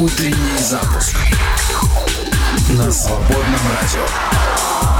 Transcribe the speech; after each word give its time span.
Утренний 0.00 0.58
запуск 0.58 1.14
на 2.70 2.90
свободном 2.90 3.60
радио. 3.74 4.99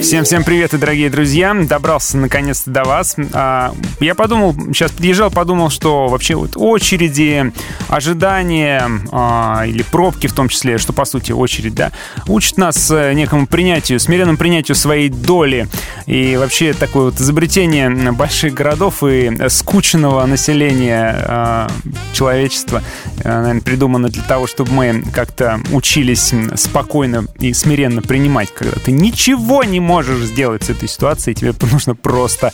Всем-всем 0.00 0.42
привет, 0.42 0.72
и 0.72 0.78
дорогие 0.78 1.10
друзья. 1.10 1.52
Добрался 1.54 2.16
наконец-то 2.16 2.70
до 2.70 2.84
вас. 2.84 3.14
А, 3.34 3.74
я 4.00 4.14
подумал, 4.14 4.54
сейчас 4.68 4.90
подъезжал, 4.90 5.30
подумал, 5.30 5.68
что 5.68 6.06
вообще 6.06 6.34
вот 6.34 6.52
очереди, 6.54 7.52
ожидания 7.88 8.88
а, 9.12 9.64
или 9.66 9.82
пробки 9.82 10.26
в 10.26 10.32
том 10.32 10.48
числе, 10.48 10.78
что 10.78 10.94
по 10.94 11.04
сути 11.04 11.32
очередь, 11.32 11.74
да, 11.74 11.92
учат 12.26 12.56
нас 12.56 12.90
э, 12.90 13.12
некому 13.12 13.46
принятию, 13.46 14.00
смиренному 14.00 14.38
принятию 14.38 14.76
своей 14.76 15.10
доли. 15.10 15.68
И 16.06 16.36
вообще 16.36 16.72
такое 16.72 17.06
вот 17.06 17.20
изобретение 17.20 17.90
больших 18.12 18.54
городов 18.54 19.02
и 19.02 19.36
скучного 19.48 20.24
населения 20.24 21.14
а, 21.26 21.70
человечества, 22.14 22.82
наверное, 23.24 23.60
придумано 23.60 24.08
для 24.08 24.22
того, 24.22 24.46
чтобы 24.46 24.72
мы 24.72 25.02
как-то 25.12 25.60
учились 25.70 26.32
спокойно 26.54 27.26
и 27.40 27.52
смиренно 27.52 28.00
принимать, 28.00 28.54
когда 28.54 28.76
ты 28.82 28.92
ничего 28.98 29.64
не 29.64 29.80
можешь 29.80 30.24
сделать 30.24 30.64
с 30.64 30.70
этой 30.70 30.88
ситуацией. 30.88 31.34
Тебе 31.34 31.54
нужно 31.70 31.94
просто 31.94 32.52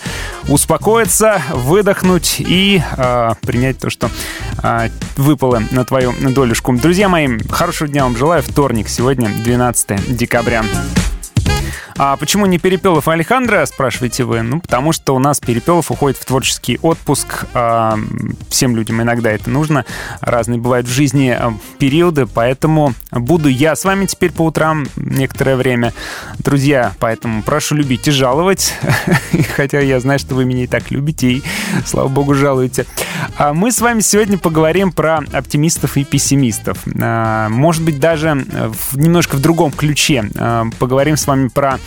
успокоиться, 0.49 1.43
выдохнуть 1.53 2.37
и 2.39 2.83
э, 2.97 3.31
принять 3.41 3.79
то, 3.79 3.91
что 3.91 4.11
э, 4.63 4.91
выпало 5.17 5.63
на 5.71 5.85
твою 5.85 6.13
долюшку. 6.31 6.75
Друзья 6.77 7.09
мои, 7.09 7.39
хорошего 7.51 7.89
дня 7.89 8.05
вам 8.05 8.17
желаю. 8.17 8.43
Вторник, 8.43 8.89
сегодня 8.89 9.29
12 9.29 10.17
декабря. 10.17 10.65
А 11.97 12.17
почему 12.17 12.47
не 12.47 12.59
Перепелов 12.59 13.07
и 13.07 13.13
Алехандро, 13.13 13.65
спрашиваете 13.67 14.25
вы? 14.25 14.43
Ну, 14.43 14.59
потому 14.59 14.93
что 14.93 15.15
у 15.15 15.21
нас 15.21 15.39
Перепелов 15.39 15.93
уходит 15.93 16.19
в 16.19 16.25
творческий 16.25 16.77
отпуск. 16.83 17.45
А, 17.55 17.97
всем 18.49 18.75
людям 18.75 19.01
иногда 19.01 19.31
это 19.31 19.49
нужно. 19.49 19.85
Разные 20.21 20.59
бывают 20.59 20.89
в 20.89 20.91
жизни 20.91 21.29
а, 21.29 21.55
периоды, 21.79 22.27
поэтому 22.27 22.95
буду 23.13 23.49
я 23.49 23.77
с 23.77 23.85
вами 23.85 24.07
теперь 24.07 24.33
по 24.33 24.43
утрам 24.43 24.87
некоторое 24.97 25.55
время. 25.55 25.93
Друзья, 26.39 26.95
поэтому 26.99 27.45
прошу 27.45 27.77
любить 27.77 28.09
и 28.09 28.11
жаловать. 28.11 28.75
Хотя 29.57 29.79
я 29.79 30.01
знаю, 30.01 30.19
что 30.19 30.35
вы 30.35 30.45
меня 30.45 30.65
и 30.65 30.67
так 30.67 30.91
любите, 30.91 31.29
и, 31.29 31.43
слава 31.87 32.09
богу, 32.09 32.35
жалуете. 32.35 32.87
А 33.39 33.55
мы 33.55 33.71
с 33.71 33.81
вами 33.81 34.01
сегодня 34.01 34.37
поговорим 34.37 34.91
про 34.91 35.19
оптимистов 35.33 35.97
и 35.97 36.03
пессимистов. 36.03 36.79
А, 37.01 37.49
может 37.51 37.85
быть, 37.85 38.01
даже 38.01 38.45
немножко 38.95 39.37
в 39.37 39.41
другом 39.41 39.71
ключе. 39.71 40.25
Поговорим 40.81 41.17
с 41.17 41.29
вами 41.29 41.47
про 41.47 41.79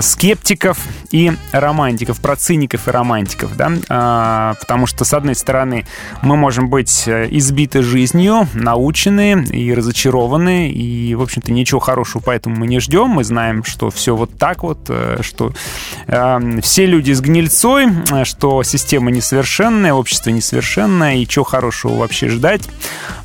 скептиков 0.00 0.78
и 1.10 1.32
романтиков, 1.52 2.20
про 2.20 2.36
циников 2.36 2.88
и 2.88 2.90
романтиков, 2.90 3.56
да, 3.56 3.72
а, 3.88 4.54
потому 4.60 4.86
что, 4.86 5.04
с 5.04 5.12
одной 5.12 5.34
стороны, 5.34 5.86
мы 6.22 6.36
можем 6.36 6.68
быть 6.68 7.04
э, 7.06 7.28
избиты 7.30 7.82
жизнью, 7.82 8.48
научены 8.54 9.44
и 9.44 9.74
разочарованы, 9.74 10.70
и, 10.70 11.14
в 11.14 11.22
общем-то, 11.22 11.52
ничего 11.52 11.80
хорошего 11.80 12.22
поэтому 12.24 12.56
мы 12.56 12.66
не 12.66 12.80
ждем, 12.80 13.08
мы 13.08 13.24
знаем, 13.24 13.64
что 13.64 13.90
все 13.90 14.16
вот 14.16 14.30
так 14.38 14.62
вот, 14.62 14.78
э, 14.88 15.18
что 15.20 15.52
э, 16.06 16.60
все 16.62 16.86
люди 16.86 17.12
с 17.12 17.20
гнильцой, 17.20 17.88
что 18.24 18.62
система 18.62 19.10
несовершенная, 19.10 19.92
общество 19.92 20.30
несовершенное, 20.30 21.16
и 21.16 21.26
чего 21.26 21.44
хорошего 21.44 21.94
вообще 21.98 22.28
ждать, 22.28 22.62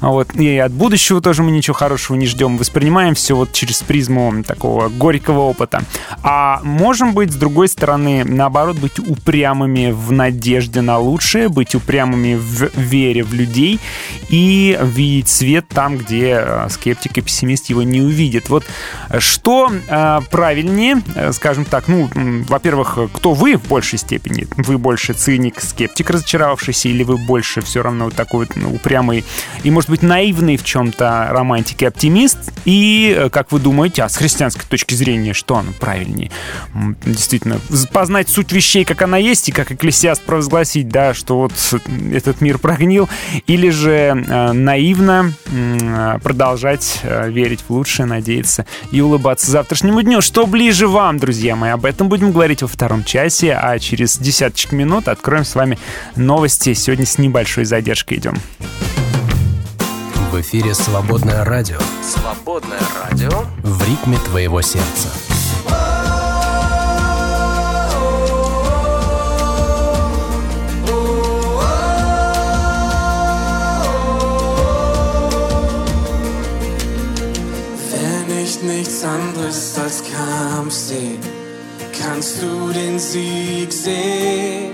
вот, 0.02 0.36
и 0.36 0.58
от 0.58 0.74
будущего 0.74 1.22
тоже 1.22 1.44
мы 1.44 1.52
ничего 1.52 1.74
хорошего 1.74 2.18
не 2.18 2.26
ждем, 2.28 2.58
воспринимаем 2.58 3.16
все 3.16 3.36
вот 3.36 3.54
через 3.54 3.82
призму 3.84 4.44
такого 4.44 4.90
горького 4.90 5.42
опыта. 5.42 5.84
А 6.24 6.62
можем 6.64 7.14
быть, 7.14 7.32
с 7.32 7.36
другой 7.36 7.68
стороны, 7.68 8.24
наоборот, 8.24 8.78
быть 8.78 9.00
упрямыми 9.00 9.92
в 9.92 10.12
надежде 10.12 10.82
на 10.82 10.98
лучшее, 10.98 11.50
быть 11.50 11.76
упрямыми 11.76 12.36
в 12.36 12.76
вере 12.78 13.24
в 13.24 13.34
людей 13.34 13.80
и 14.30 14.78
видеть 14.82 15.30
свет 15.30 15.68
там, 15.70 15.98
где 15.98 16.42
э, 16.42 16.68
скептик 16.70 17.18
и 17.18 17.22
пессимист 17.22 17.70
его 17.70 17.84
не 17.84 18.02
увидят. 18.02 18.50
Вот 18.50 18.66
что 19.20 19.72
э, 19.72 20.20
правильнее, 20.30 21.02
э, 21.16 21.32
скажем 21.32 21.66
так, 21.66 21.88
ну, 21.88 22.10
во-первых, 22.48 22.98
кто 23.14 23.34
вы 23.34 23.58
в 23.58 23.68
большей 23.68 24.00
степени? 24.00 24.48
Вы 24.58 24.78
больше 24.78 25.14
циник, 25.14 25.62
скептик, 25.62 26.10
разочаровавшийся, 26.10 26.90
или 26.90 27.04
вы 27.04 27.18
больше 27.18 27.62
все 27.62 27.82
равно 27.82 28.06
вот 28.06 28.16
такой 28.16 28.46
вот 28.46 28.56
ну, 28.56 28.74
упрямый 28.74 29.24
и, 29.64 29.72
может 29.72 29.90
быть, 29.90 30.02
наивный 30.02 30.58
в 30.58 30.64
чем-то 30.64 31.28
романтик 31.32 31.82
и 31.82 31.86
оптимист? 31.86 32.38
И, 32.66 33.16
э, 33.18 33.30
как 33.30 33.52
вы 33.52 33.60
думаете, 33.60 34.04
а 34.04 34.10
с 34.10 34.18
христианской 34.18 34.66
точки 34.68 34.94
зрения, 34.94 35.34
что 35.34 35.58
оно 35.58 35.72
правильнее. 35.98 36.32
Действительно, 37.06 37.60
познать 37.92 38.30
суть 38.30 38.52
вещей, 38.52 38.86
как 38.86 39.02
она 39.02 39.18
есть, 39.18 39.50
и 39.50 39.52
как 39.52 39.72
экклесиаст 39.72 40.24
провозгласить, 40.24 40.90
да, 40.90 41.14
что 41.14 41.38
вот 41.40 41.54
этот 42.12 42.42
мир 42.42 42.58
прогнил, 42.58 43.10
или 43.48 43.70
же 43.70 43.92
э, 43.92 44.52
наивно 44.52 45.34
э, 45.48 46.20
продолжать 46.22 47.00
э, 47.04 47.30
верить 47.30 47.62
в 47.68 47.72
лучшее, 47.72 48.06
надеяться 48.06 48.66
и 48.92 49.02
улыбаться 49.02 49.52
завтрашнему 49.52 50.02
дню. 50.02 50.22
Что 50.22 50.46
ближе 50.46 50.88
вам, 50.88 51.18
друзья 51.18 51.56
мои? 51.56 51.72
Об 51.72 51.86
этом 51.86 52.10
будем 52.10 52.32
говорить 52.32 52.62
во 52.62 52.68
втором 52.68 53.04
часе, 53.04 53.54
а 53.54 53.78
через 53.80 54.18
десяточек 54.18 54.72
минут 54.72 55.08
откроем 55.08 55.46
с 55.46 55.56
вами 55.56 55.78
новости. 56.16 56.74
Сегодня 56.74 57.06
с 57.06 57.18
небольшой 57.18 57.66
задержкой 57.66 58.18
идем. 58.18 58.38
В 60.32 60.42
эфире 60.42 60.76
«Свободное 60.76 61.44
радио». 61.46 61.80
«Свободное 62.04 62.82
радио» 63.02 63.46
в 63.64 63.84
ритме 63.88 64.18
твоего 64.26 64.62
сердца. 64.62 65.37
Kannst 82.18 82.42
du 82.42 82.74
den 82.74 82.98
Sieg 82.98 83.72
sehen. 83.72 84.72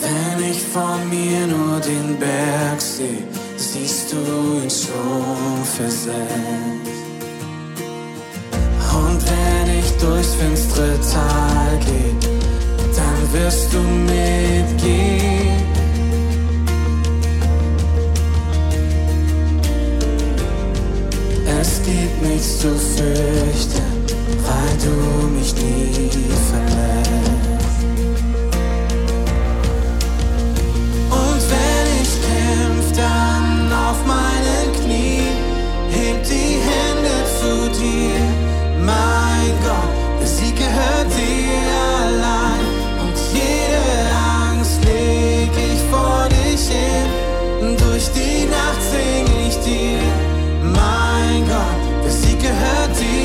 Wenn 0.00 0.50
ich 0.50 0.60
vor 0.60 0.98
mir 1.08 1.46
nur 1.46 1.78
den 1.78 2.18
Berg 2.18 2.80
sehe, 2.80 3.28
siehst 3.56 4.12
du 4.12 4.16
ihn 4.60 4.68
schon 4.68 5.64
versetzt. 5.76 6.18
Und 8.92 9.20
wenn 9.30 9.78
ich 9.78 9.92
durchs 10.00 10.34
finstere 10.34 10.98
Tal 11.12 11.78
gehe, 11.86 12.32
dann 12.96 13.32
wirst 13.40 13.72
du 13.72 13.78
mitgehen. 13.78 15.71
Nichts 22.22 22.58
zu 22.58 22.68
fürchten, 22.68 23.82
weil 24.46 24.76
du 24.82 25.28
mich 25.28 25.54
nie 25.54 26.10
verlässt. 26.50 27.10
Und 31.10 31.42
wenn 31.52 31.86
ich 32.02 32.12
kämpf, 32.28 32.96
dann 32.96 33.72
auf 33.72 34.00
meinen 34.06 34.72
Knien, 34.80 35.36
heb 35.90 36.22
die 36.24 36.58
Hände 36.68 37.16
zu 37.40 37.52
dir, 37.80 38.20
mein 38.80 39.52
Gott, 39.64 39.92
der 40.20 40.26
Sieg 40.26 40.56
gehört 40.56 41.08
dir 41.16 41.62
allein. 42.04 42.64
Und 43.02 43.16
jede 43.34 43.82
Angst 44.50 44.84
leg 44.84 45.50
ich 45.56 45.80
vor 45.90 46.28
dich 46.28 46.68
hin, 46.68 47.76
durch 47.76 48.10
die 48.12 48.46
Nacht 48.46 48.82
sing 48.90 49.26
ich 49.48 49.56
dir. 49.64 50.02
Mein 50.62 51.11
get 52.42 52.54
her 52.56 52.94
deep 52.98 53.21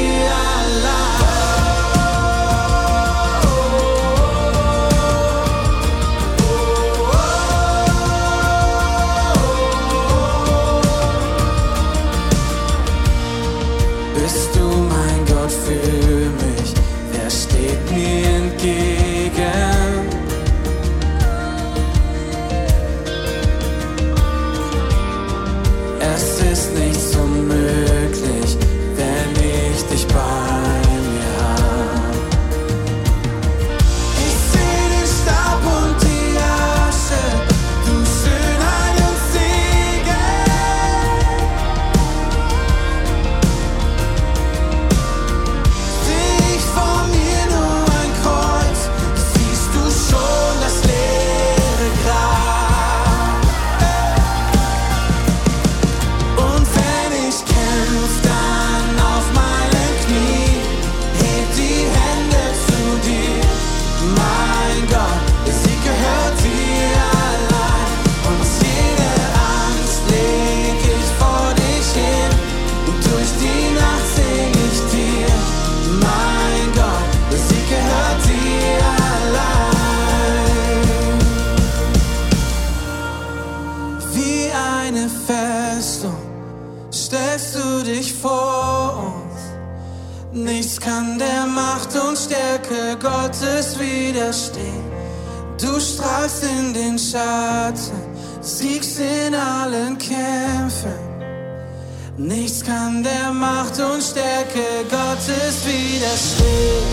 Gottes 105.67 105.73
widerstehen. 105.73 106.87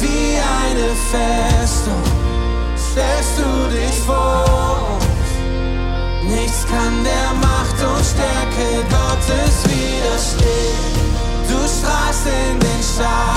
Wie 0.00 0.38
eine 0.64 0.88
Festung 1.10 2.02
stellst 2.76 3.38
du 3.38 3.68
dich 3.76 3.98
vor. 4.06 4.98
Nichts 6.24 6.66
kann 6.66 7.04
der 7.04 7.32
Macht 7.40 7.78
und 7.82 8.04
Stärke 8.04 8.84
Gottes 8.88 9.64
widerstehen. 9.64 10.92
Du 11.48 11.58
strahlst 11.68 12.26
in 12.26 12.58
den 12.58 12.82
Schatten, 12.82 13.31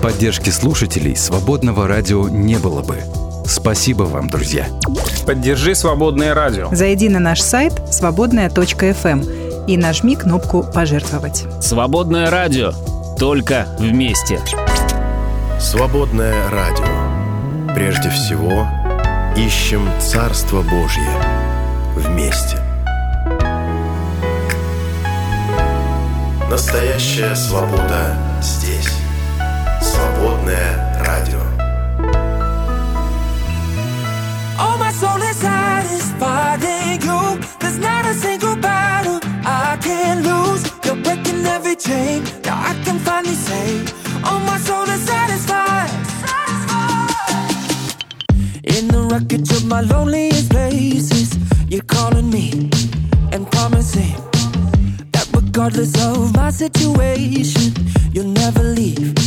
поддержки 0.00 0.50
слушателей 0.50 1.16
свободного 1.16 1.86
радио 1.86 2.28
не 2.28 2.56
было 2.56 2.82
бы. 2.82 2.98
Спасибо 3.46 4.02
вам, 4.02 4.28
друзья. 4.28 4.66
Поддержи 5.26 5.74
свободное 5.74 6.34
радио. 6.34 6.68
Зайди 6.72 7.08
на 7.08 7.18
наш 7.18 7.40
сайт 7.40 7.72
свободная.фм 7.90 9.22
и 9.66 9.76
нажми 9.76 10.16
кнопку 10.16 10.62
«Пожертвовать». 10.62 11.44
Свободное 11.60 12.30
радио. 12.30 12.72
Только 13.18 13.66
вместе. 13.78 14.40
Свободное 15.58 16.48
радио. 16.50 17.74
Прежде 17.74 18.10
всего, 18.10 18.66
ищем 19.36 19.88
Царство 20.00 20.62
Божье 20.62 21.08
вместе. 21.96 22.56
Настоящая 26.50 27.34
свобода. 27.34 28.27
Свободное 30.47 31.03
радио. 31.03 31.41
Oh, 34.57 34.77
my 34.79 34.89
soul 34.93 35.21
is 35.21 35.35
satisfied 35.35 36.63
in 36.63 37.01
you. 37.01 37.41
There's 37.59 37.77
not 37.77 38.05
a 38.05 38.13
single 38.13 38.55
battle 38.55 39.19
I 39.43 39.77
can 39.81 40.23
lose. 40.23 40.63
You're 40.85 40.95
breaking 41.03 41.45
every 41.45 41.75
chain. 41.75 42.23
Now 42.45 42.55
I 42.55 42.73
can 42.85 42.99
finally 42.99 43.35
say, 43.35 43.83
Oh, 44.23 44.39
my 44.47 44.57
soul 44.59 44.87
is 44.95 45.01
satisfied. 45.01 45.91
In 48.63 48.87
the 48.87 49.01
wreckage 49.11 49.51
of 49.51 49.65
my 49.65 49.81
loneliest 49.81 50.49
places, 50.49 51.37
you're 51.67 51.83
calling 51.83 52.29
me 52.29 52.69
and 53.33 53.51
promising 53.51 54.15
that 55.11 55.27
regardless 55.33 55.93
of 56.01 56.33
my 56.33 56.49
situation, 56.49 57.73
you'll 58.13 58.33
never 58.43 58.63
leave. 58.63 59.26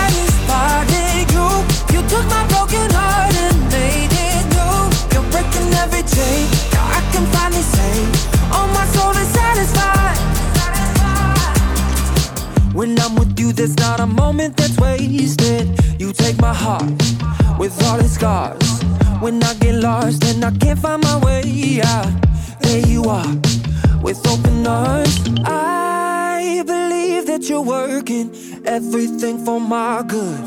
Now 6.73 6.85
I 6.97 7.01
can 7.11 7.25
finally 7.33 7.65
say, 7.75 7.93
Oh, 8.53 8.67
my 8.77 8.85
soul 8.95 9.11
is 9.23 9.29
satisfied. 9.39 10.19
When 12.75 12.99
I'm 12.99 13.15
with 13.15 13.39
you, 13.39 13.51
there's 13.51 13.75
not 13.77 13.99
a 13.99 14.05
moment 14.05 14.55
that's 14.55 14.77
wasted. 14.77 15.67
You 15.99 16.13
take 16.13 16.39
my 16.39 16.53
heart 16.53 16.93
with 17.57 17.73
all 17.85 17.99
its 17.99 18.13
scars. 18.13 18.83
When 19.19 19.43
I 19.43 19.53
get 19.55 19.75
lost 19.75 20.23
and 20.25 20.45
I 20.45 20.51
can't 20.51 20.79
find 20.79 21.03
my 21.03 21.17
way 21.25 21.81
out, 21.83 22.11
there 22.61 22.85
you 22.87 23.03
are 23.05 23.33
with 24.01 24.25
open 24.27 24.65
arms. 24.67 25.19
I 25.45 26.63
believe 26.65 27.25
that 27.25 27.49
you're 27.49 27.61
working 27.61 28.31
everything 28.65 29.43
for 29.43 29.59
my 29.59 30.03
good. 30.07 30.39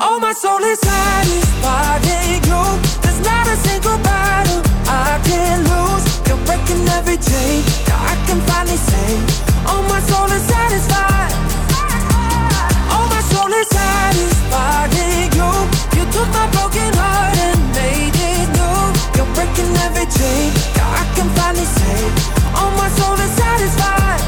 Oh, 0.00 0.18
my 0.20 0.32
soul 0.32 0.62
is 0.72 0.80
satisfied 0.80 2.04
in 2.18 2.42
you. 2.50 2.62
There's 3.02 3.20
not 3.20 3.46
a 3.46 3.56
single 3.56 3.98
battle 3.98 4.63
I 4.86 5.20
can 5.24 5.64
lose. 5.70 6.04
You're 6.28 6.42
breaking 6.46 6.86
every 6.96 7.18
chain. 7.18 7.62
Now 7.88 8.00
I 8.12 8.14
can 8.26 8.40
finally 8.48 8.76
say, 8.76 9.10
Oh, 9.66 9.82
my 9.88 10.00
soul 10.10 10.28
is 10.30 10.44
satisfied. 10.44 11.32
Oh, 12.94 13.04
my 13.10 13.22
soul 13.32 13.52
is 13.52 13.68
satisfied 13.68 14.92
in 14.94 15.30
you. 15.38 15.50
You 15.96 16.04
took 16.12 16.28
my 16.32 16.46
broken 16.56 16.90
heart 16.98 17.36
and 17.38 17.60
made 17.76 18.16
it 18.16 18.46
new. 18.56 18.80
You're 19.16 19.30
breaking 19.36 19.72
every 19.86 20.06
chain. 20.10 20.52
Now 20.76 20.88
I 21.00 21.04
can 21.16 21.28
finally 21.38 21.68
say, 21.78 21.98
Oh, 22.58 22.70
my 22.80 22.88
soul 22.98 23.16
is 23.20 23.32
satisfied. 23.36 24.23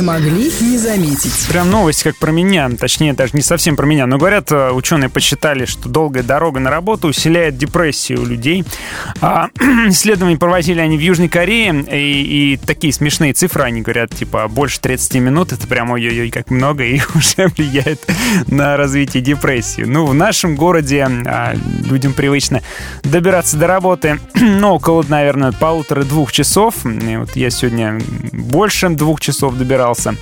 Не 0.00 0.06
могли 0.06 0.50
не 0.62 0.78
заметить. 0.78 1.46
Прям 1.48 1.70
новость 1.70 2.02
как 2.02 2.16
про 2.16 2.30
меня, 2.30 2.70
точнее 2.70 3.12
даже 3.12 3.32
не 3.34 3.42
совсем 3.42 3.76
про 3.76 3.84
меня, 3.84 4.06
но 4.06 4.16
говорят, 4.16 4.50
э, 4.50 4.70
ученые 4.70 5.10
посчитали, 5.10 5.66
что 5.66 5.90
долгая 5.90 6.22
дорога 6.22 6.58
на 6.58 6.70
работу 6.70 7.08
усиляет 7.08 7.58
депрессию 7.58 8.22
у 8.22 8.24
людей. 8.24 8.64
А, 9.20 9.48
исследования 9.88 10.38
проводили 10.38 10.80
они 10.80 10.96
в 10.96 11.00
Южной 11.00 11.28
Корее, 11.28 11.84
и, 11.92 12.54
и 12.54 12.56
такие 12.56 12.94
смешные 12.94 13.34
цифры, 13.34 13.64
они 13.64 13.82
говорят, 13.82 14.14
типа, 14.14 14.48
больше 14.48 14.80
30 14.80 15.16
минут, 15.16 15.52
это 15.52 15.66
прям 15.66 15.90
ой-ой-ой, 15.90 16.30
как 16.30 16.50
много, 16.50 16.82
и 16.84 17.00
уже 17.14 17.48
влияет 17.56 18.00
на 18.46 18.78
развитие 18.78 19.22
депрессии. 19.22 19.82
Ну, 19.82 20.06
в 20.06 20.14
нашем 20.14 20.56
городе 20.56 21.06
а, 21.26 21.54
людям 21.84 22.14
привычно 22.14 22.62
добираться 23.02 23.58
до 23.58 23.66
работы, 23.66 24.18
ну, 24.34 24.74
около, 24.74 25.04
наверное, 25.06 25.52
полутора-двух 25.52 26.32
часов. 26.32 26.86
И 26.86 27.16
вот 27.16 27.36
я 27.36 27.50
сегодня 27.50 28.00
больше 28.32 28.88
двух 28.88 29.20
часов 29.20 29.58
добирался. 29.90 30.14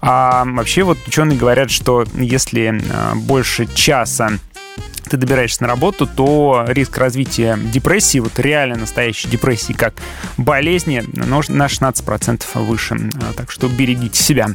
А 0.00 0.44
вообще 0.44 0.82
вот 0.82 0.98
ученые 1.06 1.38
говорят, 1.38 1.70
что 1.70 2.04
если 2.14 2.80
а, 2.92 3.14
больше 3.14 3.66
часа 3.74 4.30
ты 5.08 5.18
добираешься 5.18 5.62
на 5.62 5.68
работу, 5.68 6.06
то 6.06 6.64
риск 6.66 6.96
развития 6.96 7.58
депрессии, 7.58 8.18
вот 8.18 8.38
реально 8.38 8.76
настоящей 8.76 9.28
депрессии, 9.28 9.74
как 9.74 9.94
болезни, 10.38 11.04
на 11.12 11.66
16% 11.66 12.42
выше. 12.54 12.96
А, 13.16 13.32
Так 13.34 13.50
что 13.50 13.68
берегите 13.68 14.22
себя. 14.22 14.48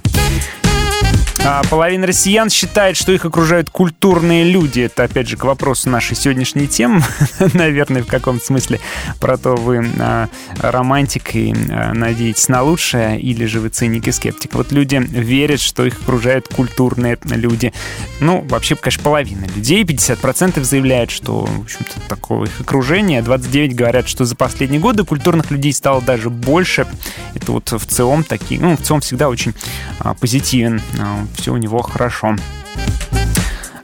А 1.45 1.63
половина 1.69 2.05
россиян 2.05 2.49
считает, 2.49 2.97
что 2.97 3.11
их 3.11 3.25
окружают 3.25 3.69
культурные 3.69 4.43
люди. 4.43 4.81
Это, 4.81 5.03
опять 5.03 5.27
же, 5.27 5.37
к 5.37 5.45
вопросу 5.45 5.89
нашей 5.89 6.15
сегодняшней 6.15 6.67
темы. 6.67 7.01
Наверное, 7.53 8.03
в 8.03 8.07
каком-то 8.07 8.45
смысле 8.45 8.79
про 9.19 9.37
то, 9.37 9.55
вы 9.55 9.85
а, 9.99 10.27
романтик 10.59 11.35
и 11.35 11.55
а, 11.71 11.93
надеетесь 11.93 12.49
на 12.49 12.61
лучшее, 12.61 13.19
или 13.19 13.45
же 13.45 13.61
вы 13.61 13.69
циник 13.69 14.07
и 14.07 14.11
скептик. 14.11 14.53
Вот 14.53 14.71
люди 14.71 14.97
верят, 14.97 15.61
что 15.61 15.85
их 15.85 16.01
окружают 16.01 16.47
культурные 16.47 17.17
люди. 17.23 17.73
Ну, 18.19 18.41
вообще, 18.41 18.75
конечно, 18.75 19.03
половина 19.03 19.45
людей. 19.55 19.83
50% 19.83 20.61
заявляют, 20.63 21.09
что, 21.09 21.45
в 21.45 21.61
общем-то, 21.61 22.01
такого 22.09 22.45
их 22.45 22.59
окружения. 22.59 23.21
29 23.21 23.75
говорят, 23.75 24.09
что 24.09 24.25
за 24.25 24.35
последние 24.35 24.81
годы 24.81 25.05
культурных 25.05 25.51
людей 25.51 25.73
стало 25.73 26.01
даже 26.01 26.29
больше. 26.29 26.85
Это 27.33 27.53
вот 27.53 27.71
в 27.71 27.85
ЦИОМ 27.85 28.23
такие... 28.25 28.59
Ну, 28.59 28.75
в 28.75 28.81
ЦИОМ 28.81 29.01
всегда 29.01 29.29
очень 29.29 29.53
а, 29.99 30.13
позитивен. 30.13 30.81
А, 30.99 31.25
все 31.35 31.53
у 31.53 31.57
него 31.57 31.81
хорошо. 31.81 32.35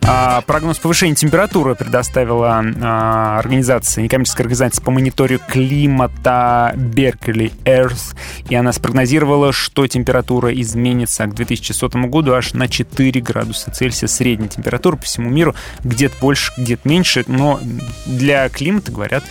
А, 0.07 0.41
прогноз 0.41 0.77
повышения 0.77 1.15
температуры 1.15 1.73
предоставила 1.73 2.63
а, 2.81 3.39
организация, 3.39 4.03
некоммерческая 4.03 4.43
организация 4.43 4.83
по 4.83 4.91
мониторингу 4.91 5.43
климата 5.47 6.73
Berkeley 6.75 7.51
Earth. 7.63 8.15
И 8.47 8.53
она 8.55 8.71
спрогнозировала, 8.71 9.51
что 9.51 9.87
температура 9.87 10.53
изменится 10.53 11.25
к 11.25 11.33
2100 11.33 11.89
году 12.07 12.33
аж 12.33 12.53
на 12.53 12.67
4 12.67 13.19
градуса 13.21 13.71
Цельсия. 13.71 14.07
Средняя 14.07 14.49
температура 14.49 14.95
по 14.95 15.03
всему 15.03 15.31
миру 15.31 15.55
где-то 15.83 16.15
больше, 16.21 16.53
где-то 16.55 16.87
меньше. 16.87 17.23
Но 17.27 17.59
для 18.05 18.47
климата, 18.49 18.91
говорят, 18.91 19.23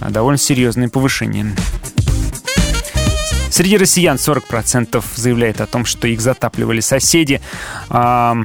довольно 0.00 0.38
серьезное 0.38 0.90
повышение. 0.90 1.54
Среди 3.58 3.76
россиян 3.76 4.18
40% 4.18 5.04
заявляет 5.16 5.60
о 5.60 5.66
том, 5.66 5.84
что 5.84 6.06
их 6.06 6.20
затапливали 6.20 6.78
соседи. 6.78 7.40
А, 7.88 8.36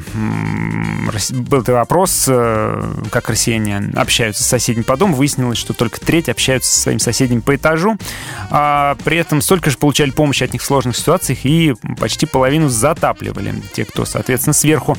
Был 1.30 1.62
это 1.62 1.74
вопрос, 1.74 2.26
э, 2.28 2.94
как 3.12 3.30
россияне 3.30 3.92
общаются 3.96 4.44
с 4.44 4.48
соседями 4.48 4.82
по 4.82 4.98
дому. 4.98 5.16
Выяснилось, 5.16 5.60
что 5.60 5.74
только 5.74 6.00
треть 6.00 6.30
общаются 6.30 6.74
со 6.74 6.80
своими 6.80 6.98
соседями 6.98 7.42
по 7.42 7.56
этажу. 7.56 7.96
А 8.50 8.98
При 9.04 9.18
этом 9.18 9.42
столько 9.42 9.70
же 9.70 9.78
получали 9.78 10.10
помощь 10.10 10.42
от 10.42 10.52
них 10.52 10.64
в 10.64 10.66
сложных 10.66 10.98
ситуациях 10.98 11.46
и 11.46 11.76
почти 12.00 12.26
половину 12.26 12.68
затапливали. 12.70 13.54
Те, 13.74 13.86
кто, 13.86 14.06
соответственно, 14.06 14.56
сверху. 14.56 14.98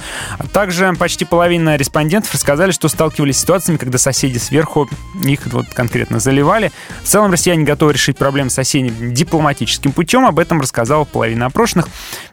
Также 0.53 0.93
почти 0.97 1.25
половина 1.25 1.75
респондентов 1.75 2.33
рассказали, 2.33 2.71
что 2.71 2.87
сталкивались 2.87 3.39
с 3.39 3.41
ситуациями, 3.41 3.79
когда 3.79 3.99
соседи 3.99 4.39
сверху 4.39 4.89
их 5.25 5.41
вот 5.47 5.67
конкретно 5.75 6.21
заливали. 6.21 6.71
В 7.03 7.09
целом 7.09 7.33
россияне 7.33 7.65
готовы 7.65 7.95
решить 7.95 8.17
проблемы 8.17 8.51
с 8.51 8.55
соседями 8.55 9.13
дипломатическим 9.13 9.91
путем. 9.91 10.04
Об 10.13 10.39
этом 10.39 10.61
рассказала 10.61 11.05
половина 11.05 11.47
опрошенных. 11.47 11.89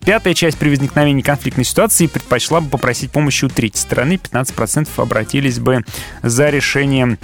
Пятая 0.06 0.34
часть 0.34 0.58
при 0.58 0.70
возникновении 0.70 1.22
конфликтной 1.22 1.64
ситуации 1.64 2.08
предпочла 2.08 2.62
бы 2.62 2.70
попросить 2.70 3.12
помощи 3.12 3.46
у 3.46 3.50
третьей 3.50 3.82
стороны. 3.82 4.20
15% 4.22 4.88
обратились 4.98 5.60
бы 5.60 5.84
за 6.22 6.50
решением 6.50 7.18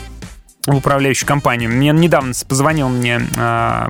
в 0.68 0.76
управляющую 0.76 1.28
компанию. 1.28 1.70
Мне 1.70 1.92
недавно 1.92 2.34
позвонил 2.48 2.90
мне 2.90 3.22
а, 3.38 3.90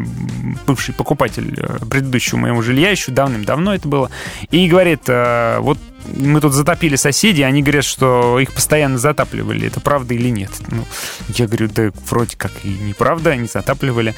бывший 0.67 0.93
покупатель 0.93 1.55
э, 1.57 1.79
предыдущего 1.89 2.37
моего 2.37 2.61
жилья, 2.61 2.91
еще 2.91 3.11
давным-давно 3.11 3.73
это 3.73 3.87
было, 3.87 4.11
и 4.51 4.69
говорит, 4.69 5.01
а, 5.07 5.59
вот 5.59 5.79
мы 6.15 6.41
тут 6.41 6.53
затопили 6.53 6.95
соседей, 6.95 7.43
они 7.43 7.61
говорят, 7.61 7.85
что 7.85 8.39
их 8.39 8.53
постоянно 8.53 8.97
затапливали. 8.97 9.67
Это 9.67 9.79
правда 9.79 10.13
или 10.13 10.29
нет? 10.29 10.51
Ну, 10.69 10.83
я 11.29 11.47
говорю, 11.47 11.69
да 11.69 11.91
вроде 12.09 12.35
как 12.37 12.51
и 12.63 12.69
неправда, 12.69 13.31
они 13.31 13.47
затапливали. 13.47 14.15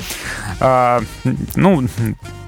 А, 0.59 1.01
ну, 1.55 1.87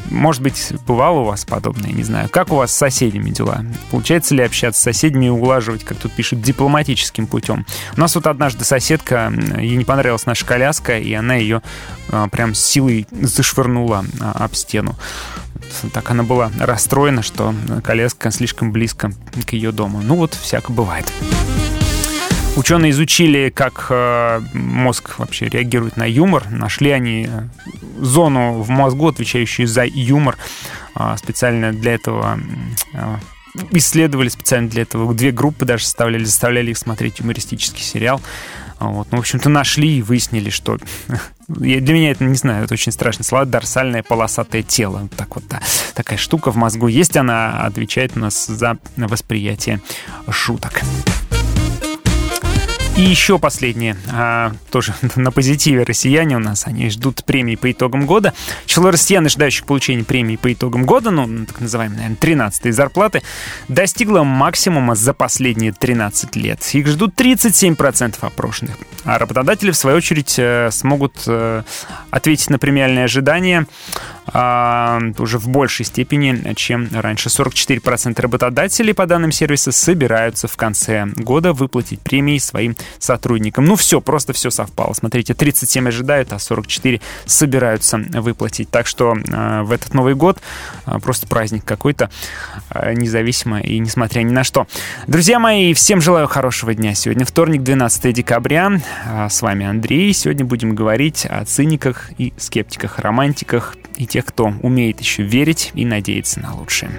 может 0.10 0.42
быть, 0.42 0.74
бывало 0.86 1.20
у 1.20 1.24
вас 1.26 1.46
подобное, 1.46 1.92
не 1.92 2.04
знаю. 2.04 2.30
Как 2.30 2.52
у 2.52 2.56
вас 2.56 2.74
с 2.74 2.78
соседями 2.78 3.30
дела? 3.30 3.64
Получается 3.92 4.36
ли 4.36 4.44
общаться 4.44 4.80
с 4.82 4.84
соседями 4.84 5.28
и 5.28 5.30
улаживать, 5.30 5.84
как 5.84 5.98
тут 5.98 6.12
пишут, 6.12 6.42
дипломатическим 6.42 7.28
путем? 7.28 7.66
У 7.96 8.00
нас 8.00 8.16
вот 8.16 8.28
однажды 8.28 8.66
соседка, 8.66 9.32
ей 9.58 9.76
не 9.76 9.86
понравилась 9.86 10.26
наша 10.26 10.46
коляска, 10.46 10.98
и 10.98 11.14
она 11.14 11.36
ее 11.36 11.62
а, 12.10 12.28
прям 12.28 12.54
силой 12.54 13.08
зашвырнула 13.12 14.06
а, 14.20 14.44
об 14.44 14.54
стену. 14.56 14.96
Так 15.94 16.12
она 16.12 16.24
была 16.24 16.52
расстроена, 16.60 17.22
что 17.22 17.54
коляска 17.84 18.32
слишком 18.32 18.72
близко 18.72 19.12
к 19.46 19.54
ее 19.54 19.72
дому. 19.72 20.02
Ну 20.02 20.16
вот, 20.16 20.34
всяко 20.34 20.72
бывает. 20.72 21.12
Ученые 22.58 22.92
изучили, 22.92 23.50
как 23.50 23.88
э, 23.90 24.42
мозг 24.54 25.18
вообще 25.20 25.48
реагирует 25.48 25.96
на 25.96 26.04
юмор. 26.04 26.50
Нашли 26.50 26.92
они 26.92 27.28
э, 27.30 27.48
зону 27.98 28.62
в 28.62 28.70
мозгу, 28.70 29.08
отвечающую 29.08 29.68
за 29.68 29.86
юмор. 29.86 30.38
А, 30.94 31.16
специально 31.16 31.72
для 31.72 31.94
этого 31.94 32.40
э, 32.94 33.16
исследовали, 33.72 34.28
специально 34.28 34.70
для 34.70 34.82
этого 34.82 35.14
две 35.14 35.32
группы 35.32 35.66
даже 35.66 35.86
составляли, 35.86 36.26
заставляли 36.26 36.72
их 36.72 36.78
смотреть 36.78 37.20
юмористический 37.20 37.84
сериал. 37.84 38.22
Вот. 38.80 39.08
Ну, 39.12 39.18
в 39.18 39.22
общем-то, 39.22 39.50
нашли 39.50 40.00
и 40.00 40.02
выяснили, 40.02 40.50
что... 40.50 40.78
Я- 41.60 41.82
Для 41.82 41.94
меня 41.94 42.12
это, 42.12 42.24
не 42.24 42.36
знаю, 42.36 42.66
это 42.66 42.74
очень 42.74 42.92
страшный 42.92 43.24
слова. 43.24 43.46
Дорсальное 43.46 44.04
полосатое 44.04 44.64
тело. 44.64 45.10
Так 45.18 45.36
вот, 45.36 45.44
да. 45.50 45.62
Такая 45.94 46.18
штука 46.18 46.52
в 46.52 46.56
мозгу 46.56 46.88
есть, 46.88 47.18
она 47.18 47.64
отвечает 47.66 48.14
у 48.16 48.20
нас 48.20 48.48
за 48.48 48.78
восприятие 48.98 49.82
шуток. 50.30 50.82
И 52.98 53.02
еще 53.04 53.40
последнее, 53.40 53.96
а, 54.12 54.52
тоже 54.70 54.94
на 55.16 55.32
позитиве 55.32 55.84
россияне 55.84 56.36
у 56.36 56.40
нас, 56.40 56.68
они 56.68 56.90
ждут 56.90 57.24
премии 57.24 57.56
по 57.56 57.72
итогам 57.72 58.06
года. 58.06 58.34
Число 58.66 58.92
россиян, 58.92 59.26
ожидающих 59.26 59.66
получения 59.66 60.04
премии 60.04 60.36
по 60.36 60.52
итогам 60.52 60.86
года, 60.86 61.10
ну, 61.10 61.46
так 61.46 61.62
называемой, 61.62 61.96
наверное, 61.96 62.18
13 62.18 62.74
зарплаты, 62.74 63.22
достигло 63.70 64.24
максимума 64.24 64.96
за 64.96 65.14
последние 65.14 65.72
13 65.72 66.36
лет. 66.36 66.62
Их 66.74 66.88
ждут 66.88 67.20
37% 67.20 68.16
опрошенных. 68.20 68.76
А 69.06 69.18
работодатели, 69.18 69.72
в 69.72 69.78
свою 69.78 69.98
очередь, 69.98 70.36
э, 70.38 70.70
смогут 70.72 71.16
э, 71.28 71.64
ответить 72.12 72.50
на 72.50 72.60
премиальные 72.60 73.06
ожидания 73.06 73.68
уже 74.28 75.40
в 75.40 75.50
большей 75.50 75.86
степени, 75.86 76.54
чем 76.56 76.88
раньше. 76.94 77.30
44% 77.30 78.22
работодателей, 78.22 78.94
по 78.94 79.06
данным 79.06 79.32
сервиса, 79.32 79.72
собираются 79.72 80.48
в 80.48 80.56
конце 80.56 81.06
года 81.16 81.54
выплатить 81.54 82.00
премии 82.02 82.38
своим 82.38 82.76
сотрудникам. 83.00 83.66
Ну 83.66 83.76
все, 83.76 84.00
просто 84.00 84.34
все 84.34 84.50
совпало. 84.50 84.94
Смотрите, 84.94 85.34
37 85.34 85.88
ожидают, 85.88 86.34
а 86.34 86.40
44 86.40 87.02
собираются 87.26 87.98
выплатить. 87.98 88.70
Так 88.70 88.88
что 88.88 89.16
э, 89.16 89.62
в 89.64 89.72
этот 89.72 89.94
Новый 89.94 90.16
год 90.16 90.40
э, 90.86 91.00
просто 91.00 91.28
праздник 91.28 91.66
какой-то, 91.66 92.10
независимо 92.94 93.60
и 93.60 93.80
несмотря 93.80 94.22
ни 94.22 94.32
на 94.32 94.44
что. 94.44 94.68
Друзья 95.08 95.40
мои, 95.40 95.74
всем 95.74 96.02
желаю 96.02 96.28
хорошего 96.28 96.74
дня. 96.74 96.94
Сегодня 96.94 97.26
вторник, 97.26 97.64
12 97.64 98.14
декабря. 98.14 98.72
А 99.06 99.30
С 99.30 99.42
вами 99.42 99.66
Андрей. 99.66 100.14
Сегодня 100.14 100.46
будем 100.46 100.76
говорить 100.76 101.26
о 101.26 101.44
циниках 101.46 102.12
и 102.18 102.34
скептиках, 102.38 103.00
романтиках 103.00 103.76
и 103.96 104.06
тех, 104.12 104.26
кто 104.26 104.54
умеет 104.62 105.00
еще 105.00 105.24
верить 105.24 105.72
и 105.74 105.86
надеяться 105.86 106.42
на 106.42 106.54
лучшее. 106.54 106.92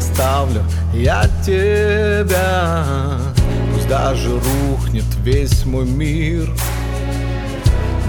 Оставлю 0.00 0.62
я 0.94 1.24
тебя. 1.44 2.84
Пусть 3.72 3.88
даже 3.88 4.30
рухнет 4.30 5.04
весь 5.22 5.64
мой 5.66 5.84
мир. 5.84 6.50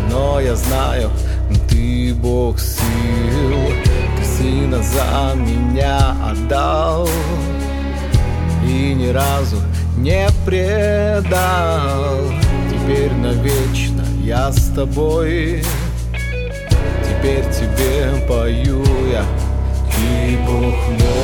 Но 0.09 0.39
я 0.39 0.55
знаю, 0.55 1.11
ты 1.69 2.13
Бог 2.13 2.59
сил. 2.59 3.73
Ты 4.17 4.25
сына 4.25 4.81
за 4.83 5.35
меня 5.35 6.15
отдал 6.23 7.07
И 8.65 8.93
ни 8.93 9.07
разу 9.07 9.57
не 9.97 10.27
предал. 10.45 12.17
Теперь 12.69 13.11
навечно 13.13 14.05
я 14.23 14.51
с 14.51 14.73
тобой. 14.73 15.63
Теперь 17.03 17.45
тебе 17.51 18.25
пою 18.27 18.83
я 19.11 19.23
Ты 19.93 20.37
Бог 20.45 20.75
мой 20.99 21.21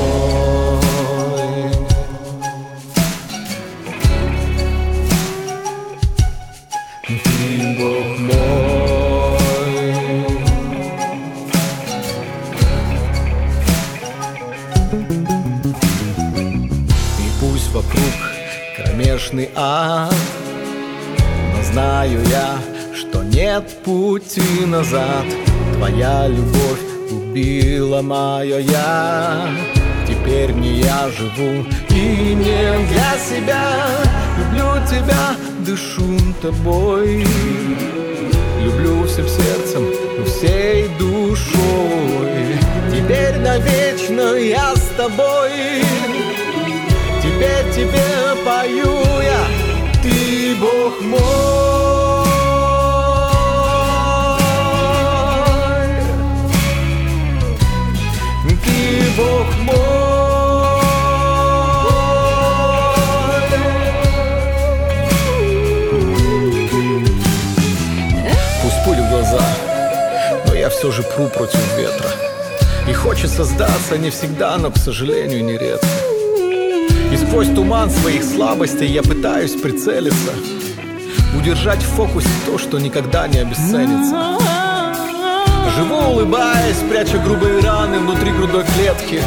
Ты 7.07 7.15
Бог 7.79 8.19
мой. 8.19 8.67
И 17.19 17.27
пусть 17.39 17.71
вокруг 17.71 18.15
кромешный 18.75 19.49
ад. 19.55 20.13
Но 21.55 21.63
знаю 21.71 22.19
я, 22.29 22.57
что 22.93 23.23
нет 23.23 23.83
пути 23.83 24.65
назад. 24.65 25.25
Твоя 25.75 26.27
любовь 26.27 26.96
убила 27.11 28.01
мое 28.01 28.59
я. 28.59 29.49
Теперь 30.07 30.51
не 30.51 30.81
я 30.81 31.09
живу 31.09 31.65
и 31.89 32.33
не 32.35 32.87
для 32.87 33.17
себя. 33.17 33.87
Люблю 34.37 34.85
тебя, 34.87 35.35
дышу 35.65 36.17
тобой. 36.41 37.25
Люблю 38.61 39.05
всем 39.05 39.27
сердцем, 39.27 39.87
всей 40.25 40.87
душой. 40.99 42.57
Теперь 42.91 43.37
навечно 43.39 44.35
я 44.35 44.75
с 44.75 44.89
тобой. 44.97 45.83
Теперь 47.21 47.71
тебе 47.73 48.03
пою 48.45 49.01
я. 49.21 49.45
Ты 50.01 50.55
Бог 50.59 51.01
мой 51.01 51.76
все 70.77 70.91
же 70.91 71.01
пру 71.01 71.27
против 71.27 71.59
ветра. 71.75 72.07
И 72.87 72.93
хочется 72.93 73.43
сдаться 73.43 73.97
не 73.97 74.11
всегда, 74.11 74.57
но, 74.57 74.69
к 74.69 74.77
сожалению, 74.77 75.43
нередко. 75.43 75.87
И 77.11 77.17
сквозь 77.17 77.47
туман 77.47 77.89
своих 77.89 78.23
слабостей 78.23 78.87
я 78.87 79.01
пытаюсь 79.01 79.55
прицелиться 79.55 80.31
Удержать 81.35 81.81
в 81.81 81.95
фокусе 81.95 82.29
то, 82.45 82.57
что 82.57 82.77
никогда 82.79 83.27
не 83.27 83.39
обесценится. 83.39 84.37
Живу 85.75 85.95
улыбаясь, 86.11 86.77
пряча 86.89 87.17
грубые 87.17 87.59
раны 87.59 87.99
внутри 87.99 88.31
грудной 88.31 88.63
клетки 88.75 89.21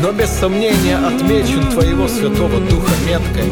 но 0.00 0.12
без 0.12 0.30
сомнения 0.30 0.96
отмечен 0.96 1.66
твоего 1.72 2.06
святого 2.06 2.60
духа 2.60 2.92
меткой. 3.04 3.50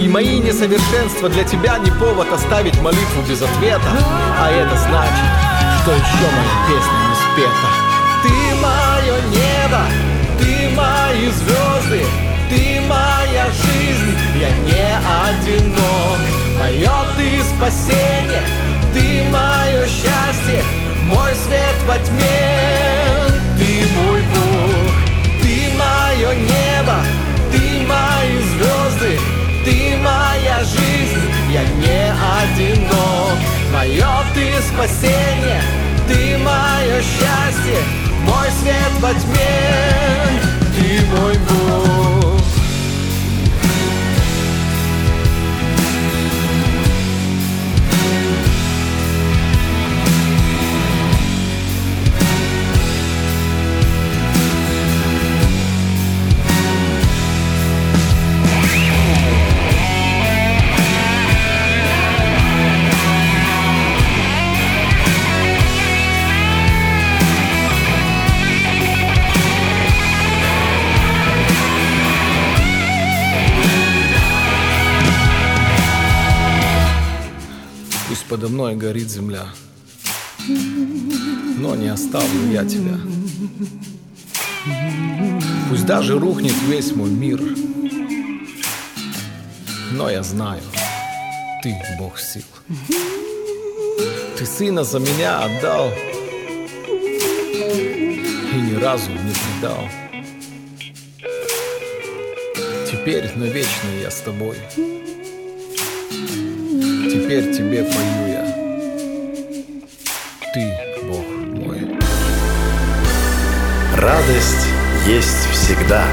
И 0.00 0.08
мои 0.08 0.38
несовершенства 0.38 1.28
для 1.28 1.42
тебя 1.42 1.78
не 1.78 1.90
повод 1.90 2.32
оставить 2.32 2.80
молитву 2.80 3.22
без 3.28 3.42
ответа 3.42 3.82
А 4.38 4.50
это 4.50 4.76
значит, 4.76 5.53
что 5.84 5.92
еще 5.92 6.26
моя 6.32 6.66
песня 6.66 6.98
не 7.08 7.14
спета? 7.14 7.70
Ты 8.22 8.32
мое 8.62 9.16
небо, 9.36 9.82
ты 10.38 10.70
мои 10.74 11.28
звезды 11.28 12.06
Ты 12.48 12.80
моя 12.88 13.46
жизнь, 13.50 14.16
я 14.40 14.50
не 14.64 14.96
одинок. 15.28 16.20
Мое 16.58 16.90
ты 17.18 17.42
спасение, 17.44 18.42
ты 18.94 19.24
мое 19.30 19.86
счастье 19.86 20.64
Мой 21.04 21.34
свет 21.34 21.76
во 21.86 21.98
тьме, 21.98 23.28
ты 23.58 23.86
мой 23.94 24.22
Бог 24.22 24.94
ты 25.42 25.70
мое 25.76 26.34
небо, 26.34 26.96
ты 27.52 27.60
мои 27.86 28.38
звезды, 28.40 29.20
ты 29.66 29.96
моя 29.98 30.64
жизнь, 30.64 31.28
я 31.52 31.62
не 31.62 32.12
одинок. 32.40 33.38
Мое 33.74 34.13
спасение, 34.74 35.62
ты 36.08 36.36
мое 36.38 37.00
счастье, 37.00 37.78
мой 38.22 38.48
свет 38.60 38.92
во 39.00 39.10
тьме, 39.14 40.40
ты 40.74 41.06
мой 41.06 41.34
Бог. 41.34 41.63
Подо 78.34 78.48
мной 78.48 78.74
горит 78.74 79.08
земля, 79.08 79.46
но 81.56 81.76
не 81.76 81.86
оставлю 81.86 82.50
я 82.50 82.64
тебя. 82.64 82.98
Пусть 85.68 85.86
даже 85.86 86.18
рухнет 86.18 86.56
весь 86.66 86.90
мой 86.96 87.10
мир, 87.10 87.40
но 89.92 90.10
я 90.10 90.24
знаю, 90.24 90.62
ты 91.62 91.76
Бог 91.96 92.18
сил. 92.18 92.42
Ты 94.36 94.44
сына 94.46 94.82
за 94.82 94.98
меня 94.98 95.38
отдал 95.44 95.92
и 98.52 98.56
ни 98.56 98.74
разу 98.82 99.12
не 99.12 99.32
предал. 99.60 99.88
Теперь 102.90 103.30
навечно 103.36 103.90
я 104.02 104.10
с 104.10 104.16
тобой. 104.22 104.56
Теперь 107.14 107.52
тебе 107.52 107.84
пою 107.84 108.26
я. 108.26 108.44
Ты 110.52 110.74
Бог 111.04 111.24
мой. 111.64 111.96
Радость 113.96 114.66
есть 115.06 115.48
всегда. 115.52 116.08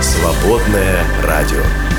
Свободное 0.00 1.04
радио. 1.24 1.91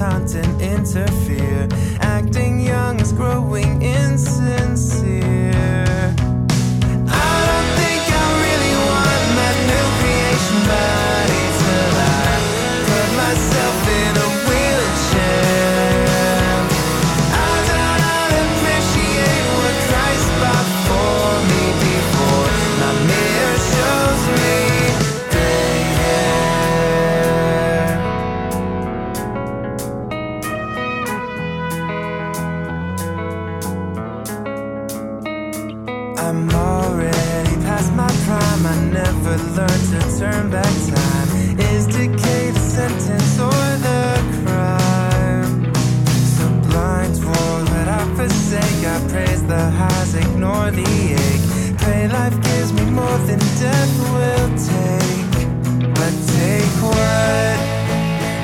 Taunt 0.00 0.34
and 0.34 0.62
interfere. 0.62 1.68
Acting 2.00 2.58
young 2.58 2.98
is 3.00 3.12
growing 3.12 3.82
insincere. 3.82 4.79
I 48.90 48.98
praise 49.08 49.42
the 49.46 49.70
highs, 49.70 50.14
ignore 50.16 50.72
the 50.72 50.82
ache. 50.82 51.78
Pray 51.78 52.08
life 52.08 52.34
gives 52.42 52.72
me 52.72 52.84
more 52.90 53.18
than 53.28 53.38
death 53.62 53.94
will 54.14 54.48
take. 54.72 55.36
But 55.94 56.14
take 56.34 56.76
what 56.90 57.58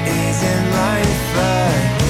is 0.06 0.38
in 0.52 0.62
life 0.70 1.36
a 1.36 2.05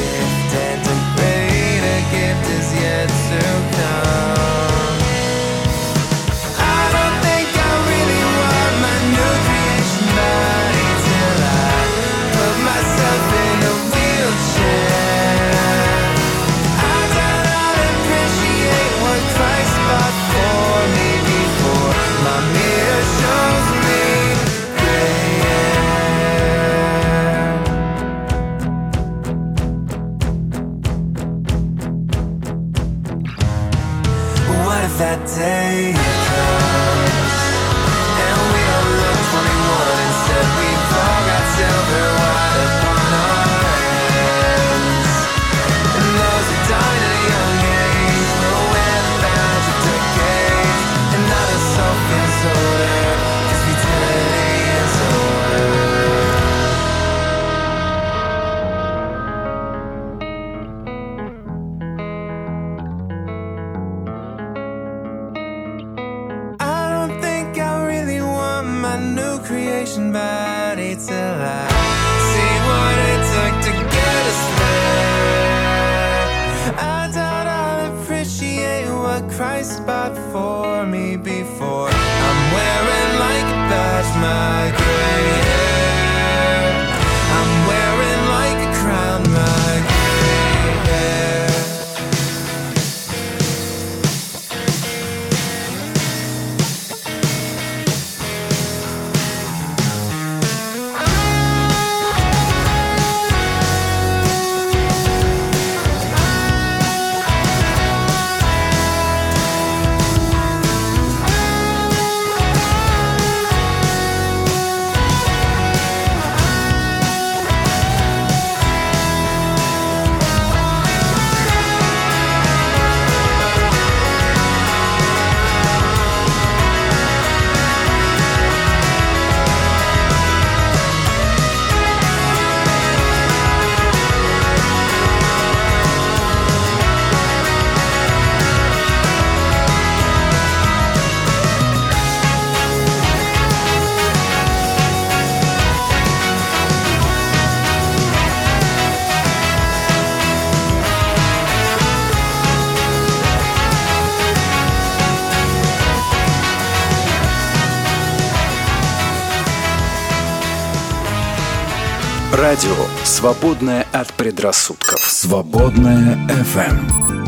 «Свободное 163.17 163.87
от 163.93 164.13
предрассудков». 164.13 165.01
«Свободное 165.01 166.19
FM. 166.29 167.26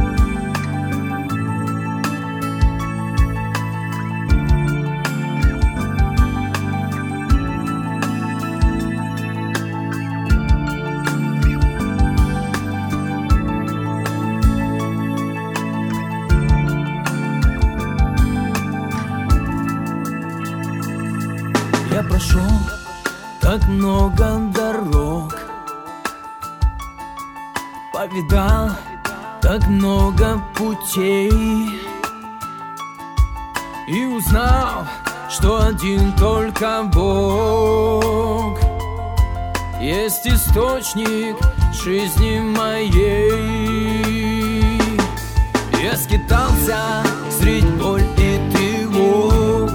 Повидал 28.19 28.71
так 29.41 29.65
много 29.69 30.43
путей. 30.57 31.71
И 33.87 34.05
узнал, 34.07 34.87
что 35.31 35.63
один 35.65 36.13
только 36.17 36.83
Бог 36.93 38.59
Есть 39.81 40.27
источник 40.27 41.37
жизни 41.73 42.41
моей. 42.41 43.31
Я 45.81 45.97
скитался 45.97 47.05
средь 47.31 47.71
боль 47.77 48.03
и 48.19 48.41
тревог 48.53 49.71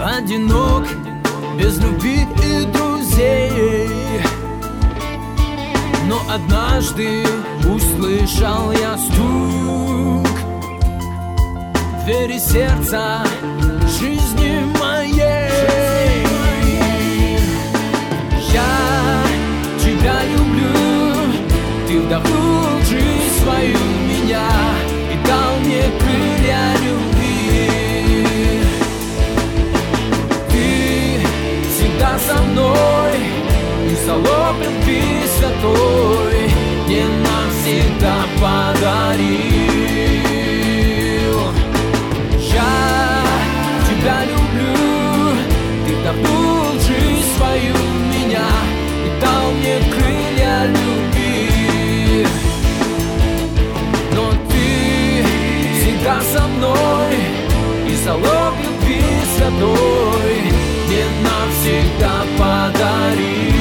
Одинок, 0.00 0.86
без 1.58 1.78
любви 1.78 2.28
и 2.44 2.64
друзей 2.66 3.97
однажды 6.28 7.24
услышал 7.64 8.72
я 8.72 8.96
стук. 8.98 10.28
Двери 12.04 12.38
сердца 12.38 13.24
жизни 14.00 14.64
моей. 14.78 16.26
Я 18.50 19.22
тебя 19.78 20.22
люблю 20.24 21.32
Ты 21.86 22.00
вдохнул 22.00 22.80
жизнь 22.88 23.42
свою 23.42 23.76
в 23.76 24.00
меня 24.08 24.48
И 25.12 25.26
дал 25.26 25.56
мне 25.60 25.82
крылья 26.00 26.72
любви. 26.84 28.24
Ты 30.50 31.20
всегда 31.68 32.18
со 32.18 32.42
мной 32.42 33.27
И 34.08 34.10
любви 34.10 35.04
святой 35.38 36.50
Мне 36.86 37.04
навсегда 37.04 38.16
подарил. 38.40 39.36
Я 42.38 43.22
тебя 43.86 44.18
люблю 44.24 45.36
Ты 45.86 45.90
вдохнул 45.94 46.72
жизнь 46.80 47.28
свою 47.36 47.76
меня 48.10 48.48
И 49.04 49.20
дал 49.20 49.44
мне 49.52 49.76
крылья 49.92 50.56
любви. 50.64 52.26
Но 54.14 54.24
ты 54.48 54.66
всегда 55.78 56.16
со 56.22 56.46
мной 56.46 57.14
залог 58.04 58.54
любви 58.64 59.02
святой 59.36 60.36
Мне 60.86 61.04
навсегда 61.22 62.14
подарил 62.38 63.57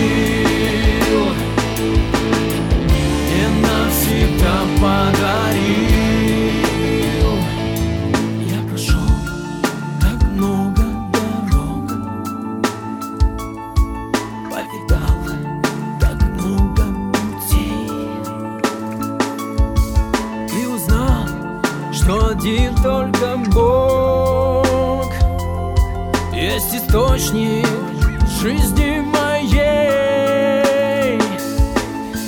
навсегда 4.38 4.56
подарил. 4.82 6.28
Я 8.46 8.60
прошел 8.70 9.10
так 10.02 10.22
много 10.32 10.84
дорог. 11.14 11.86
Повидал 14.50 15.20
так 16.00 16.20
много 16.36 16.84
путей. 17.12 17.90
И 20.54 20.66
узнал, 20.66 21.28
что 21.92 22.30
один 22.30 22.76
только 22.76 23.38
Бог 23.54 25.14
Есть 26.34 26.76
источник 26.76 27.68
жизни 28.42 29.02
моей. 29.02 29.58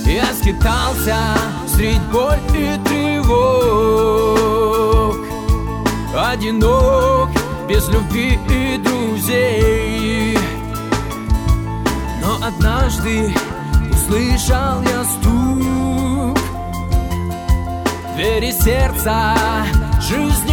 Я 0.06 0.34
скитался 0.34 1.59
средь 1.80 2.06
боль 2.12 2.38
и 2.54 2.78
тревог. 2.84 3.16
Одинок, 6.14 7.30
без 7.70 7.88
любви 7.88 8.38
и 8.50 8.78
друзей. 8.78 10.38
Но 12.22 12.36
однажды 12.46 13.34
услышал 13.94 14.82
я 14.82 15.06
стук. 15.06 16.38
Двери 18.16 18.52
сердца 18.52 19.38
жизни 20.02 20.49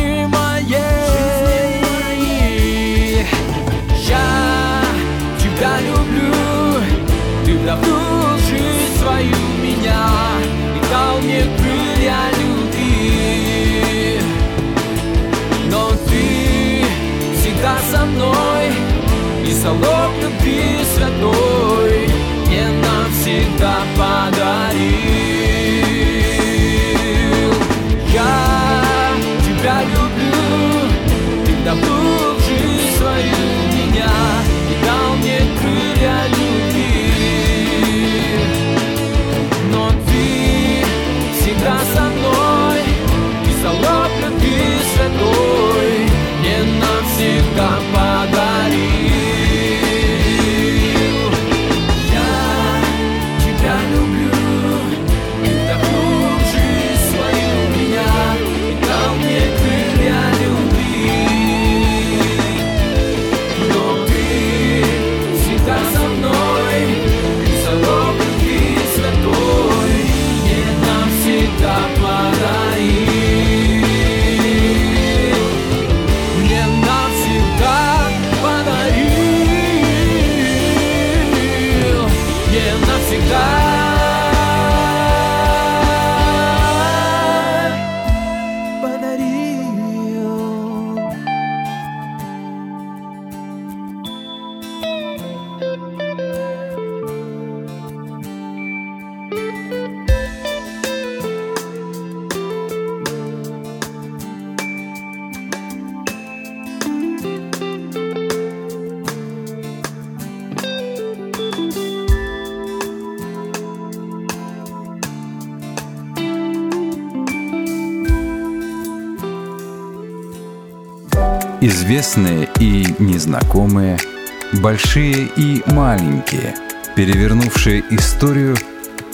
и 125.37 125.62
маленькие, 125.66 126.55
перевернувшие 126.94 127.85
историю 127.90 128.57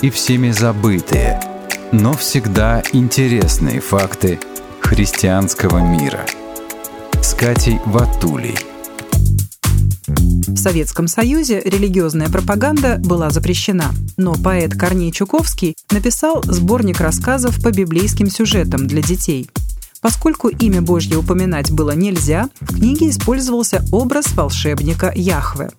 и 0.03 0.11
всеми 0.11 0.51
забытые, 0.51 1.41
но 1.91 2.13
всегда 2.15 2.83
интересные 2.93 3.81
факты 3.81 4.39
христианского 4.81 5.79
мира. 5.79 6.25
С 7.21 7.35
Катей 7.35 7.79
Ватулей. 7.87 8.57
В 10.07 10.57
Советском 10.57 11.09
Союзе 11.09 11.61
религиозная 11.61 12.29
пропаганда 12.29 12.99
была 12.99 13.31
запрещена, 13.31 13.91
но 14.17 14.35
поэт 14.35 14.75
Корней 14.75 15.11
Чуковский 15.11 15.75
написал 15.91 16.43
сборник 16.45 17.01
рассказов 17.01 17.61
по 17.63 17.71
библейским 17.73 18.29
сюжетам 18.29 18.87
для 18.87 19.03
детей. 19.03 19.49
Поскольку 20.03 20.49
имя 20.49 20.83
Божье 20.83 21.17
упоминать 21.17 21.71
было 21.71 21.93
нельзя, 21.93 22.49
в 22.61 22.77
книге 22.77 23.09
использовался 23.09 23.85
образ 23.93 24.33
волшебника 24.35 25.13
Яхве. 25.15 25.71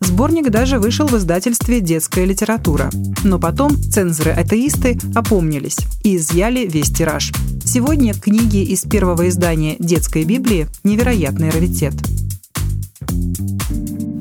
Сборник 0.00 0.50
даже 0.50 0.78
вышел 0.78 1.06
в 1.06 1.16
издательстве 1.16 1.80
«Детская 1.80 2.26
литература». 2.26 2.90
Но 3.24 3.38
потом 3.38 3.74
цензоры-атеисты 3.74 4.98
опомнились 5.14 5.78
и 6.04 6.16
изъяли 6.16 6.68
весь 6.68 6.90
тираж. 6.90 7.32
Сегодня 7.64 8.12
книги 8.12 8.62
из 8.62 8.82
первого 8.82 9.28
издания 9.30 9.76
«Детской 9.78 10.24
Библии»– 10.24 10.68
невероятный 10.84 11.48
раритет. 11.48 11.94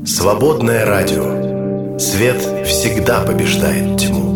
Свободное 0.06 0.86
радио. 0.86 1.98
Свет 2.00 2.42
всегда 2.66 3.22
побеждает 3.22 4.00
тьму. 4.00 4.31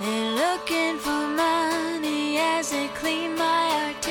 They're 0.00 0.32
looking 0.34 0.98
for 0.98 1.26
money 1.28 2.36
as 2.38 2.70
they 2.70 2.88
clean 2.88 3.36
my 3.36 3.86
artistic 3.86 4.03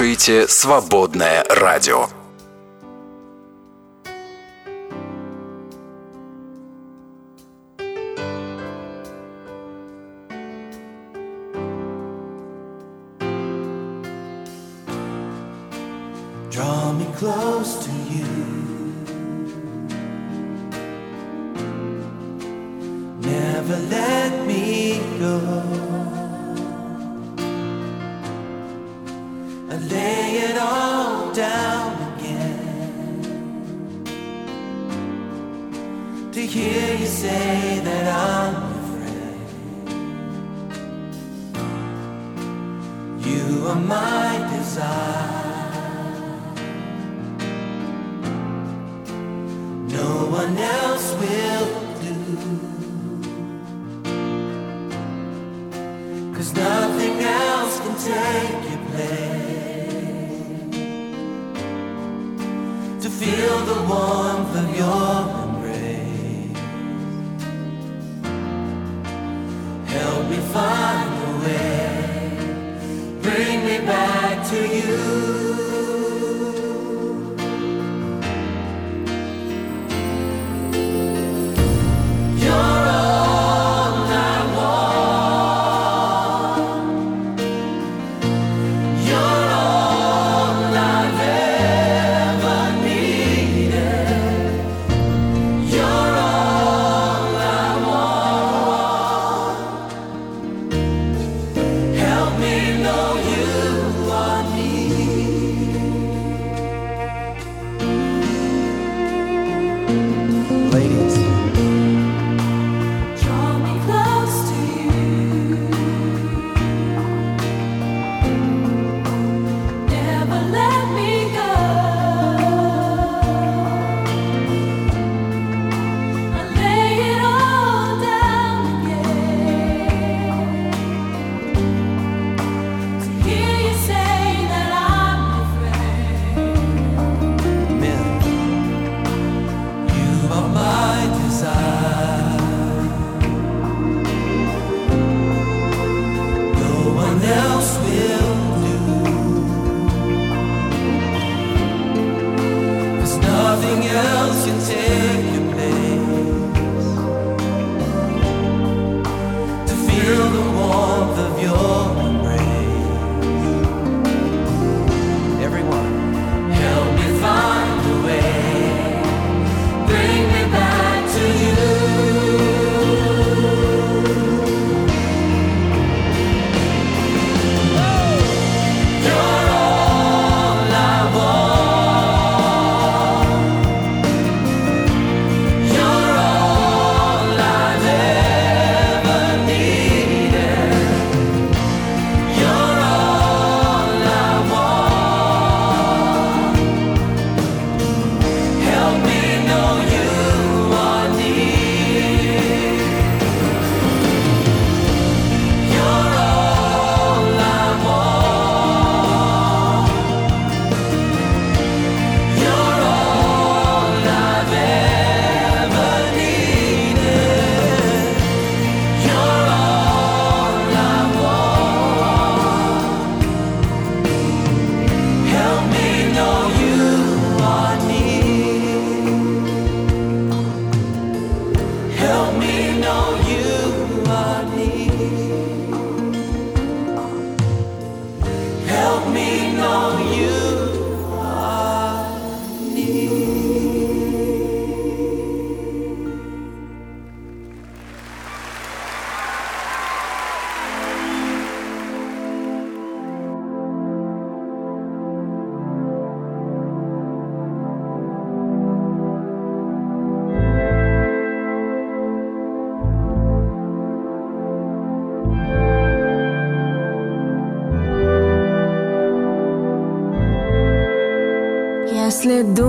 слушаете 0.00 0.48
«Свободное 0.48 1.44
радио». 1.50 2.19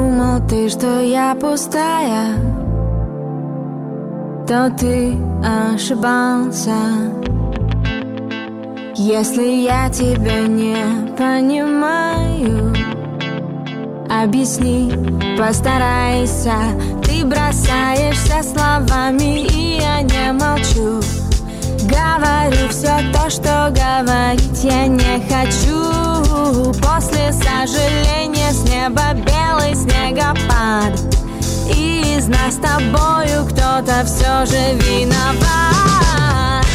думал 0.02 0.42
ты, 0.48 0.70
что 0.70 1.00
я 1.00 1.36
пустая. 1.36 2.36
То 4.48 4.72
ты 4.78 5.16
ошибался. 5.44 6.76
Если 8.96 9.64
я 9.64 9.90
тебя 9.90 10.48
не 10.48 10.76
понимаю 11.18 12.74
Объясни, 14.24 14.92
постарайся. 15.38 16.56
Ты 17.02 17.26
бросаешься 17.26 18.44
словами, 18.44 19.46
и 19.46 19.80
я 19.80 20.02
не 20.02 20.34
молчу. 20.34 21.00
Говорю 21.92 22.70
все 22.70 22.98
то, 23.12 23.30
что 23.30 23.70
говорить 23.72 24.64
я 24.64 24.88
не 24.88 25.22
хочу. 25.28 26.72
После 26.80 27.34
сожаления 27.34 28.52
с 28.52 28.64
неба 28.64 29.14
белый 29.14 29.76
снегопад. 29.76 30.98
И 31.76 32.16
из 32.18 32.28
нас 32.28 32.54
с 32.54 32.58
тобою 32.58 33.46
кто-то 33.46 34.06
все 34.06 34.46
же 34.46 34.76
виноват. 34.76 36.66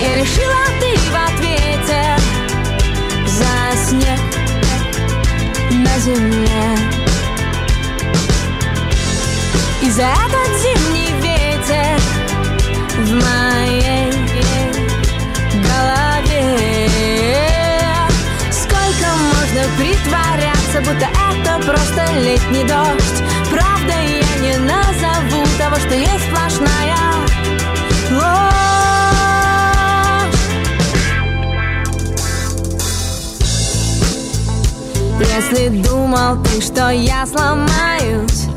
Я 0.00 0.16
решила, 0.16 0.64
ты 0.80 0.96
в 1.10 1.14
ответе. 1.28 2.16
За 3.26 3.76
снег 3.88 4.20
на 5.70 5.98
земле. 5.98 6.62
И 9.82 9.90
за 9.90 10.02
этот 10.02 10.50
зимний 10.62 10.99
притворяться, 20.80 20.90
будто 20.90 21.06
это 21.06 21.58
просто 21.66 22.12
летний 22.20 22.64
дождь. 22.64 23.22
Правда 23.50 23.92
я 23.92 24.36
не 24.40 24.56
назову 24.58 25.44
того, 25.58 25.76
что 25.76 25.94
есть 25.94 26.24
сплошная 26.24 26.96
ложь. 28.10 28.50
Если 35.36 35.68
думал 35.68 36.42
ты, 36.42 36.60
что 36.60 36.90
я 36.90 37.26
сломаюсь 37.26 38.48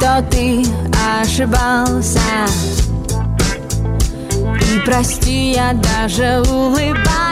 то 0.00 0.24
ты 0.30 0.64
ошибался. 1.20 2.20
И 4.72 4.78
прости, 4.86 5.52
я 5.54 5.72
даже 5.72 6.40
улыбаюсь 6.48 7.27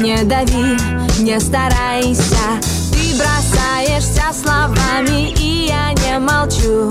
Не 0.00 0.24
дави, 0.24 0.76
не 1.20 1.38
старайся. 1.38 2.60
Ты 2.90 3.14
бросаешься 3.16 4.24
словами, 4.32 5.30
и 5.30 5.68
я 5.68 5.92
не 5.92 6.18
молчу. 6.18 6.90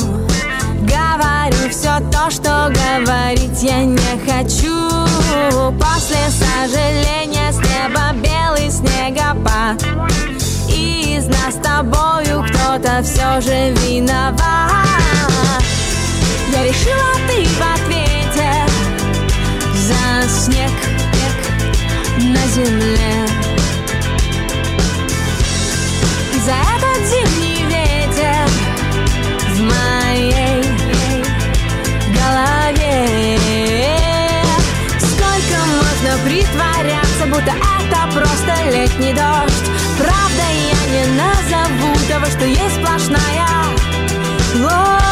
Говорю 0.81 1.69
все 1.69 1.99
то, 2.11 2.31
что 2.31 2.71
говорить 2.71 3.61
я 3.61 3.83
не 3.83 3.97
хочу. 4.25 4.89
После 5.77 6.29
сожаления 6.31 7.51
с 7.51 7.57
неба 7.57 8.13
белый 8.13 8.71
снегопад. 8.71 9.83
И 10.69 11.17
из 11.17 11.27
нас 11.27 11.55
с 11.55 11.57
тобою 11.57 12.45
кто-то 12.49 13.03
все 13.03 13.41
же 13.41 13.73
виноват. 13.81 14.87
Я 16.51 16.63
решила, 16.63 17.13
ты 17.27 17.43
в 17.43 17.61
ответе. 17.61 18.49
За 19.75 20.29
снег 20.29 20.92
земле. 22.53 23.25
И 26.33 26.39
за 26.39 26.51
этот 26.51 27.07
зимний 27.07 27.65
ветер 27.65 28.47
В 29.53 29.59
моей 29.61 30.63
голове. 32.13 33.39
Сколько 34.99 35.57
можно 35.65 36.23
притворяться, 36.23 37.25
будто 37.25 37.51
это 37.51 37.99
просто 38.13 38.71
летний 38.71 39.13
дождь. 39.13 39.69
Правда, 39.97 40.43
я 40.71 40.81
не 40.91 41.05
назову 41.17 41.95
того, 42.07 42.25
что 42.27 42.45
есть 42.45 42.75
сплошная 42.75 43.47
ложь 44.55 45.02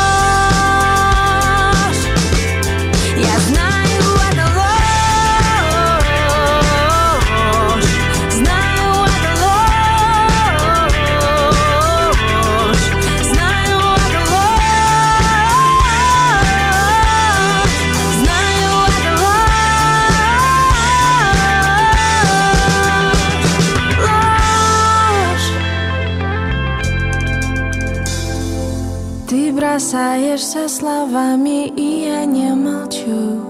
бросаешься 29.91 30.69
словами, 30.69 31.67
и 31.67 32.05
я 32.05 32.23
не 32.23 32.53
молчу 32.55 33.41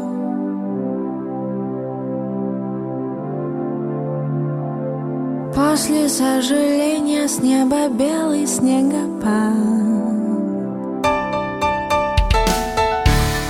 После 5.54 6.10
сожаления 6.10 7.28
с 7.28 7.40
неба 7.40 7.90
белый 7.90 8.48
снегопад 8.48 9.54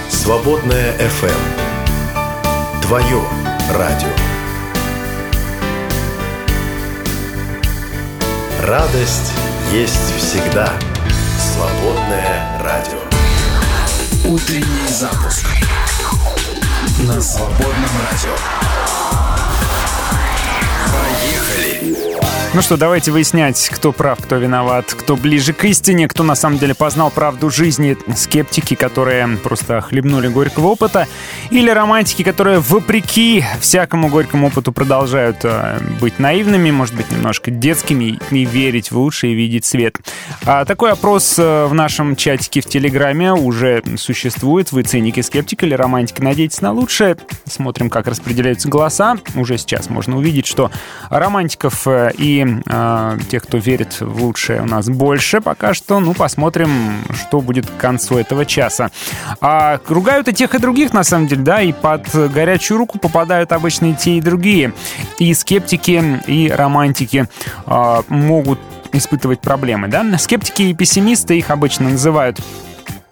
Свободная 0.10 0.94
FM. 0.98 1.42
Твое 2.82 3.22
радио. 3.74 4.10
Радость 8.62 9.32
есть 9.72 10.16
всегда. 10.18 10.74
Свободное 11.62 12.60
радио. 12.60 12.98
Утренний 14.26 14.88
запуск 14.88 15.46
на 17.04 17.22
свободном 17.22 17.92
радио. 18.10 18.36
Поехали! 20.92 22.01
Ну 22.54 22.62
что, 22.62 22.76
давайте 22.76 23.12
выяснять, 23.12 23.70
кто 23.70 23.94
прав, 23.94 24.20
кто 24.22 24.36
виноват, 24.36 24.94
кто 24.94 25.16
ближе 25.16 25.54
к 25.54 25.64
истине, 25.64 26.10
кто 26.10 26.22
на 26.24 26.36
самом 26.36 26.58
деле 26.58 26.76
познал 26.76 27.10
правду 27.10 27.50
жизни. 27.50 27.96
Скептики, 28.14 28.76
которые 28.76 29.38
просто 29.38 29.80
хлебнули 29.80 30.28
горького 30.28 30.68
опыта, 30.68 31.08
или 31.50 31.70
романтики, 31.70 32.24
которые 32.24 32.60
вопреки 32.60 33.46
всякому 33.62 34.10
горькому 34.10 34.48
опыту 34.48 34.74
продолжают 34.74 35.38
э, 35.44 35.80
быть 36.02 36.20
наивными, 36.20 36.72
может 36.72 36.94
быть, 36.94 37.10
немножко 37.10 37.52
детскими 37.52 38.20
и 38.32 38.46
верить 38.46 38.92
в 38.92 38.98
лучшее 38.98 39.32
и 39.32 39.36
видеть 39.38 39.64
свет. 39.64 40.00
А 40.46 40.66
такой 40.66 40.92
опрос 40.92 41.40
э, 41.40 41.68
в 41.68 41.74
нашем 41.74 42.18
чатике 42.18 42.60
в 42.60 42.66
Телеграме 42.66 43.32
уже 43.32 43.82
существует. 43.96 44.74
Вы 44.74 44.84
циники, 44.84 45.22
скептик 45.22 45.64
или 45.64 45.74
романтик, 45.74 46.20
надеетесь 46.20 46.60
на 46.60 46.74
лучшее. 46.74 47.16
Смотрим, 47.46 47.90
как 47.90 48.08
распределяются 48.08 48.68
голоса. 48.68 49.16
Уже 49.36 49.58
сейчас 49.58 49.90
можно 49.90 50.18
увидеть, 50.18 50.48
что 50.48 50.70
романтиков 51.10 51.88
э, 51.88 52.12
э, 52.44 53.18
тех, 53.30 53.44
кто 53.44 53.58
верит 53.58 54.00
в 54.02 54.24
лучшее, 54.24 54.62
у 54.62 54.66
нас 54.66 54.90
больше 54.90 55.42
пока 55.42 55.74
что. 55.74 56.00
Ну, 56.00 56.14
посмотрим, 56.14 56.70
что 57.14 57.42
будет 57.42 57.66
к 57.70 57.78
концу 57.78 58.18
этого 58.18 58.46
часа. 58.46 58.92
А 59.40 59.80
ругают 59.88 60.28
и 60.28 60.34
тех, 60.34 60.54
и 60.56 60.58
других, 60.60 60.94
на 60.94 61.04
самом 61.04 61.28
деле, 61.28 61.42
да, 61.42 61.62
и 61.62 61.72
под 61.72 62.08
горячую 62.32 62.78
руку 62.78 63.00
попадают 63.00 63.52
обычно 63.52 63.92
и 63.92 63.94
те, 63.94 64.18
и 64.18 64.22
другие. 64.22 64.74
И 65.20 65.34
скептики, 65.34 66.22
и 66.28 66.50
романтики 66.50 67.28
э, 67.66 68.02
могут 68.08 68.60
испытывать 68.94 69.40
проблемы, 69.40 69.88
да. 69.88 70.06
Скептики 70.18 70.64
и 70.64 70.74
пессимисты 70.74 71.38
их 71.38 71.50
обычно 71.50 71.90
называют 71.90 72.40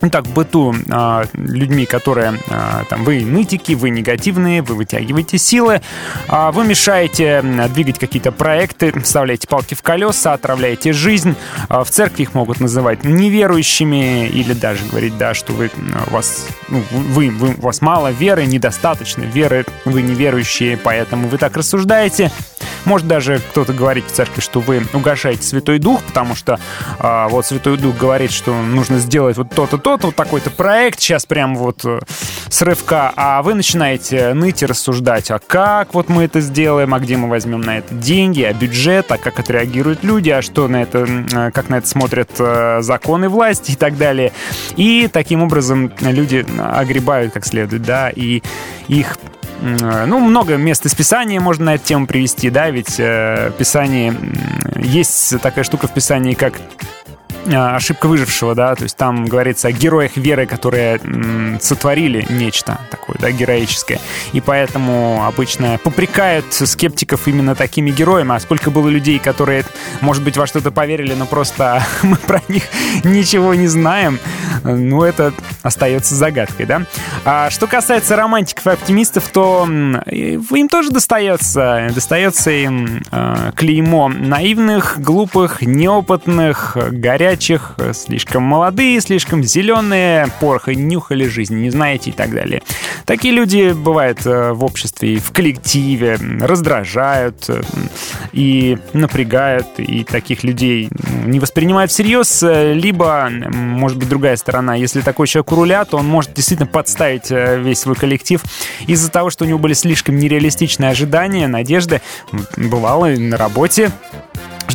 так, 0.08 0.26
в 0.26 0.34
быту 0.34 0.74
э, 0.74 1.24
людьми, 1.34 1.86
которые 1.86 2.39
э, 2.47 2.84
там 2.89 3.04
вы 3.04 3.22
нытики, 3.22 3.74
вы 3.74 3.89
негативные, 3.89 4.62
вы 4.62 4.76
вытягиваете 4.76 5.38
силы, 5.38 5.82
э, 6.30 6.52
вы 6.52 6.66
мешаете 6.66 7.43
двигать 7.74 8.00
какие-то 8.00 8.32
проекты, 8.32 8.97
вставляете 9.02 9.47
палки 9.47 9.74
в 9.74 9.82
колеса, 9.82 10.32
отравляете 10.32 10.93
жизнь. 10.93 11.36
Э, 11.70 11.84
в 11.84 11.89
церкви 11.89 12.24
их 12.24 12.34
могут 12.34 12.62
называть 12.62 13.04
неверующими 13.04 14.28
или 14.28 14.54
даже 14.54 14.86
говорить, 14.86 15.18
да, 15.18 15.34
что 15.34 15.52
вы, 15.52 15.70
у 16.08 16.14
вас, 16.14 16.47
ну, 16.70 16.82
вы, 16.91 17.30
вы, 17.30 17.56
у 17.58 17.62
вас 17.62 17.82
мало 17.82 18.12
веры, 18.12 18.45
недостаточно 18.45 19.24
веры, 19.24 19.66
вы 19.84 20.02
неверующие, 20.02 20.78
поэтому 20.78 21.28
вы 21.28 21.38
так 21.38 21.58
рассуждаете. 21.58 22.32
Может 22.86 23.07
даже 23.07 23.39
кто-то 23.39 23.74
говорить 23.74 24.05
в 24.07 24.12
церкви, 24.12 24.41
что 24.41 24.60
вы 24.60 24.84
угошаете 24.93 25.43
Святой 25.43 25.80
Дух, 25.80 26.03
потому 26.03 26.36
что 26.36 26.60
э, 26.99 27.28
вот 27.30 27.45
Святой 27.45 27.78
Дух 27.78 27.97
говорит, 27.97 28.32
что 28.32 28.53
нужно 28.53 28.99
сделать 28.99 29.38
вот 29.38 29.49
то-то, 29.49 29.78
то-то, 29.78 30.07
вот 30.07 30.16
такой-то 30.16 30.49
проект, 30.49 30.99
сейчас 30.99 31.26
прям 31.26 31.55
вот 31.55 31.86
э, 31.86 31.99
с 32.49 32.64
а 32.91 33.41
вы 33.41 33.53
начинаете 33.53 34.34
ныть 34.34 34.64
и 34.64 34.66
рассуждать, 34.66 35.32
а 35.32 35.39
как 35.39 35.93
вот 35.93 36.10
мы 36.10 36.24
это 36.24 36.41
сделаем, 36.41 36.93
а 36.93 36.99
где 36.99 37.18
мы 37.18 37.30
возьмем 37.30 37.62
на 37.62 37.78
это 37.78 37.93
деньги, 37.93 38.41
а 38.43 38.53
бюджет, 38.53 39.12
а 39.12 39.18
как 39.18 39.39
отреагируют 39.39 40.03
люди, 40.03 40.30
а 40.30 40.41
что 40.41 40.68
на 40.68 40.82
это, 40.82 41.07
э, 41.07 41.51
как 41.51 41.70
на 41.70 41.76
это 41.76 41.88
смотрят 41.88 42.30
э, 42.39 42.80
законы 42.82 43.30
власти 43.30 43.72
и 43.72 43.76
так 43.76 43.97
далее. 43.97 44.32
И 44.76 45.10
таким 45.12 45.43
образом 45.43 45.91
люди 46.01 46.45
огребают 46.60 47.34
как 47.34 47.45
следует, 47.45 47.84
да, 47.84 48.10
и 48.10 48.41
их 48.88 49.18
ну, 49.62 50.20
много 50.20 50.55
мест 50.55 50.86
из 50.86 50.95
Писания 50.95 51.39
можно 51.39 51.66
на 51.66 51.76
эту 51.76 51.86
тему 51.86 52.07
привести, 52.07 52.49
да, 52.49 52.70
ведь 52.70 52.99
э, 52.99 53.51
Писание, 53.57 54.16
есть 54.76 55.39
такая 55.41 55.64
штука 55.64 55.88
в 55.88 55.93
Писании, 55.93 56.34
как 56.34 56.53
ошибка 57.47 58.07
выжившего, 58.07 58.55
да, 58.55 58.75
то 58.75 58.83
есть 58.83 58.97
там 58.97 59.25
говорится 59.25 59.69
о 59.69 59.71
героях 59.71 60.17
веры, 60.17 60.45
которые 60.45 60.99
сотворили 61.59 62.25
нечто 62.29 62.79
такое, 62.91 63.17
да, 63.19 63.31
героическое. 63.31 63.99
И 64.33 64.41
поэтому 64.41 65.25
обычно 65.25 65.79
попрекают 65.83 66.45
скептиков 66.53 67.27
именно 67.27 67.55
такими 67.55 67.91
героями. 67.91 68.35
А 68.35 68.39
сколько 68.39 68.71
было 68.71 68.87
людей, 68.89 69.19
которые, 69.19 69.63
может 70.01 70.23
быть, 70.23 70.37
во 70.37 70.47
что-то 70.47 70.71
поверили, 70.71 71.13
но 71.13 71.25
просто 71.25 71.83
мы 72.03 72.17
про 72.17 72.41
них 72.47 72.63
ничего 73.03 73.53
не 73.53 73.67
знаем, 73.67 74.19
ну, 74.63 75.03
это 75.03 75.33
остается 75.63 76.15
загадкой, 76.15 76.65
да. 76.65 76.81
А 77.25 77.49
что 77.49 77.67
касается 77.67 78.15
романтиков 78.15 78.67
и 78.67 78.69
оптимистов, 78.71 79.27
то 79.29 79.65
им 79.65 80.69
тоже 80.69 80.91
достается, 80.91 81.89
достается 81.93 82.51
им 82.51 83.01
э, 83.11 83.51
клеймо 83.55 84.09
наивных, 84.09 84.99
глупых, 84.99 85.61
неопытных, 85.61 86.77
горячих, 86.91 87.28
слишком 87.93 88.43
молодые, 88.43 89.01
слишком 89.01 89.43
зеленые, 89.43 90.27
порха 90.39 90.73
нюхали 90.73 91.25
жизни, 91.25 91.55
не 91.55 91.69
знаете 91.69 92.09
и 92.09 92.13
так 92.13 92.34
далее. 92.34 92.61
Такие 93.05 93.34
люди 93.34 93.71
бывают 93.71 94.25
э, 94.25 94.53
в 94.53 94.63
обществе 94.63 95.15
и 95.15 95.17
в 95.17 95.32
коллективе, 95.32 96.19
раздражают 96.41 97.49
э, 97.49 97.61
и 98.34 98.77
напрягают, 98.93 99.67
и 99.77 100.03
таких 100.03 100.43
людей 100.43 100.89
не 101.25 101.39
воспринимают 101.39 101.91
всерьез, 101.91 102.43
э, 102.43 102.73
либо, 102.73 103.30
может 103.30 103.97
быть, 103.97 104.09
другая 104.09 104.36
сторона, 104.36 104.75
если 104.75 105.01
такой 105.01 105.27
человек 105.27 105.51
у 105.51 105.55
руля, 105.55 105.86
то 105.86 105.97
он 105.97 106.07
может 106.07 106.34
действительно 106.34 106.67
подставить 106.67 107.32
весь 107.32 107.80
свой 107.80 107.95
коллектив 107.95 108.43
из-за 108.86 109.09
того, 109.09 109.30
что 109.30 109.45
у 109.45 109.47
него 109.47 109.57
были 109.57 109.73
слишком 109.73 110.17
нереалистичные 110.17 110.91
ожидания, 110.91 111.47
надежды. 111.47 112.01
Бывало 112.57 113.07
на 113.07 113.38
работе 113.38 113.91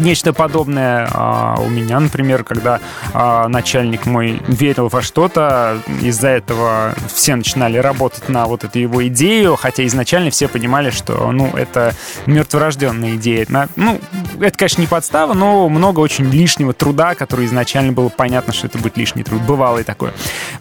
нечто 0.02 0.32
подобное 0.32 1.08
а, 1.12 1.56
у 1.58 1.68
меня, 1.68 2.00
например, 2.00 2.44
когда 2.44 2.80
а, 3.12 3.48
начальник 3.48 4.06
мой 4.06 4.40
верил 4.48 4.88
во 4.88 5.02
что-то, 5.02 5.78
из-за 6.02 6.28
этого 6.28 6.94
все 7.12 7.36
начинали 7.36 7.78
работать 7.78 8.28
на 8.28 8.46
вот 8.46 8.64
эту 8.64 8.78
его 8.78 9.06
идею, 9.08 9.56
хотя 9.56 9.86
изначально 9.86 10.30
все 10.30 10.48
понимали, 10.48 10.90
что, 10.90 11.30
ну, 11.32 11.52
это 11.56 11.94
мертворожденная 12.26 13.16
идея. 13.16 13.46
Ну, 13.76 14.00
это, 14.40 14.56
конечно, 14.56 14.80
не 14.80 14.86
подстава, 14.86 15.34
но 15.34 15.68
много 15.68 16.00
очень 16.00 16.24
лишнего 16.24 16.72
труда, 16.72 17.14
который 17.14 17.46
изначально 17.46 17.92
было 17.92 18.08
понятно, 18.08 18.52
что 18.52 18.66
это 18.66 18.78
будет 18.78 18.96
лишний 18.96 19.22
труд. 19.22 19.42
Бывало 19.42 19.78
и 19.78 19.82
такое. 19.82 20.12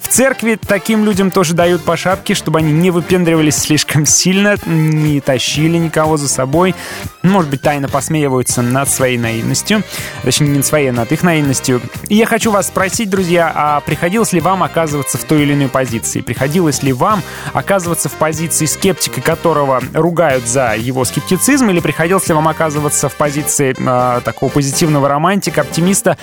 В 0.02 0.08
церкви 0.08 0.60
таким 0.60 1.06
людям 1.06 1.32
тоже 1.32 1.54
дают 1.54 1.84
по 1.84 1.98
шапке, 1.98 2.34
чтобы 2.34 2.60
они 2.60 2.72
не 2.72 2.92
выпендривались 2.92 3.58
слишком 3.58 4.06
сильно, 4.06 4.56
не 4.66 5.22
тащили 5.22 5.78
никого 5.78 6.18
за 6.18 6.28
собой. 6.28 6.76
Может 7.22 7.50
быть, 7.50 7.62
тайно 7.62 7.88
посмеиваются 7.88 8.62
над 8.62 8.90
своей 8.90 9.18
наивностью, 9.24 9.82
точнее, 10.22 10.50
не 10.50 10.64
своей, 10.64 10.92
над 10.92 11.12
их 11.12 11.24
наивностью. 11.24 11.82
И 12.10 12.16
я 12.16 12.26
хочу 12.26 12.52
вас 12.52 12.68
спросить, 12.68 13.10
друзья, 13.10 13.52
а 13.54 13.80
приходилось 13.80 14.34
ли 14.34 14.40
вам 14.40 14.62
оказываться 14.62 15.18
в 15.18 15.24
той 15.24 15.42
или 15.42 15.54
иной 15.54 15.70
позиции? 15.70 16.22
Приходилось 16.22 16.84
ли 16.84 16.94
вам 16.94 17.24
оказываться 17.54 18.10
в 18.10 18.14
позиции 18.14 18.66
скептика, 18.66 19.22
которого 19.22 19.82
ругают 19.94 20.46
за 20.46 20.76
его 20.76 21.06
скептицизм, 21.06 21.70
или 21.70 21.80
приходилось 21.80 22.28
ли 22.28 22.36
вам 22.36 22.48
оказываться 22.48 23.10
в 23.10 23.16
позиции 23.16 23.76
э, 23.78 24.22
такого 24.22 24.52
позитивного 24.52 25.08
романтика, 25.08 25.62
оптимиста, 25.62 26.18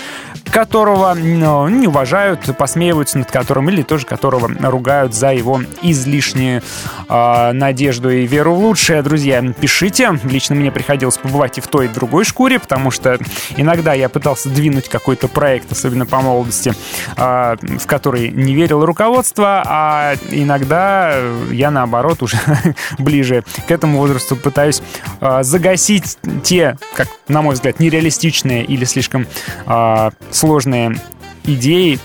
которого 0.50 1.14
ну, 1.14 1.68
не 1.68 1.86
уважают, 1.86 2.56
посмеиваются 2.56 3.18
над 3.18 3.30
которым, 3.30 3.70
или 3.70 3.82
тоже 3.82 4.06
которого 4.06 4.48
ругают 4.70 5.14
за 5.14 5.32
его 5.32 5.60
излишнюю 5.82 6.62
э, 7.08 7.52
надежду 7.52 8.10
и 8.10 8.26
веру 8.26 8.54
в 8.54 8.58
лучшее? 8.58 9.02
Друзья, 9.02 9.42
пишите. 9.58 10.18
Лично 10.24 10.54
мне 10.54 10.70
приходилось 10.70 11.18
побывать 11.18 11.58
и 11.58 11.60
в 11.60 11.66
той, 11.66 11.86
и 11.86 11.88
в 11.88 11.92
другой 11.92 12.24
шкуре, 12.24 12.58
потому 12.58 12.89
потому 12.90 13.18
что 13.18 13.24
иногда 13.56 13.94
я 13.94 14.08
пытался 14.08 14.48
двинуть 14.48 14.88
какой-то 14.88 15.28
проект, 15.28 15.70
особенно 15.70 16.06
по 16.06 16.20
молодости, 16.20 16.72
а, 17.16 17.56
в 17.60 17.86
который 17.86 18.30
не 18.30 18.54
верил 18.54 18.84
руководство, 18.84 19.62
а 19.66 20.14
иногда 20.30 21.16
я, 21.50 21.70
наоборот, 21.70 22.22
уже 22.22 22.38
ближе 22.98 23.44
к 23.66 23.70
этому 23.70 23.98
возрасту 23.98 24.36
пытаюсь 24.36 24.82
а, 25.20 25.42
загасить 25.42 26.18
те, 26.42 26.76
как, 26.94 27.08
на 27.28 27.42
мой 27.42 27.54
взгляд, 27.54 27.80
нереалистичные 27.80 28.64
или 28.64 28.84
слишком 28.84 29.26
а, 29.66 30.10
сложные 30.30 30.96
идеи, 31.42 31.98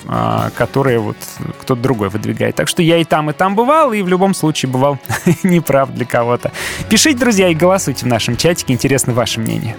которые 0.57 0.97
вот 0.97 1.17
кто-то 1.61 1.79
другой 1.79 2.07
выдвигает. 2.07 2.55
Так 2.55 2.69
что 2.69 2.81
я 2.81 2.97
и 2.97 3.03
там, 3.03 3.29
и 3.29 3.33
там 3.33 3.53
бывал, 3.53 3.91
и 3.91 4.01
в 4.01 4.07
любом 4.07 4.33
случае 4.33 4.71
бывал 4.71 4.97
неправ 5.43 5.91
для 5.91 6.05
кого-то. 6.05 6.53
Пишите, 6.89 7.19
друзья, 7.19 7.49
и 7.49 7.53
голосуйте 7.53 8.05
в 8.05 8.07
нашем 8.07 8.37
чатике. 8.37 8.71
Интересно 8.73 9.13
ваше 9.13 9.41
мнение. 9.41 9.75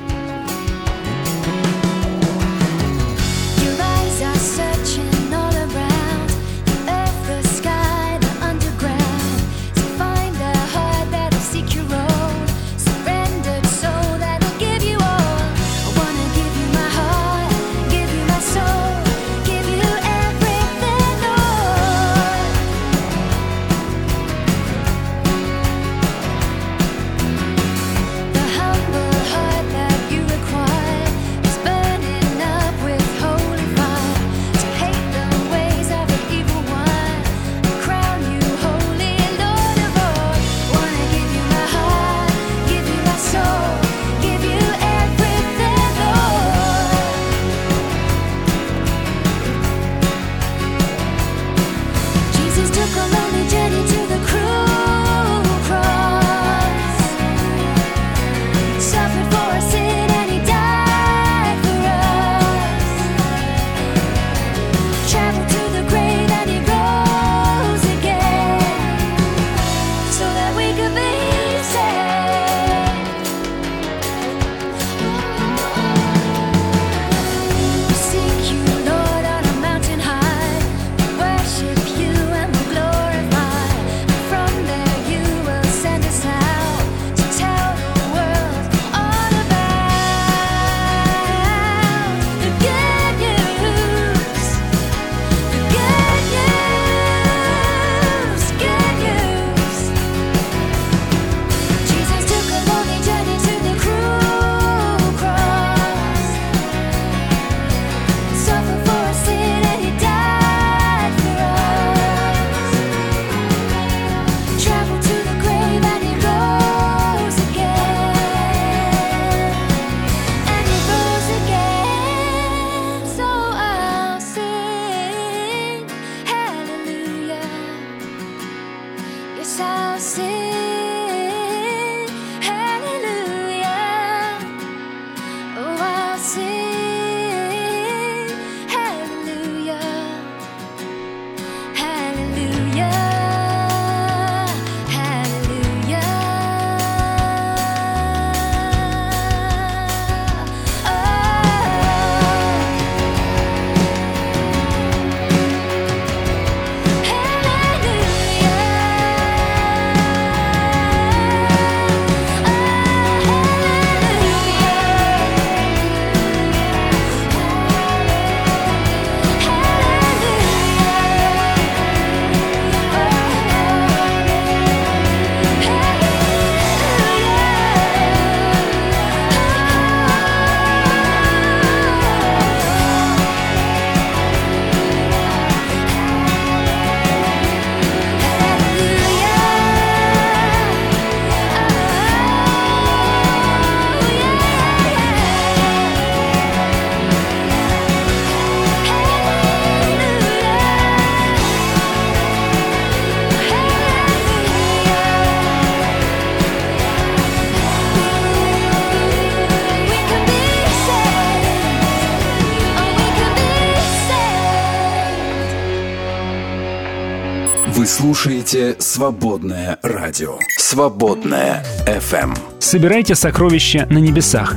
Слушаете 217.96 218.76
«Свободное 218.78 219.78
радио». 219.82 220.34
«Свободное 220.58 221.64
FM. 221.86 222.36
Собирайте 222.58 223.14
сокровища 223.14 223.86
на 223.88 223.96
небесах. 223.96 224.54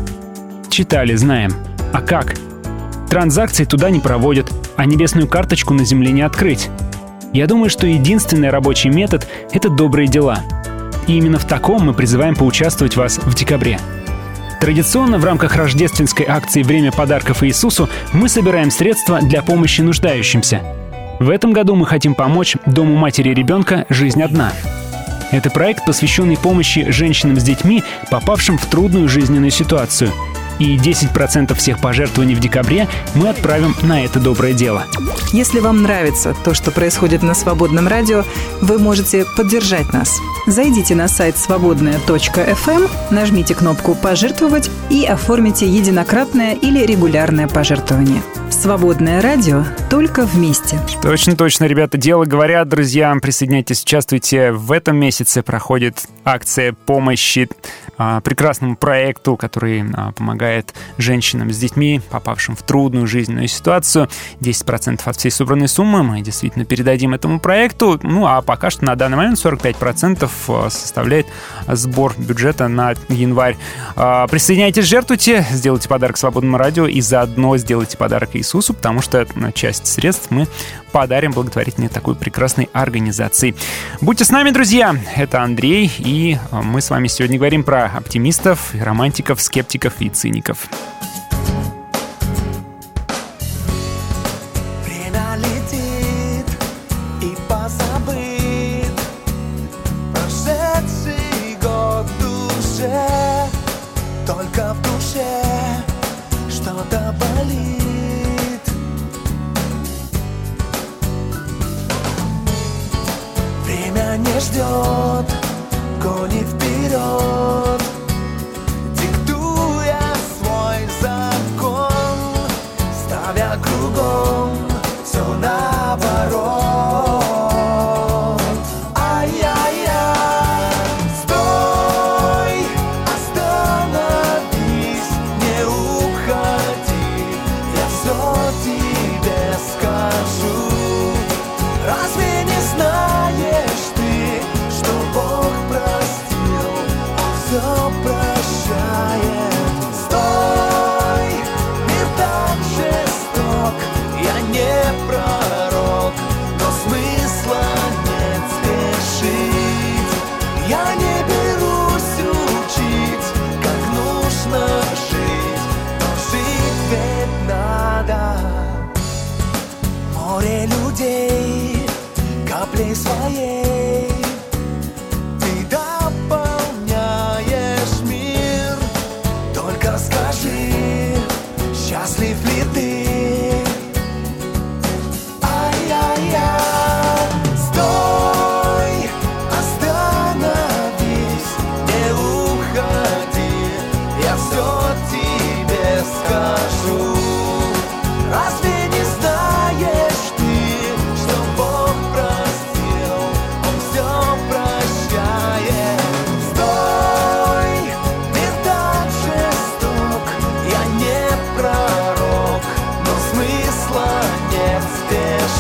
Читали, 0.70 1.16
знаем. 1.16 1.54
А 1.94 2.02
как? 2.02 2.36
Транзакции 3.10 3.64
туда 3.64 3.92
не 3.92 4.02
проводят, 4.02 4.52
а 4.76 4.84
небесную 4.84 5.30
карточку 5.30 5.74
на 5.74 5.86
земле 5.86 6.12
не 6.12 6.22
открыть. 6.22 6.70
Я 7.32 7.48
думаю, 7.48 7.70
что 7.70 7.88
единственный 7.88 8.50
рабочий 8.50 8.90
метод— 8.90 9.26
это 9.54 9.70
добрые 9.70 10.10
дела. 10.10 10.40
И 11.08 11.16
именно 11.16 11.40
в 11.40 11.48
таком 11.48 11.86
мы 11.86 11.94
призываем 11.94 12.36
поучаствовать 12.36 12.98
вас 12.98 13.20
в 13.20 13.34
декабре. 13.36 13.80
Традиционно 14.60 15.18
в 15.18 15.24
рамках 15.24 15.56
рождественской 15.56 16.26
акции 16.26 16.62
«Время 16.62 16.92
подарков 16.92 17.42
Иисусу» 17.44 17.88
мы 18.12 18.28
собираем 18.28 18.70
средства 18.70 19.22
для 19.22 19.42
помощи 19.42 19.80
нуждающимся. 19.80 20.62
В 21.20 21.30
этом 21.30 21.54
году 21.54 21.76
мы 21.76 21.86
хотим 21.86 22.16
помочь 22.16 22.58
Дому 22.66 22.96
матери 22.96 23.30
и 23.30 23.34
ребенка 23.34 23.86
«Жизнь 23.90 24.24
одна». 24.24 24.52
Это 25.32 25.52
проект, 25.52 25.86
посвященный 25.86 26.38
помощи 26.38 26.90
женщинам 26.90 27.40
с 27.40 27.44
детьми, 27.44 27.84
попавшим 28.10 28.58
в 28.58 28.66
трудную 28.66 29.08
жизненную 29.08 29.52
ситуацию– 29.52 30.12
и 30.60 30.78
10% 30.78 31.56
всех 31.56 31.80
пожертвований 31.80 32.36
в 32.36 32.40
декабре 32.40 32.88
мы 33.16 33.30
отправим 33.30 33.76
на 33.82 34.04
это 34.04 34.20
доброе 34.20 34.54
дело. 34.54 34.86
Если 35.32 35.60
вам 35.60 35.82
нравится 35.82 36.36
то, 36.44 36.54
что 36.54 36.72
происходит 36.72 37.24
на 37.24 37.34
Свободном 37.34 37.88
радио, 37.88 38.24
вы 38.62 38.78
можете 38.78 39.26
поддержать 39.38 39.92
нас. 39.94 40.20
Зайдите 40.48 40.96
на 40.96 41.08
сайт 41.08 41.38
свободная.фм, 41.38 42.84
нажмите 43.10 43.56
кнопку 43.56 43.96
«Пожертвовать» 43.96 44.70
и 44.90 45.06
оформите 45.06 45.68
единократное 45.68 46.54
или 46.54 46.86
регулярное 46.86 47.48
пожертвование. 47.48 48.22
Свободное 48.50 49.22
радио 49.22 49.64
только 49.90 50.26
вместе. 50.26 50.80
Точно-точно, 51.02 51.66
ребята, 51.66 51.98
дело 51.98 52.26
говорят, 52.26 52.68
друзья, 52.68 53.16
присоединяйтесь, 53.22 53.84
участвуйте. 53.84 54.52
В 54.52 54.72
этом 54.72 54.98
месяце 54.98 55.44
проходит 55.44 56.04
акция 56.26 56.74
помощи 56.74 57.48
а, 57.98 58.22
прекрасному 58.22 58.76
проекту, 58.76 59.36
который 59.38 59.84
а, 59.94 60.12
помогает 60.14 60.74
женщинам 60.98 61.52
с 61.52 61.58
детьми, 61.58 62.02
попавшим 62.10 62.56
в 62.56 62.64
трудную 62.64 63.08
жизненную 63.08 63.48
ситуацию. 63.48 64.10
10% 64.40 65.02
от 65.06 65.16
всей 65.16 65.32
собранной 65.32 65.68
суммы 65.68 66.02
мы 66.04 66.22
действительно 66.22 66.66
передадим 66.66 67.14
этому 67.14 67.40
проекту. 67.40 68.00
Ну, 68.02 68.26
а 68.26 68.42
пока 68.42 68.70
что 68.70 68.86
на 68.86 68.96
данный 68.96 69.18
момент 69.18 69.38
45% 69.38 70.30
а, 70.48 70.70
составляет 70.70 71.28
сбор 71.68 72.16
бюджета 72.18 72.68
на 72.68 72.94
январь. 73.10 73.58
Присоединяйтесь, 73.96 74.86
жертвуйте, 74.86 75.46
сделайте 75.52 75.88
подарок 75.88 76.18
свободному 76.18 76.58
радио 76.58 76.88
и 76.88 77.02
заодно 77.02 77.58
сделайте 77.58 77.98
подарок 77.98 78.36
Иисусу, 78.40 78.74
потому 78.74 79.02
что 79.02 79.28
часть 79.54 79.86
средств 79.88 80.32
мы 80.32 80.48
подарим 80.92 81.32
благотворительной 81.32 81.90
такой 81.90 82.16
прекрасной 82.16 82.70
организации. 82.74 83.56
Будьте 84.02 84.26
с 84.26 84.32
нами, 84.32 84.50
друзья! 84.50 84.96
Это 85.16 85.44
Андрей, 85.44 85.92
и 86.00 86.38
мы 86.52 86.82
с 86.82 86.90
вами 86.90 87.08
сегодня 87.08 87.38
говорим 87.38 87.64
про 87.64 87.86
оптимистов, 87.86 88.74
романтиков, 88.74 89.42
скептиков 89.42 89.94
и 90.00 90.10
циников. 90.10 90.68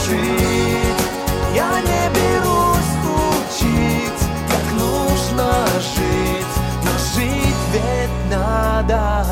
Спешить. 0.09 1.01
Я 1.55 1.81
не 1.81 2.09
берусь 2.15 2.93
учить, 3.45 4.21
как 4.49 4.65
нужно 4.73 5.49
жить, 5.79 6.55
но 6.83 6.91
жить 7.13 7.63
ведь 7.73 8.17
надо. 8.31 9.25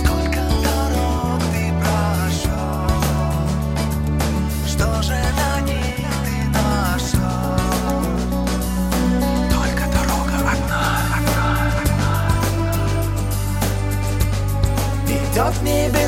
Сколько 0.00 0.40
дорог 0.62 1.40
ты 1.52 1.62
прошел, 1.80 2.88
что 4.66 5.02
же 5.02 5.18
на 5.36 5.60
них 5.60 6.06
ты 6.24 6.36
нашел? 6.58 7.60
Только 9.50 9.84
дорога 9.92 10.36
одна, 10.52 10.84
одна, 11.80 12.12
ведет 15.06 15.54
в 15.54 15.62
небеса. 15.62 16.01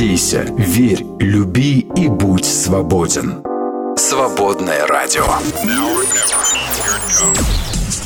Надейся, 0.00 0.46
верь, 0.56 1.04
люби 1.18 1.86
и 1.94 2.08
будь 2.08 2.46
свободен. 2.46 3.44
Свободное 3.98 4.86
радио. 4.86 5.26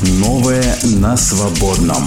Новое 0.01 0.75
на 0.99 1.15
свободном. 1.15 2.03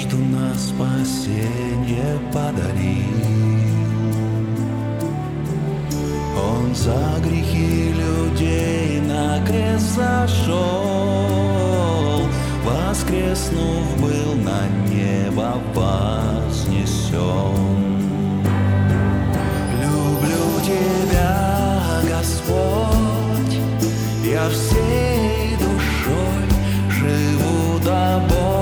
Надежду 0.00 0.16
на 0.16 0.54
спасение 0.54 2.18
подарил. 2.32 3.20
Он 6.38 6.74
за 6.74 7.20
грехи 7.22 7.92
людей 7.92 9.00
на 9.00 9.44
крест 9.44 9.96
зашел 9.96 10.56
Воскреснув 12.64 14.00
был 14.00 14.36
на 14.36 14.68
небо 14.88 15.60
вознесен 15.74 17.10
Люблю 19.82 20.60
тебя, 20.64 21.82
Господь, 22.08 23.58
я 24.24 24.48
всей 24.48 25.56
душой 25.56 26.48
живу 26.88 27.78
тобой, 27.84 28.59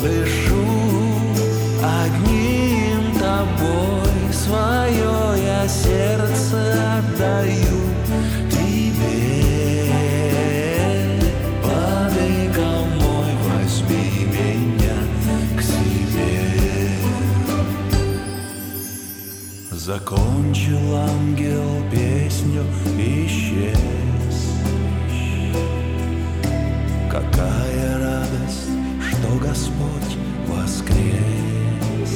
дышу 0.00 0.64
одним 1.82 3.18
тобой, 3.18 4.32
свое 4.32 5.44
я 5.44 5.68
сердце 5.68 6.98
отдаю 6.98 7.80
тебе. 8.50 9.88
Мой, 13.00 13.32
возьми 13.44 14.26
меня 14.26 14.98
к 15.56 15.62
себе. 15.62 16.90
Закончил 19.70 20.96
ангел 20.96 21.82
песню, 21.90 22.64
исчез. 22.96 23.97
Господь 29.58 30.16
воскрес. 30.46 32.14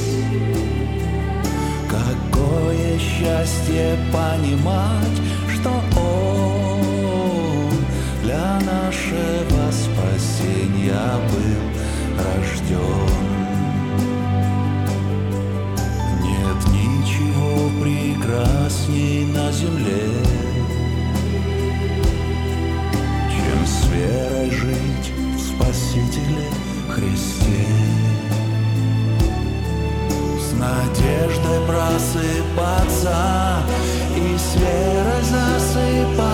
Какое 1.91 2.97
счастье 3.01 3.99
понимать, 4.13 5.19
что 5.53 5.71
Он 5.99 7.73
для 8.23 8.61
нашего 8.61 9.73
спасения 9.73 11.19
был 11.33 11.63
рожден. 12.17 13.11
Нет 16.23 16.61
ничего 16.69 17.71
прекрасней 17.83 19.27
на 19.27 19.51
земле, 19.51 20.12
просыпаться 31.93 33.63
и 34.17 34.39
с 34.39 34.57
верой 34.57 35.23
засыпать, 35.23 36.33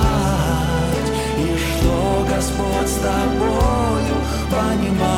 и 1.37 1.57
что 1.57 2.27
Господь 2.29 2.89
с 2.89 2.99
тобою 3.01 4.17
понимать. 4.51 5.18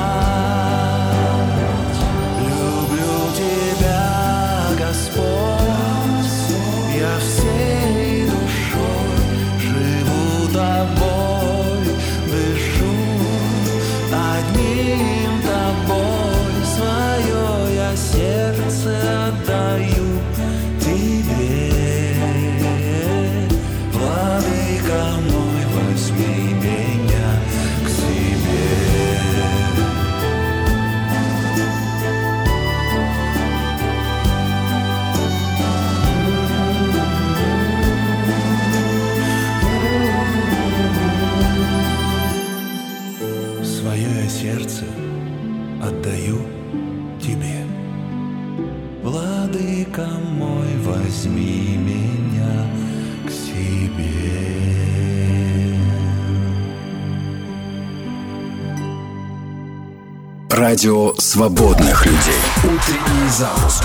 Радио 60.81 61.13
свободных 61.19 62.07
людей. 62.07 62.41
Утренний 62.65 63.29
запуск. 63.29 63.85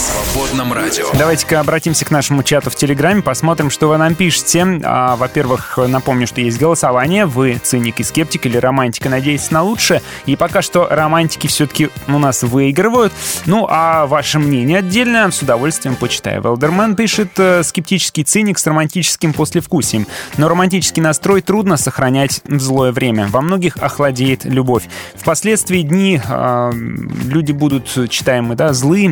Свободном 0.00 0.72
радио. 0.72 1.04
Давайте-ка 1.12 1.60
обратимся 1.60 2.06
к 2.06 2.10
нашему 2.10 2.42
чату 2.42 2.70
в 2.70 2.74
Телеграме, 2.74 3.20
посмотрим, 3.20 3.68
что 3.68 3.88
вы 3.88 3.98
нам 3.98 4.14
пишете. 4.14 4.80
А, 4.82 5.16
во-первых, 5.16 5.76
напомню, 5.76 6.26
что 6.26 6.40
есть 6.40 6.58
голосование. 6.58 7.26
Вы 7.26 7.60
циник 7.62 8.00
и 8.00 8.02
скептик 8.02 8.46
или 8.46 8.56
романтика, 8.56 9.10
надеетесь 9.10 9.50
на 9.50 9.62
лучшее. 9.62 10.00
И 10.24 10.36
пока 10.36 10.62
что 10.62 10.88
романтики 10.90 11.48
все-таки 11.48 11.90
у 12.08 12.18
нас 12.18 12.42
выигрывают. 12.42 13.12
Ну, 13.44 13.66
а 13.68 14.06
ваше 14.06 14.38
мнение 14.38 14.78
отдельно 14.78 15.30
с 15.30 15.42
удовольствием 15.42 15.96
почитаю. 15.96 16.42
Велдермен 16.42 16.96
пишет 16.96 17.38
э, 17.38 17.62
«Скептический 17.62 18.24
циник 18.24 18.58
с 18.58 18.66
романтическим 18.66 19.34
послевкусием. 19.34 20.06
Но 20.38 20.48
романтический 20.48 21.02
настрой 21.02 21.42
трудно 21.42 21.76
сохранять 21.76 22.40
в 22.46 22.58
злое 22.60 22.92
время. 22.92 23.26
Во 23.28 23.42
многих 23.42 23.76
охладеет 23.76 24.46
любовь. 24.46 24.84
Впоследствии 25.14 25.82
дни 25.82 26.22
э, 26.26 26.72
люди 26.72 27.52
будут, 27.52 28.08
читаем 28.08 28.46
мы, 28.46 28.54
да, 28.54 28.72
злые, 28.72 29.08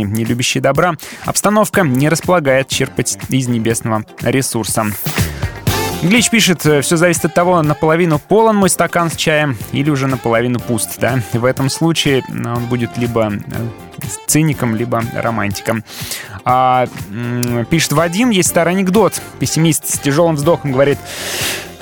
непримирительные, 0.00 0.04
не 0.04 0.24
любящие 0.24 0.62
добра. 0.62 0.94
Обстановка 1.24 1.82
не 1.82 2.08
располагает 2.08 2.68
черпать 2.68 3.18
из 3.28 3.48
небесного 3.48 4.04
ресурса. 4.20 4.86
Глич 6.02 6.30
пишет, 6.30 6.60
все 6.60 6.96
зависит 6.96 7.26
от 7.26 7.34
того, 7.34 7.60
наполовину 7.60 8.18
полон 8.18 8.56
мой 8.56 8.70
стакан 8.70 9.10
с 9.10 9.16
чаем 9.16 9.58
или 9.72 9.90
уже 9.90 10.06
наполовину 10.06 10.58
пуст. 10.58 10.98
Да? 10.98 11.20
В 11.34 11.44
этом 11.44 11.68
случае 11.68 12.24
он 12.30 12.64
будет 12.66 12.96
либо 12.96 13.30
циником, 14.26 14.76
либо 14.76 15.02
романтиком. 15.14 15.84
А, 16.44 16.88
пишет 17.68 17.92
Вадим, 17.92 18.30
есть 18.30 18.48
старый 18.48 18.72
анекдот. 18.72 19.20
Пессимист 19.38 19.86
с 19.88 19.98
тяжелым 19.98 20.36
вздохом 20.36 20.72
говорит, 20.72 20.98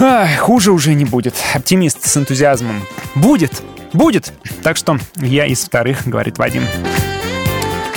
«Ай, 0.00 0.36
хуже 0.36 0.72
уже 0.72 0.94
не 0.94 1.04
будет. 1.04 1.34
Оптимист 1.54 2.04
с 2.04 2.16
энтузиазмом. 2.16 2.82
Будет, 3.14 3.62
будет. 3.92 4.32
Так 4.64 4.76
что 4.76 4.98
я 5.16 5.46
из 5.46 5.60
вторых, 5.64 6.08
говорит 6.08 6.38
Вадим. 6.38 6.64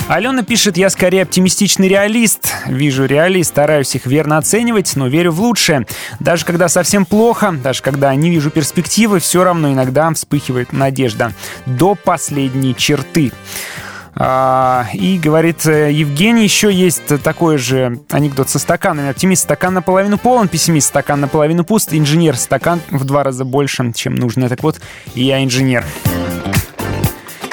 Алена 0.08 0.42
пишет, 0.42 0.76
я 0.76 0.90
скорее 0.90 1.22
оптимистичный 1.22 1.88
реалист. 1.88 2.52
Вижу 2.66 3.06
реалист, 3.06 3.50
стараюсь 3.50 3.94
их 3.94 4.06
верно 4.06 4.36
оценивать, 4.36 4.94
но 4.96 5.06
верю 5.06 5.32
в 5.32 5.40
лучшее. 5.40 5.86
Даже 6.20 6.44
когда 6.44 6.68
совсем 6.68 7.06
плохо, 7.06 7.52
даже 7.52 7.82
когда 7.82 8.14
не 8.14 8.30
вижу 8.30 8.50
перспективы, 8.50 9.20
все 9.20 9.44
равно 9.44 9.72
иногда 9.72 10.12
вспыхивает 10.12 10.72
надежда. 10.72 11.32
До 11.66 11.94
последней 11.94 12.74
черты. 12.76 13.32
А, 14.14 14.86
и 14.92 15.18
говорит 15.18 15.64
э, 15.66 15.90
Евгений, 15.90 16.44
еще 16.44 16.70
есть 16.70 17.22
такой 17.22 17.56
же 17.56 18.00
анекдот 18.10 18.50
со 18.50 18.58
стаканами. 18.58 19.10
Оптимист 19.10 19.44
стакан 19.44 19.72
наполовину 19.72 20.18
полон, 20.18 20.48
пессимист 20.48 20.88
стакан 20.88 21.20
наполовину 21.20 21.64
пуст, 21.64 21.94
инженер 21.94 22.36
стакан 22.36 22.80
в 22.90 23.04
два 23.04 23.22
раза 23.22 23.44
больше, 23.44 23.90
чем 23.94 24.16
нужно. 24.16 24.50
Так 24.50 24.62
вот, 24.62 24.80
я 25.14 25.42
инженер. 25.42 25.84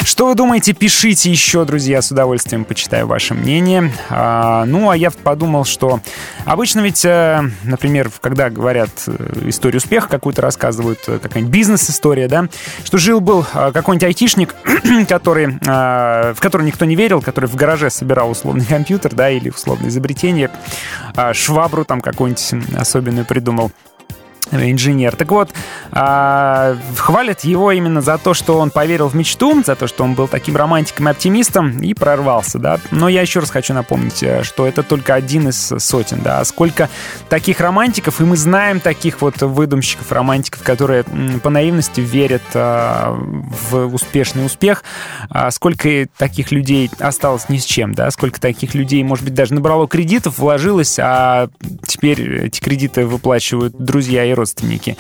Что 0.10 0.26
вы 0.26 0.34
думаете, 0.34 0.74
пишите 0.74 1.30
еще, 1.30 1.66
друзья, 1.66 2.02
с 2.02 2.10
удовольствием 2.10 2.66
почитаю 2.66 3.06
ваше 3.06 3.36
мнение. 3.36 3.94
А, 4.10 4.66
ну, 4.66 4.90
а 4.90 4.98
я 4.98 5.12
подумал, 5.12 5.66
что 5.66 6.00
обычно 6.46 6.80
ведь, 6.80 7.06
э, 7.06 7.44
например, 7.62 8.10
когда 8.20 8.50
говорят 8.50 8.90
э, 9.06 9.44
историю 9.46 9.78
успеха 9.78 10.10
какую-то 10.10 10.42
рассказывают, 10.42 10.98
э, 11.06 11.20
какая-нибудь 11.20 11.54
бизнес-история, 11.54 12.28
да, 12.28 12.48
что 12.84 12.98
жил-был 12.98 13.46
какой-нибудь 13.54 14.04
айтишник, 14.04 14.56
который, 15.08 15.60
в 15.62 16.38
который 16.40 16.66
никто 16.66 16.86
не 16.86 16.96
верил, 16.96 17.22
который 17.22 17.46
в 17.46 17.54
гараже 17.54 17.92
собирал 17.92 18.32
условный 18.32 18.66
компьютер, 18.66 19.14
да, 19.14 19.30
или 19.30 19.52
условное 19.52 19.90
изобретение, 19.90 20.50
швабру 21.34 21.86
там 21.86 22.02
какую-нибудь 22.02 22.76
особенную 22.76 23.26
придумал 23.26 23.72
инженер. 24.52 25.16
Так 25.16 25.30
вот, 25.30 25.52
э, 25.92 26.76
хвалят 26.98 27.44
его 27.44 27.72
именно 27.72 28.02
за 28.02 28.18
то, 28.18 28.34
что 28.34 28.60
он 28.60 28.72
поверил 28.72 29.08
в 29.08 29.16
мечту, 29.16 29.64
за 29.64 29.76
то, 29.76 29.88
что 29.88 30.04
он 30.04 30.14
был 30.14 30.28
таким 30.28 30.56
романтиком 30.56 31.08
и 31.08 31.12
оптимистом 31.12 31.80
и 31.80 31.94
прорвался, 31.94 32.60
да. 32.60 32.80
Но 32.92 33.10
я 33.10 33.22
еще 33.22 33.40
раз 33.40 33.50
хочу 33.50 33.74
напомнить, 33.74 34.24
э, 34.24 34.44
что 34.44 34.68
это 34.68 34.84
только 34.84 35.14
один 35.14 35.50
из 35.50 35.74
сотен, 35.78 36.22
да. 36.22 36.40
А 36.40 36.46
сколько 36.46 36.90
таких 37.30 37.60
романтиков, 37.60 38.22
и 38.22 38.24
мы 38.24 38.38
знаем 38.38 38.80
таких 38.80 39.22
вот 39.22 39.42
выдумщиков, 39.42 40.12
романтиков, 40.12 40.64
которые 40.64 41.04
по 41.44 41.50
наивности 41.50 42.02
верят 42.02 42.44
э, 42.54 43.16
в 43.72 43.94
успешный 43.94 44.46
успех, 44.46 44.84
а 45.30 45.52
сколько 45.52 46.08
таких 46.18 46.52
людей 46.52 46.90
осталось 47.00 47.50
ни 47.50 47.58
с 47.58 47.66
чем, 47.66 47.94
да, 47.94 48.12
сколько 48.12 48.40
таких 48.40 48.74
людей, 48.74 49.04
может 49.04 49.26
быть, 49.26 49.34
даже 49.34 49.54
набрало 49.54 49.88
кредитов, 49.88 50.38
вложилось, 50.38 50.98
а 51.00 51.50
теперь 51.86 52.46
эти 52.46 52.60
кредиты 52.60 53.06
выплачивают 53.06 53.76
друзья 53.78 54.26
и 54.26 54.34
родственники. 54.34 54.98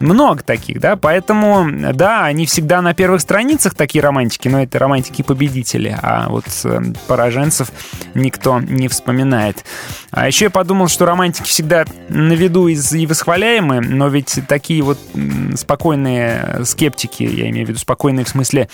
Много 0.00 0.42
таких, 0.42 0.80
да, 0.80 0.96
поэтому, 0.96 1.66
да, 1.94 2.24
они 2.24 2.46
всегда 2.46 2.80
на 2.82 2.94
первых 2.94 3.20
страницах 3.20 3.74
такие 3.74 4.02
романтики, 4.02 4.48
но 4.48 4.62
это 4.62 4.78
романтики-победители, 4.78 5.96
а 6.00 6.28
вот 6.28 6.44
э, 6.64 6.80
пораженцев 7.08 7.72
никто 8.14 8.60
не 8.60 8.88
вспоминает. 8.88 9.64
А 10.10 10.26
еще 10.26 10.46
я 10.46 10.50
подумал, 10.50 10.88
что 10.88 11.04
романтики 11.04 11.48
всегда 11.48 11.84
на 12.08 12.32
виду 12.32 12.68
и 12.68 13.06
восхваляемы, 13.06 13.80
но 13.80 14.08
ведь 14.08 14.38
такие 14.46 14.82
вот 14.82 14.98
спокойные 15.56 16.60
скептики, 16.64 17.24
я 17.24 17.50
имею 17.50 17.66
в 17.66 17.68
виду 17.70 17.78
спокойные 17.78 18.24
в 18.24 18.28
смысле, 18.28 18.68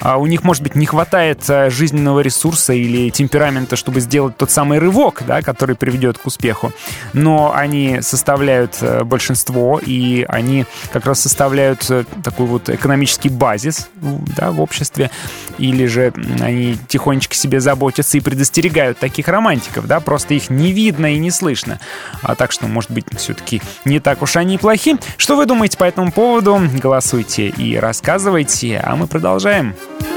а 0.00 0.18
у 0.18 0.26
них, 0.26 0.42
может 0.42 0.62
быть, 0.62 0.74
не 0.74 0.86
хватает 0.86 1.48
э, 1.48 1.70
жизненного 1.70 2.20
ресурса 2.20 2.72
или 2.72 3.10
темперамента, 3.10 3.76
чтобы 3.76 4.00
сделать 4.00 4.36
тот 4.36 4.50
самый 4.50 4.78
рывок, 4.78 5.22
да, 5.26 5.40
который 5.40 5.76
приведет 5.76 6.18
к 6.18 6.26
успеху. 6.26 6.72
Но 7.12 7.52
они 7.54 8.00
составляют 8.00 8.78
э, 8.80 9.04
большинство, 9.04 9.80
и 9.84 10.24
они 10.28 10.63
как 10.92 11.06
раз 11.06 11.20
составляют 11.20 11.88
э, 11.90 12.04
такой 12.22 12.46
вот 12.46 12.68
экономический 12.68 13.28
базис 13.28 13.88
да, 13.94 14.50
в 14.50 14.60
обществе, 14.60 15.10
или 15.58 15.86
же 15.86 16.12
они 16.40 16.76
тихонечко 16.88 17.34
себе 17.34 17.60
заботятся 17.60 18.18
и 18.18 18.20
предостерегают 18.20 18.98
таких 18.98 19.28
романтиков, 19.28 19.86
да, 19.86 20.00
просто 20.00 20.34
их 20.34 20.50
не 20.50 20.72
видно 20.72 21.14
и 21.14 21.18
не 21.18 21.30
слышно. 21.30 21.80
А 22.22 22.34
так 22.34 22.52
что, 22.52 22.66
может 22.66 22.90
быть, 22.90 23.06
все-таки 23.16 23.62
не 23.84 24.00
так 24.00 24.22
уж 24.22 24.36
они 24.36 24.56
и 24.56 24.58
плохи. 24.58 24.96
Что 25.16 25.36
вы 25.36 25.46
думаете 25.46 25.78
по 25.78 25.84
этому 25.84 26.12
поводу? 26.12 26.60
Голосуйте 26.82 27.48
и 27.48 27.76
рассказывайте, 27.76 28.80
а 28.82 28.96
мы 28.96 29.06
продолжаем. 29.06 29.74
A 30.00 30.13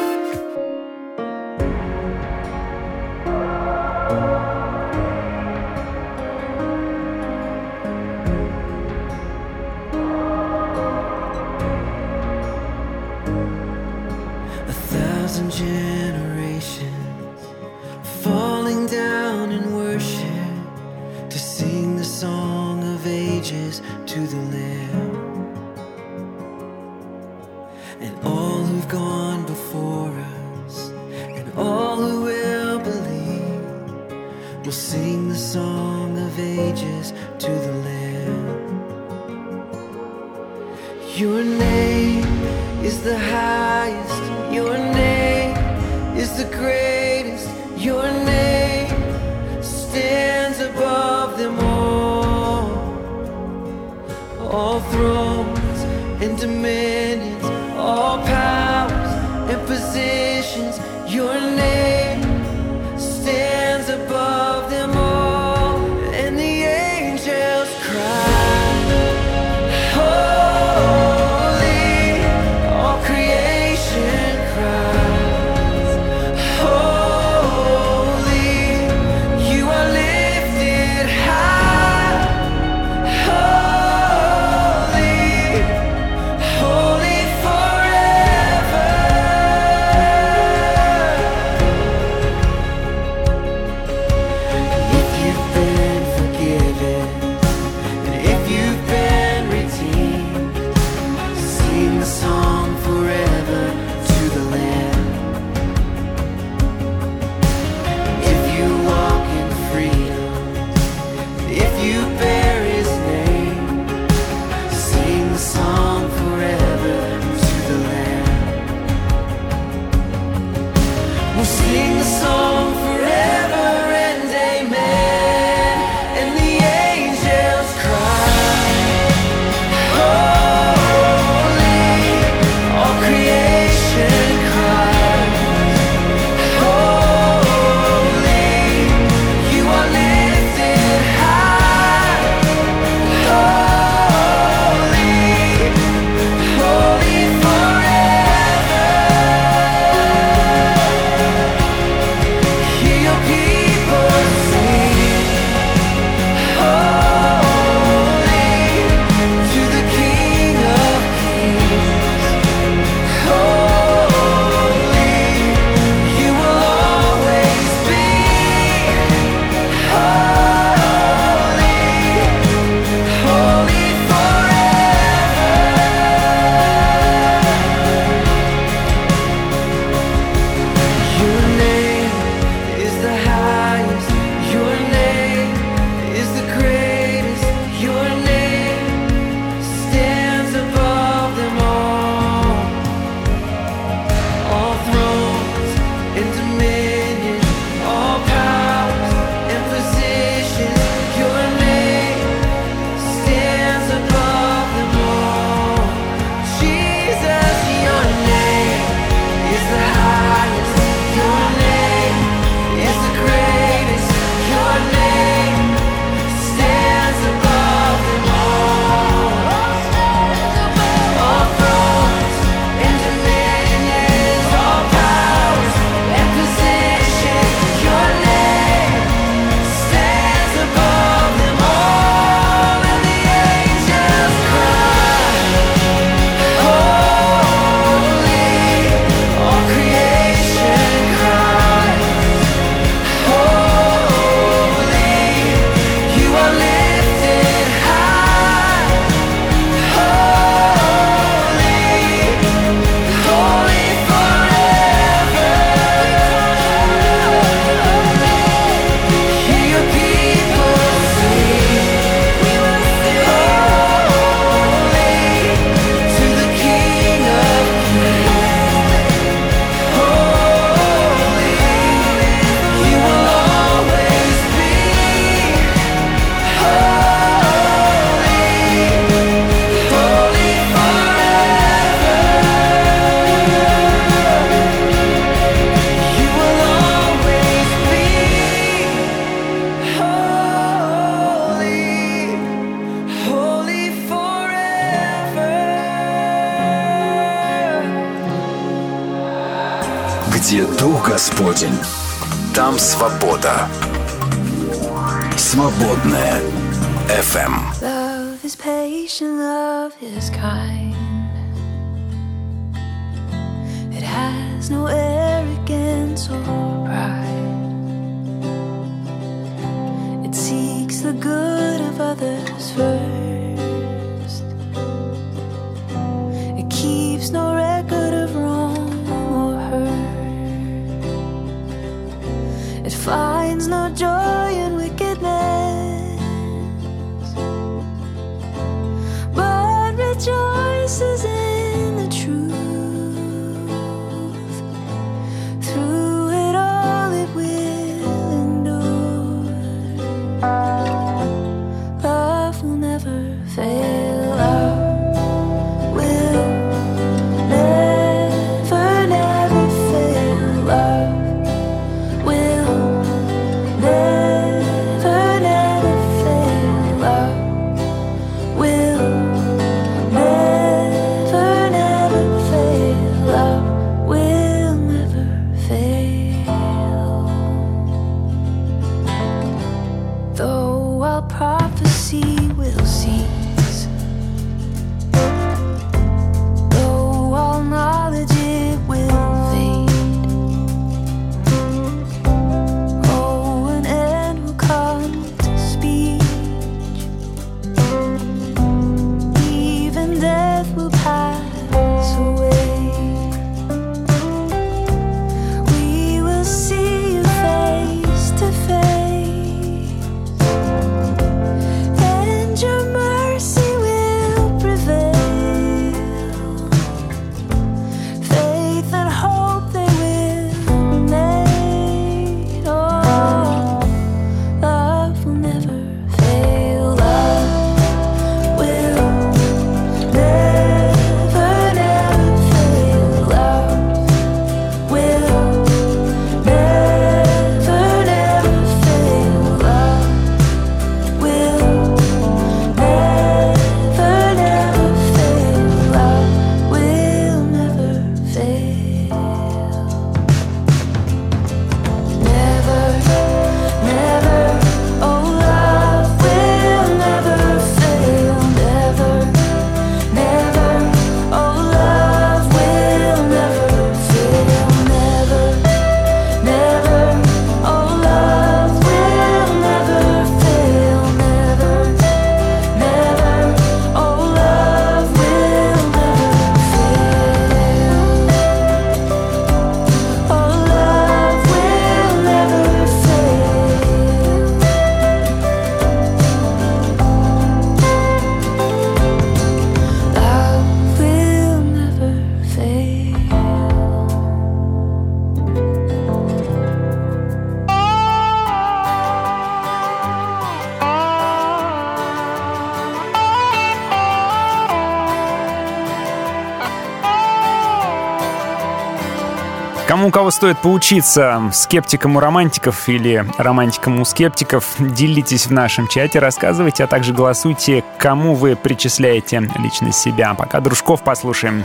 кого 510.17 510.31
стоит 510.31 510.57
поучиться, 510.57 511.43
скептикам 511.53 512.15
у 512.15 512.19
романтиков 512.19 512.89
или 512.89 513.23
романтикам 513.37 514.01
у 514.01 514.03
скептиков, 514.03 514.65
делитесь 514.79 515.45
в 515.45 515.51
нашем 515.51 515.87
чате, 515.87 516.17
рассказывайте, 516.17 516.85
а 516.85 516.87
также 516.87 517.13
голосуйте, 517.13 517.83
кому 517.99 518.33
вы 518.33 518.55
причисляете 518.55 519.47
лично 519.59 519.91
себя. 519.91 520.33
Пока 520.33 520.59
дружков 520.59 521.03
послушаем. 521.03 521.63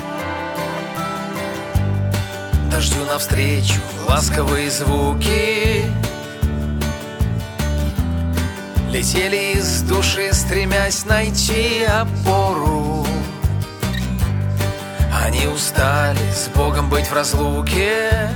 Дождю 2.70 3.02
навстречу 3.10 3.80
ласковые 4.06 4.70
звуки 4.70 5.86
Летели 8.90 9.54
из 9.56 9.80
души, 9.84 10.28
стремясь 10.30 11.06
найти 11.06 11.84
опору 11.84 13.06
Они 15.32 15.46
устали 15.46 16.30
с 16.30 16.48
Богом 16.48 16.90
быть 16.90 17.06
в 17.06 17.14
разлуке. 17.14 18.28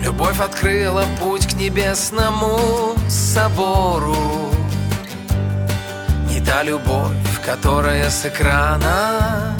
Любовь 0.00 0.40
открыла 0.40 1.04
путь 1.20 1.46
к 1.46 1.52
небесному 1.54 2.96
собору. 3.08 4.50
Не 6.28 6.40
та 6.40 6.64
любовь, 6.64 7.12
которая 7.46 8.10
с 8.10 8.26
экрана 8.26 9.56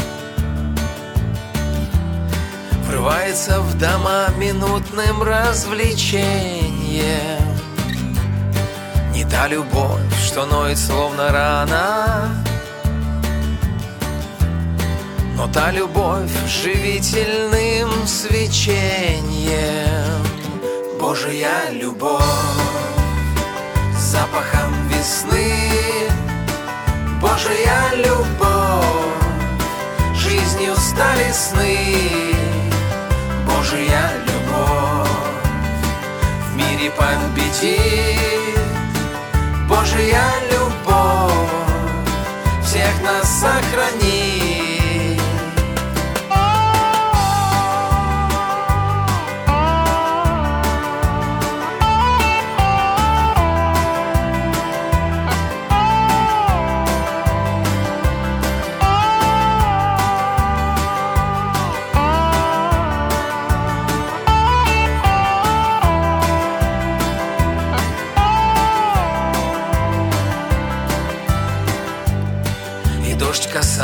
Врывается 2.89 3.61
в 3.61 3.79
дома 3.79 4.31
минутным 4.37 5.23
развлечением. 5.23 7.05
Не 9.13 9.25
та 9.25 9.47
любовь, 9.47 10.03
что 10.27 10.45
ноет 10.45 10.79
словно 10.79 11.31
рана 11.31 12.54
Но 15.37 15.49
та 15.49 15.71
любовь 15.73 16.31
живительным 16.47 18.07
свечением. 18.07 19.55
Божья 20.99 21.71
любовь 21.71 22.23
запахом 23.99 24.73
весны. 24.89 25.53
Божья 27.21 27.93
любовь 27.97 28.85
жизнью 30.15 30.75
стали 30.77 31.33
сны. 31.33 32.35
Божья 33.47 34.11
любовь 34.27 35.09
в 36.49 36.57
мире 36.57 36.91
победит 36.91 38.59
Божья 39.69 40.23
любовь 40.51 41.33
всех 42.63 43.03
нас 43.03 43.41
сохранит 43.41 44.54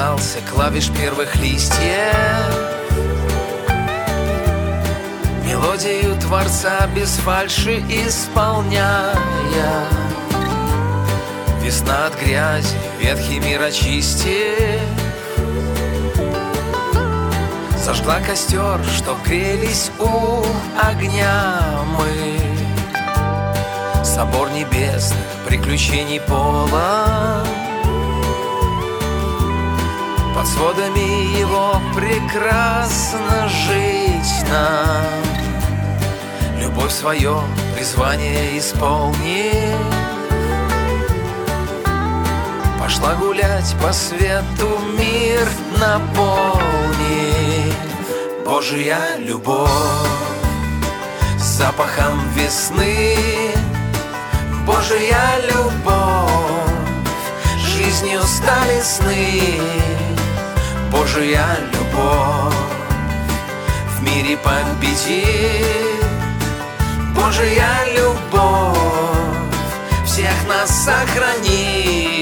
касался 0.00 0.38
клавиш 0.50 0.88
первых 0.90 1.36
листьев. 1.36 1.76
Мелодию 5.44 6.16
Творца 6.20 6.86
без 6.94 7.16
фальши 7.16 7.80
исполняя. 7.88 9.14
Весна 11.62 12.06
от 12.06 12.18
грязи, 12.18 12.76
ветхий 12.98 13.40
мир 13.40 13.62
очистив. 13.62 14.80
Зажгла 17.84 18.20
костер, 18.20 18.80
чтоб 18.96 19.22
грелись 19.24 19.90
у 19.98 20.44
огня 20.82 21.60
мы. 21.98 22.40
Собор 24.02 24.50
небесных 24.50 25.26
приключений 25.46 26.20
пола 26.20 27.44
Под 30.34 30.46
сводами 30.46 31.38
его 31.38 31.80
прекрасно 31.94 33.48
жить 33.48 34.48
нам 34.48 35.04
Любовь 36.60 36.92
свое 36.92 37.40
призвание 37.74 38.58
исполни 38.58 39.74
Пошла 42.78 43.14
гулять 43.14 43.74
по 43.82 43.92
свету 43.92 44.78
мир 44.98 45.48
наполни 45.78 46.60
Божья 48.44 48.98
любовь 49.18 49.70
запахом 51.60 52.18
весны. 52.34 53.16
Божья 54.64 55.20
любовь 55.48 56.30
жизнью 57.58 58.22
стали 58.22 58.80
сны 58.80 59.89
Божья 61.00 61.46
любовь 61.72 62.54
в 63.96 64.02
мире 64.02 64.36
победит. 64.36 66.04
Божья 67.14 67.70
любовь 67.96 68.76
всех 70.04 70.46
нас 70.46 70.68
сохранит 70.84 72.19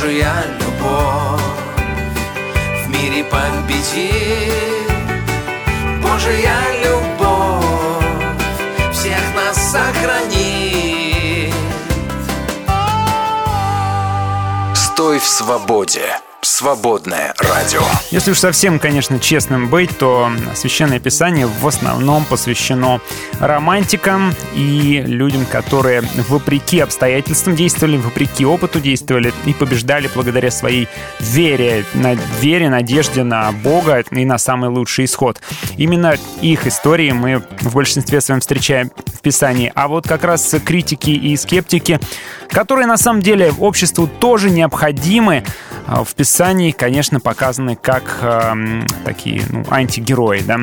Божья 0.00 0.32
любовь 0.58 1.42
в 2.84 2.88
мире 2.88 3.22
победит 3.24 4.90
Божья 6.02 6.58
любовь 6.82 8.42
всех 8.94 9.20
нас 9.36 9.56
сохранит 9.72 11.52
Стой 14.74 15.18
в 15.18 15.26
свободе. 15.26 16.18
Свободное 16.60 17.32
радио. 17.38 17.80
Если 18.10 18.32
уж 18.32 18.38
совсем, 18.38 18.78
конечно, 18.78 19.18
честным 19.18 19.70
быть, 19.70 19.96
то 19.96 20.30
Священное 20.54 21.00
Писание 21.00 21.46
в 21.46 21.66
основном 21.66 22.26
посвящено 22.26 23.00
романтикам 23.40 24.34
и 24.54 25.02
людям, 25.06 25.46
которые 25.46 26.02
вопреки 26.28 26.80
обстоятельствам 26.80 27.56
действовали, 27.56 27.96
вопреки 27.96 28.44
опыту 28.44 28.78
действовали 28.78 29.32
и 29.46 29.54
побеждали 29.54 30.10
благодаря 30.14 30.50
своей 30.50 30.86
вере, 31.18 31.86
на 31.94 32.12
вере, 32.42 32.68
надежде 32.68 33.22
на 33.22 33.50
Бога 33.52 34.04
и 34.10 34.24
на 34.26 34.36
самый 34.36 34.68
лучший 34.68 35.06
исход. 35.06 35.40
Именно 35.78 36.18
их 36.42 36.66
истории 36.66 37.12
мы 37.12 37.42
в 37.62 37.72
большинстве 37.72 38.20
своем 38.20 38.42
встречаем 38.42 38.92
в 39.06 39.22
Писании. 39.22 39.72
А 39.74 39.88
вот 39.88 40.06
как 40.06 40.24
раз 40.24 40.54
критики 40.62 41.08
и 41.08 41.38
скептики, 41.38 42.00
которые 42.50 42.86
на 42.86 42.98
самом 42.98 43.22
деле 43.22 43.50
обществу 43.58 44.06
тоже 44.06 44.50
необходимы, 44.50 45.42
а 45.86 46.04
в 46.04 46.14
Писании, 46.14 46.49
конечно, 46.72 47.20
показаны 47.20 47.76
как 47.76 48.18
э, 48.22 48.82
такие 49.04 49.42
ну, 49.50 49.64
антигерои, 49.70 50.40
да. 50.40 50.58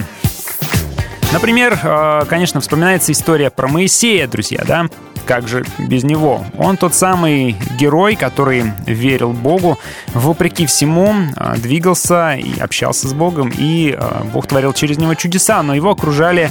Например, 1.31 1.79
э, 1.81 2.25
конечно, 2.27 2.59
вспоминается 2.59 3.11
история 3.11 3.49
про 3.49 3.67
Моисея, 3.67 4.27
друзья, 4.27 4.63
да? 4.67 4.87
Как 5.27 5.47
же 5.47 5.65
без 5.77 6.05
него? 6.05 6.45
Он 6.57 6.77
тот 6.77 6.93
самый 6.93 7.57
герой, 7.77 8.15
который 8.15 8.71
верил 8.85 9.33
Богу, 9.33 9.77
вопреки 10.13 10.65
всему 10.65 11.13
э, 11.35 11.55
двигался 11.57 12.35
и 12.35 12.57
общался 12.59 13.09
с 13.09 13.13
Богом, 13.13 13.51
и 13.55 13.93
э, 13.97 14.23
Бог 14.33 14.47
творил 14.47 14.71
через 14.71 14.97
него 14.97 15.15
чудеса, 15.15 15.61
но 15.63 15.75
его 15.75 15.91
окружали 15.91 16.49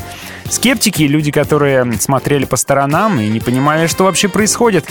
скептики, 0.50 1.02
люди, 1.02 1.30
которые 1.30 1.92
смотрели 1.98 2.44
по 2.44 2.56
сторонам 2.56 3.20
и 3.20 3.28
не 3.28 3.40
понимали, 3.40 3.86
что 3.86 4.04
вообще 4.04 4.28
происходит. 4.28 4.86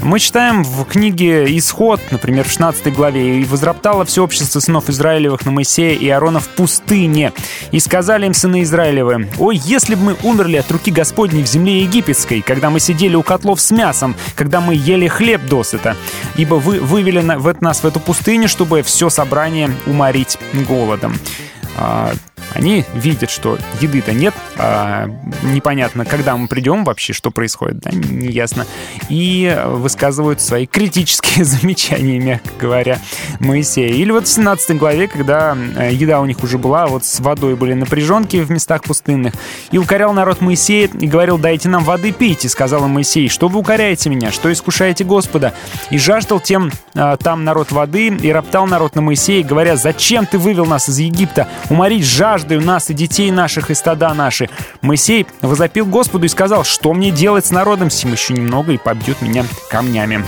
Мы 0.00 0.18
читаем 0.18 0.64
в 0.64 0.84
книге 0.84 1.56
«Исход», 1.58 2.00
например, 2.10 2.44
в 2.44 2.50
16 2.50 2.92
главе, 2.94 3.40
«И 3.40 3.44
возроптало 3.44 4.04
все 4.04 4.24
общество 4.24 4.60
сынов 4.60 4.88
Израилевых 4.88 5.44
на 5.44 5.52
Моисея 5.52 5.94
и 5.94 6.08
Аарона 6.08 6.40
в 6.40 6.48
пустыне. 6.48 7.32
И 7.70 7.80
сказали 7.80 8.26
им 8.26 8.34
сыны 8.34 8.62
Израилевы, 8.62 9.28
«Ой, 9.38 9.56
если 9.64 9.94
бы 9.94 10.02
мы 10.02 10.16
умерли 10.22 10.56
от 10.56 10.70
руки 10.70 10.90
Господней 10.90 11.42
в 11.42 11.48
земле 11.48 11.82
египетской, 11.82 12.42
когда 12.42 12.70
мы 12.70 12.80
сидели 12.80 13.16
у 13.16 13.22
котлов 13.28 13.60
с 13.60 13.70
мясом, 13.70 14.16
когда 14.34 14.60
мы 14.60 14.74
ели 14.74 15.06
хлеб 15.06 15.42
досыта, 15.46 15.96
ибо 16.36 16.54
вы 16.54 16.80
вывели 16.80 17.20
нас 17.20 17.82
в 17.82 17.86
эту 17.86 18.00
пустыню, 18.00 18.48
чтобы 18.48 18.82
все 18.82 19.10
собрание 19.10 19.70
уморить 19.86 20.38
голодом». 20.66 21.14
Они 22.54 22.84
видят, 22.94 23.30
что 23.30 23.58
еды-то 23.80 24.12
нет, 24.12 24.34
а, 24.56 25.08
непонятно, 25.42 26.04
когда 26.04 26.36
мы 26.36 26.48
придем 26.48 26.84
вообще, 26.84 27.12
что 27.12 27.30
происходит, 27.30 27.78
да, 27.78 27.90
неясно. 27.90 28.66
И 29.08 29.56
высказывают 29.66 30.40
свои 30.40 30.66
критические 30.66 31.44
замечания, 31.44 32.18
мягко 32.18 32.50
говоря, 32.58 32.98
Моисея. 33.40 33.92
Или 33.92 34.10
вот 34.10 34.26
в 34.26 34.28
17 34.28 34.76
главе, 34.76 35.08
когда 35.08 35.56
э, 35.76 35.92
еда 35.92 36.20
у 36.20 36.26
них 36.26 36.42
уже 36.42 36.58
была, 36.58 36.86
вот 36.86 37.04
с 37.04 37.20
водой 37.20 37.56
были 37.56 37.74
напряженки 37.74 38.38
в 38.38 38.50
местах 38.50 38.82
пустынных, 38.82 39.34
и 39.70 39.78
укорял 39.78 40.12
народ 40.12 40.40
Моисея 40.40 40.88
и 40.88 41.06
говорил, 41.06 41.38
дайте 41.38 41.68
нам 41.68 41.84
воды 41.84 42.12
пить, 42.12 42.44
и 42.44 42.48
сказал 42.48 42.84
им 42.84 42.90
Моисей, 42.90 43.28
что 43.28 43.48
вы 43.48 43.60
укоряете 43.60 44.10
меня, 44.10 44.32
что 44.32 44.52
искушаете 44.52 45.04
Господа? 45.04 45.54
И 45.90 45.98
жаждал 45.98 46.40
тем 46.40 46.70
а, 46.94 47.16
там 47.16 47.44
народ 47.44 47.72
воды, 47.72 48.08
и 48.08 48.32
роптал 48.32 48.66
народ 48.66 48.94
на 48.94 49.02
Моисея, 49.02 49.44
говоря, 49.44 49.76
зачем 49.76 50.26
ты 50.26 50.38
вывел 50.38 50.66
нас 50.66 50.88
из 50.88 50.98
Египта, 50.98 51.48
уморить 51.70 52.04
жаждою 52.28 52.60
нас 52.60 52.90
и 52.90 52.94
детей 52.94 53.30
наших, 53.30 53.70
и 53.70 53.74
стада 53.74 54.12
наши? 54.12 54.50
Моисей 54.82 55.26
возопил 55.40 55.86
Господу 55.86 56.26
и 56.26 56.28
сказал, 56.28 56.62
что 56.62 56.92
мне 56.92 57.10
делать 57.10 57.46
с 57.46 57.50
народом 57.50 57.88
сим 57.88 58.12
еще 58.12 58.34
немного, 58.34 58.72
и 58.72 58.76
побьют 58.76 59.22
меня 59.22 59.46
камнями. 59.70 60.22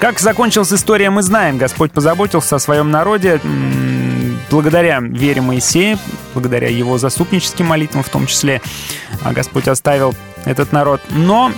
Как 0.00 0.20
закончилась 0.20 0.70
история, 0.70 1.08
мы 1.08 1.22
знаем. 1.22 1.56
Господь 1.56 1.92
позаботился 1.92 2.56
о 2.56 2.58
своем 2.58 2.90
народе 2.90 3.40
благодаря 4.50 5.00
вере 5.00 5.40
Моисея, 5.40 5.98
благодаря 6.34 6.68
его 6.68 6.98
заступническим 6.98 7.64
молитвам 7.64 8.02
в 8.02 8.10
том 8.10 8.26
числе. 8.26 8.60
а 9.22 9.32
Господь 9.32 9.66
оставил 9.66 10.14
этот 10.44 10.72
народ. 10.72 11.00
Но 11.08 11.52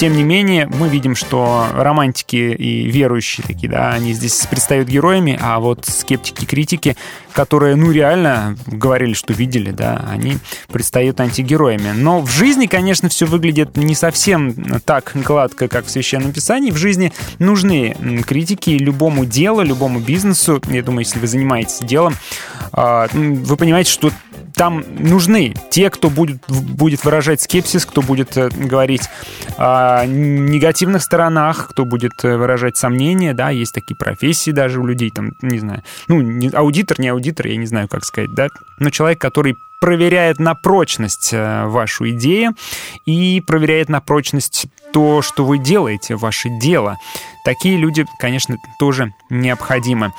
тем 0.00 0.16
не 0.16 0.22
менее, 0.22 0.66
мы 0.66 0.88
видим, 0.88 1.14
что 1.14 1.66
романтики 1.74 2.36
и 2.36 2.90
верующие 2.90 3.46
такие, 3.46 3.70
да, 3.70 3.90
они 3.90 4.14
здесь 4.14 4.46
предстают 4.46 4.88
героями, 4.88 5.38
а 5.38 5.58
вот 5.58 5.84
скептики, 5.84 6.46
критики, 6.46 6.96
которые, 7.34 7.76
ну, 7.76 7.90
реально 7.92 8.56
говорили, 8.66 9.12
что 9.12 9.34
видели, 9.34 9.72
да, 9.72 10.02
они 10.10 10.38
предстают 10.68 11.20
антигероями. 11.20 11.92
Но 11.94 12.22
в 12.22 12.30
жизни, 12.30 12.64
конечно, 12.64 13.10
все 13.10 13.26
выглядит 13.26 13.76
не 13.76 13.94
совсем 13.94 14.80
так 14.86 15.12
гладко, 15.14 15.68
как 15.68 15.84
в 15.84 15.90
Священном 15.90 16.32
Писании. 16.32 16.70
В 16.70 16.78
жизни 16.78 17.12
нужны 17.38 17.94
критики 18.26 18.70
любому 18.70 19.26
делу, 19.26 19.60
любому 19.60 20.00
бизнесу. 20.00 20.62
Я 20.70 20.82
думаю, 20.82 21.00
если 21.00 21.18
вы 21.18 21.26
занимаетесь 21.26 21.80
делом, 21.80 22.14
а, 22.72 23.06
вы 23.12 23.56
понимаете, 23.58 23.90
что 23.90 24.10
там 24.60 24.84
нужны 24.98 25.54
те, 25.70 25.88
кто 25.88 26.10
будет, 26.10 26.42
будет 26.48 27.04
выражать 27.04 27.40
скепсис, 27.40 27.86
кто 27.86 28.02
будет 28.02 28.36
э, 28.36 28.50
говорить 28.50 29.08
о 29.98 30.06
негативных 30.06 31.02
сторонах, 31.02 31.68
кто 31.68 31.84
будет 31.84 32.24
э, 32.24 32.36
выражать 32.36 32.76
сомнения, 32.76 33.34
да, 33.34 33.50
есть 33.50 33.74
такие 33.74 33.96
профессии 33.96 34.50
даже 34.50 34.80
у 34.80 34.86
людей, 34.86 35.10
там, 35.10 35.32
не 35.42 35.58
знаю, 35.58 35.82
ну, 36.08 36.20
не, 36.20 36.48
аудитор, 36.48 37.00
не 37.00 37.08
аудитор, 37.08 37.46
я 37.46 37.56
не 37.56 37.66
знаю, 37.66 37.88
как 37.88 38.04
сказать, 38.04 38.34
да, 38.34 38.48
но 38.78 38.90
человек, 38.90 39.20
который 39.20 39.56
проверяет 39.80 40.38
на 40.38 40.54
прочность 40.54 41.30
э, 41.32 41.64
вашу 41.66 42.10
идею 42.10 42.54
и 43.06 43.42
проверяет 43.46 43.88
на 43.88 44.00
прочность 44.00 44.66
то, 44.92 45.22
что 45.22 45.44
вы 45.44 45.58
делаете, 45.58 46.16
ваше 46.16 46.48
дело. 46.60 46.96
Такие 47.44 47.76
люди, 47.76 48.04
конечно, 48.18 48.56
тоже 48.78 49.14
необходимы. 49.30 50.12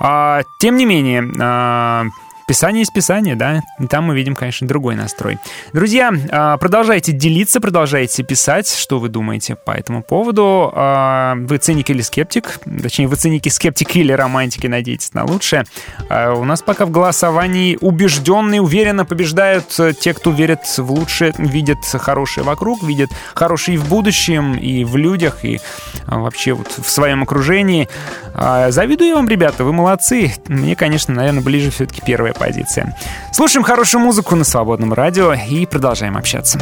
А, 0.00 0.42
тем 0.60 0.76
не 0.76 0.86
менее, 0.86 1.28
а, 1.40 2.06
Писание 2.46 2.82
из 2.82 2.90
Писания, 2.90 3.36
да, 3.36 3.62
и 3.78 3.86
там 3.86 4.04
мы 4.04 4.14
видим, 4.14 4.34
конечно, 4.34 4.66
другой 4.66 4.94
настрой. 4.94 5.38
Друзья, 5.72 6.12
а, 6.30 6.56
продолжайте 6.58 7.12
делиться, 7.12 7.60
продолжайте 7.60 8.22
писать, 8.22 8.68
что 8.68 8.98
вы 8.98 9.08
думаете 9.08 9.56
по 9.56 9.70
этому 9.70 10.02
поводу. 10.02 10.70
А, 10.74 11.34
вы 11.36 11.58
циник 11.58 11.90
или 11.90 12.02
скептик, 12.02 12.58
точнее, 12.82 13.06
вы 13.06 13.16
циники, 13.16 13.48
скептики 13.48 13.98
или 13.98 14.12
романтики, 14.12 14.66
надеетесь 14.66 15.14
на 15.14 15.24
лучшее. 15.24 15.64
А, 16.08 16.34
у 16.34 16.44
нас 16.44 16.62
пока 16.62 16.84
в 16.84 16.90
голосовании 16.90 17.78
убежденные, 17.80 18.60
уверенно 18.60 19.04
побеждают 19.04 19.66
те, 20.00 20.12
кто 20.12 20.30
верит 20.30 20.60
в 20.76 20.90
лучшее, 20.92 21.32
видят 21.38 21.78
хорошее 21.84 22.44
вокруг, 22.44 22.82
видят 22.82 23.10
хорошее 23.34 23.76
и 23.76 23.78
в 23.78 23.88
будущем, 23.88 24.54
и 24.54 24.84
в 24.84 24.96
людях, 24.96 25.44
и 25.44 25.60
вообще 26.06 26.52
вот 26.52 26.68
в 26.76 26.90
своем 26.90 27.22
окружении. 27.22 27.88
Завидую 28.34 29.14
вам, 29.14 29.28
ребята, 29.28 29.64
вы 29.64 29.72
молодцы. 29.72 30.34
Мне, 30.48 30.76
конечно, 30.76 31.14
наверное, 31.14 31.42
ближе 31.42 31.70
все-таки 31.70 32.02
первая 32.04 32.31
позиция. 32.32 32.94
Слушаем 33.30 33.64
хорошую 33.64 34.02
музыку 34.02 34.36
на 34.36 34.44
свободном 34.44 34.92
радио 34.92 35.32
и 35.32 35.66
продолжаем 35.66 36.16
общаться. 36.16 36.60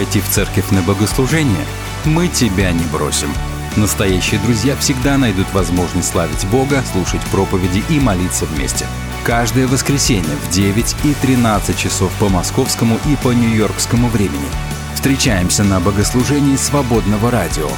Пойти 0.00 0.22
в 0.22 0.28
церковь 0.30 0.70
на 0.70 0.80
богослужение? 0.80 1.66
Мы 2.06 2.28
тебя 2.28 2.72
не 2.72 2.84
бросим. 2.86 3.28
Настоящие 3.76 4.40
друзья 4.40 4.74
всегда 4.76 5.18
найдут 5.18 5.52
возможность 5.52 6.08
славить 6.08 6.46
Бога, 6.46 6.82
слушать 6.90 7.20
проповеди 7.30 7.84
и 7.90 8.00
молиться 8.00 8.46
вместе. 8.46 8.86
Каждое 9.24 9.66
воскресенье 9.66 10.36
в 10.42 10.50
9 10.50 10.96
и 11.04 11.12
13 11.12 11.76
часов 11.76 12.10
по 12.18 12.30
московскому 12.30 12.98
и 13.04 13.16
по 13.22 13.32
нью-йоркскому 13.32 14.08
времени. 14.08 14.48
Встречаемся 14.94 15.64
на 15.64 15.80
богослужении 15.80 16.56
свободного 16.56 17.30
радио. 17.30 17.68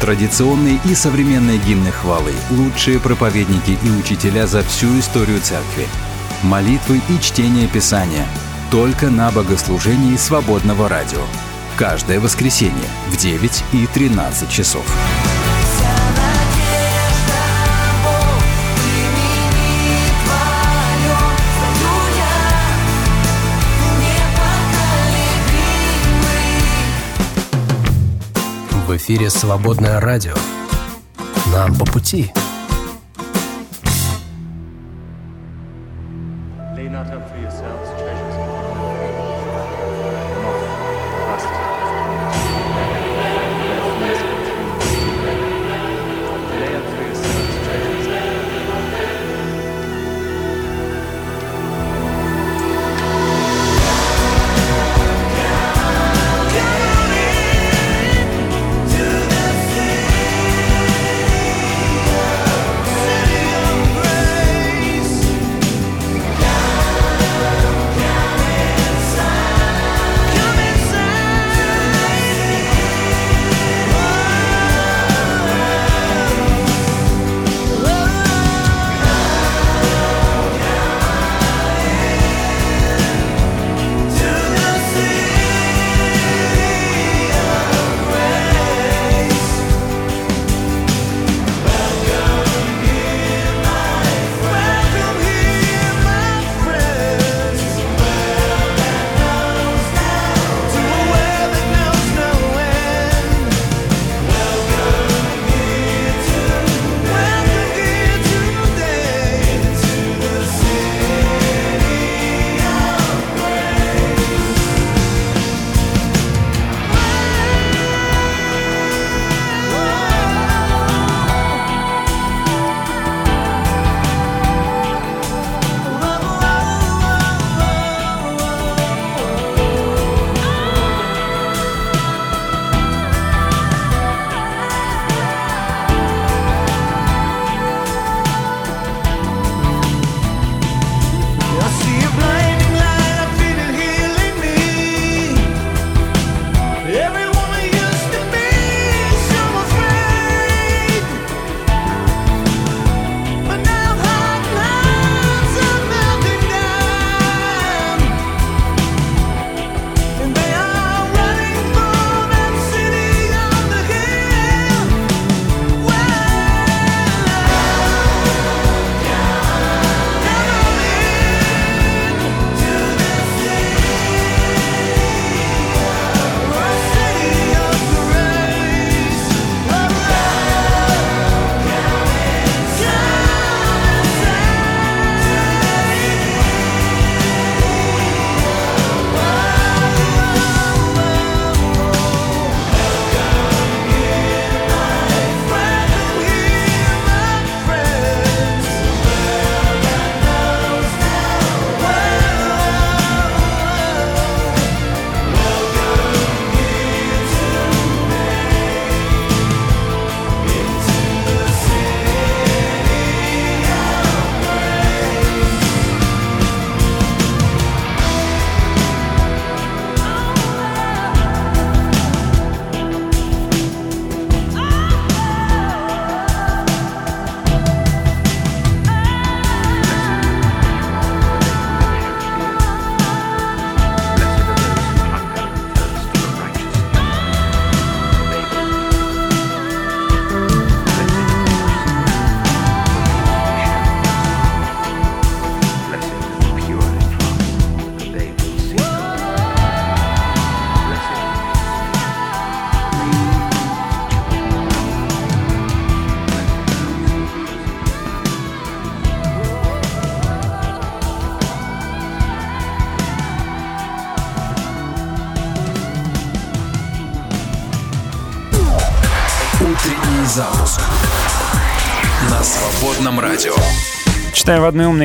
Традиционные 0.00 0.80
и 0.84 0.96
современные 0.96 1.58
гимны 1.58 1.92
хвалы, 1.92 2.32
лучшие 2.50 2.98
проповедники 2.98 3.78
и 3.80 3.90
учителя 3.90 4.48
за 4.48 4.64
всю 4.64 4.98
историю 4.98 5.40
церкви. 5.40 5.86
Молитвы 6.42 7.00
и 7.08 7.20
чтение 7.20 7.68
Писания. 7.68 8.26
Только 8.72 9.08
на 9.08 9.30
богослужении 9.30 10.16
свободного 10.16 10.88
радио. 10.88 11.22
Каждое 11.80 12.20
воскресенье 12.20 12.74
в 13.08 13.16
9 13.16 13.64
и 13.72 13.86
13 13.86 14.50
часов. 14.50 14.84
В 28.86 28.96
эфире 28.98 29.30
«Свободное 29.30 30.00
радио». 30.00 30.34
Нам 31.46 31.74
по 31.78 31.86
пути. 31.86 32.30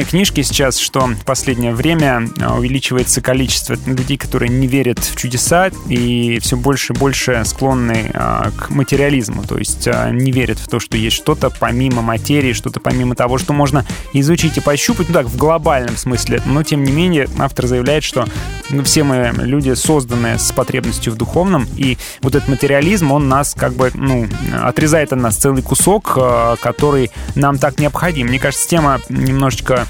Книжке 0.06 0.44
сейчас, 0.44 0.78
что 0.78 1.02
в 1.02 1.26
последнее 1.26 1.74
время 1.74 2.28
а, 2.40 2.56
увеличивается 2.56 3.22
количество 3.22 3.76
людей, 3.86 4.18
которые 4.18 4.50
не 4.50 4.68
верят 4.68 5.00
в 5.00 5.16
чудеса 5.16 5.70
и 5.88 6.40
все 6.40 6.56
больше 6.58 6.94
и 6.94 6.98
больше 6.98 7.44
склонны 7.46 8.12
а, 8.14 8.52
к 8.52 8.70
материализму, 8.70 9.44
то 9.44 9.58
есть 9.58 9.88
а, 9.88 10.10
не 10.12 10.32
верят 10.32 10.60
в 10.60 10.68
то, 10.68 10.80
что 10.80 10.98
есть 10.98 11.16
что-то 11.16 11.50
помимо 11.50 12.02
материи, 12.02 12.54
что-то 12.54 12.80
помимо 12.80 13.16
того, 13.16 13.38
что 13.38 13.54
можно 13.54 13.86
изучить 14.14 14.58
и 14.58 14.62
пощупать, 14.62 15.08
ну 15.10 15.14
так, 15.14 15.28
в 15.28 15.38
глобальном 15.38 15.98
смысле. 15.98 16.42
Но, 16.46 16.64
тем 16.64 16.84
не 16.84 16.92
менее, 16.92 17.28
автор 17.40 17.68
заявляет, 17.68 18.04
что 18.04 18.26
ну, 18.70 18.84
все 18.84 19.04
мы 19.04 19.32
люди 19.38 19.74
созданы 19.74 20.38
с 20.40 20.52
потребностью 20.52 21.14
в 21.14 21.16
духовном, 21.18 21.68
и 21.76 21.98
вот 22.22 22.36
этот 22.36 22.50
материализм, 22.50 23.12
он 23.12 23.30
нас 23.30 23.56
как 23.58 23.74
бы, 23.74 23.92
ну, 23.94 24.28
отрезает 24.62 25.14
от 25.14 25.20
нас 25.20 25.38
целый 25.38 25.62
кусок, 25.62 26.18
который 26.62 27.12
нам 27.36 27.58
так 27.58 27.80
необходим. 27.80 28.28
Мне 28.28 28.40
кажется, 28.40 28.68
тема 28.68 29.00
немножечко 29.10 29.88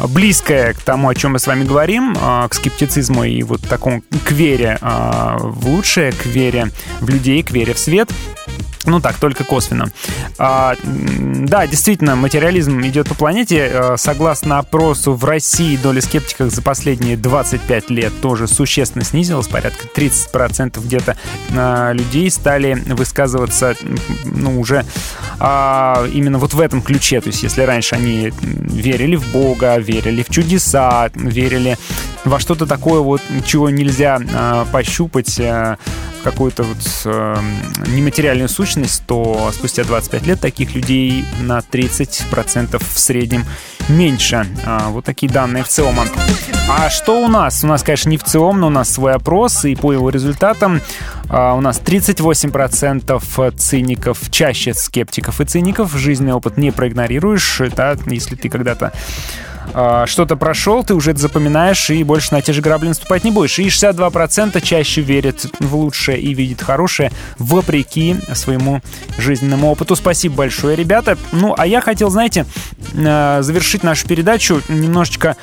близкая 0.00 0.74
к 0.74 0.80
тому, 0.80 1.08
о 1.08 1.14
чем 1.14 1.32
мы 1.32 1.38
с 1.38 1.46
вами 1.46 1.64
говорим, 1.64 2.16
а, 2.20 2.48
к 2.48 2.54
скептицизму 2.54 3.24
и 3.24 3.42
вот 3.42 3.62
такому 3.62 4.02
к 4.24 4.30
вере 4.30 4.78
а, 4.80 5.38
в 5.38 5.68
лучшее, 5.68 6.12
к 6.12 6.26
вере 6.26 6.70
в 7.00 7.08
людей, 7.08 7.42
к 7.42 7.50
вере 7.50 7.74
в 7.74 7.78
свет. 7.78 8.10
Ну 8.86 9.00
так, 9.00 9.16
только 9.16 9.44
косвенно. 9.44 9.90
А, 10.38 10.76
да, 10.84 11.66
действительно, 11.66 12.16
материализм 12.16 12.80
идет 12.82 13.08
по 13.08 13.14
планете. 13.14 13.70
А, 13.72 13.96
согласно 13.96 14.58
опросу, 14.58 15.14
в 15.14 15.24
России 15.24 15.76
доля 15.76 16.00
скептиков 16.00 16.52
за 16.52 16.62
последние 16.62 17.16
25 17.16 17.90
лет 17.90 18.12
тоже 18.20 18.46
существенно 18.46 19.04
снизилась. 19.04 19.48
Порядка 19.48 19.86
30% 19.94 20.80
где-то 20.82 21.16
а, 21.56 21.92
людей 21.92 22.30
стали 22.30 22.74
высказываться 22.74 23.74
ну, 24.24 24.60
уже 24.60 24.84
а, 25.40 26.06
именно 26.12 26.38
вот 26.38 26.54
в 26.54 26.60
этом 26.60 26.80
ключе. 26.80 27.20
То 27.20 27.28
есть 27.28 27.42
если 27.42 27.62
раньше 27.62 27.96
они 27.96 28.32
верили 28.40 29.16
в 29.16 29.26
Бога, 29.32 29.76
верили 29.78 30.22
в 30.22 30.30
чудеса, 30.30 31.10
верили 31.14 31.76
во 32.26 32.40
что-то 32.40 32.66
такое 32.66 33.00
вот, 33.00 33.22
чего 33.44 33.70
нельзя 33.70 34.20
а, 34.34 34.66
пощупать, 34.72 35.38
а, 35.40 35.78
какую-то 36.26 36.64
вот 36.64 36.78
э, 37.04 37.36
нематериальную 37.86 38.48
сущность, 38.48 39.04
то 39.06 39.48
спустя 39.54 39.84
25 39.84 40.26
лет 40.26 40.40
таких 40.40 40.74
людей 40.74 41.24
на 41.40 41.58
30% 41.58 42.82
в 42.82 42.98
среднем 42.98 43.44
меньше. 43.88 44.44
А, 44.64 44.88
вот 44.88 45.04
такие 45.04 45.30
данные 45.30 45.62
в 45.62 45.68
ЦИОМа. 45.68 46.04
А 46.68 46.90
что 46.90 47.24
у 47.24 47.28
нас? 47.28 47.62
У 47.62 47.68
нас, 47.68 47.84
конечно, 47.84 48.10
не 48.10 48.18
в 48.18 48.24
ЦИОМ, 48.24 48.58
но 48.58 48.66
у 48.66 48.70
нас 48.70 48.92
свой 48.92 49.14
опрос, 49.14 49.64
и 49.64 49.76
по 49.76 49.92
его 49.92 50.10
результатам 50.10 50.80
у 51.28 51.60
нас 51.60 51.80
38% 51.80 53.56
циников, 53.56 54.30
чаще 54.30 54.74
скептиков 54.74 55.40
и 55.40 55.44
циников. 55.44 55.92
Жизненный 55.96 56.34
опыт 56.34 56.56
не 56.56 56.70
проигнорируешь, 56.70 57.62
да, 57.74 57.96
если 58.06 58.36
ты 58.36 58.48
когда-то 58.48 58.92
а, 59.74 60.06
что-то 60.06 60.36
прошел, 60.36 60.84
ты 60.84 60.94
уже 60.94 61.12
это 61.12 61.20
запоминаешь 61.20 61.90
и 61.90 62.02
больше 62.02 62.32
на 62.32 62.42
те 62.42 62.52
же 62.52 62.62
грабли 62.62 62.88
наступать 62.88 63.24
не 63.24 63.30
будешь. 63.30 63.58
И 63.58 63.66
62% 63.66 64.60
чаще 64.60 65.00
верят 65.00 65.46
в 65.60 65.74
лучшее 65.76 66.20
и 66.20 66.34
видят 66.34 66.62
хорошее, 66.62 67.10
вопреки 67.38 68.16
своему 68.32 68.80
жизненному 69.18 69.70
опыту. 69.70 69.96
Спасибо 69.96 70.36
большое, 70.36 70.76
ребята. 70.76 71.18
Ну, 71.32 71.54
а 71.56 71.66
я 71.66 71.80
хотел, 71.80 72.10
знаете, 72.10 72.46
а, 72.96 73.42
завершить 73.42 73.82
нашу 73.82 74.06
передачу 74.06 74.62
немножечко 74.68 75.36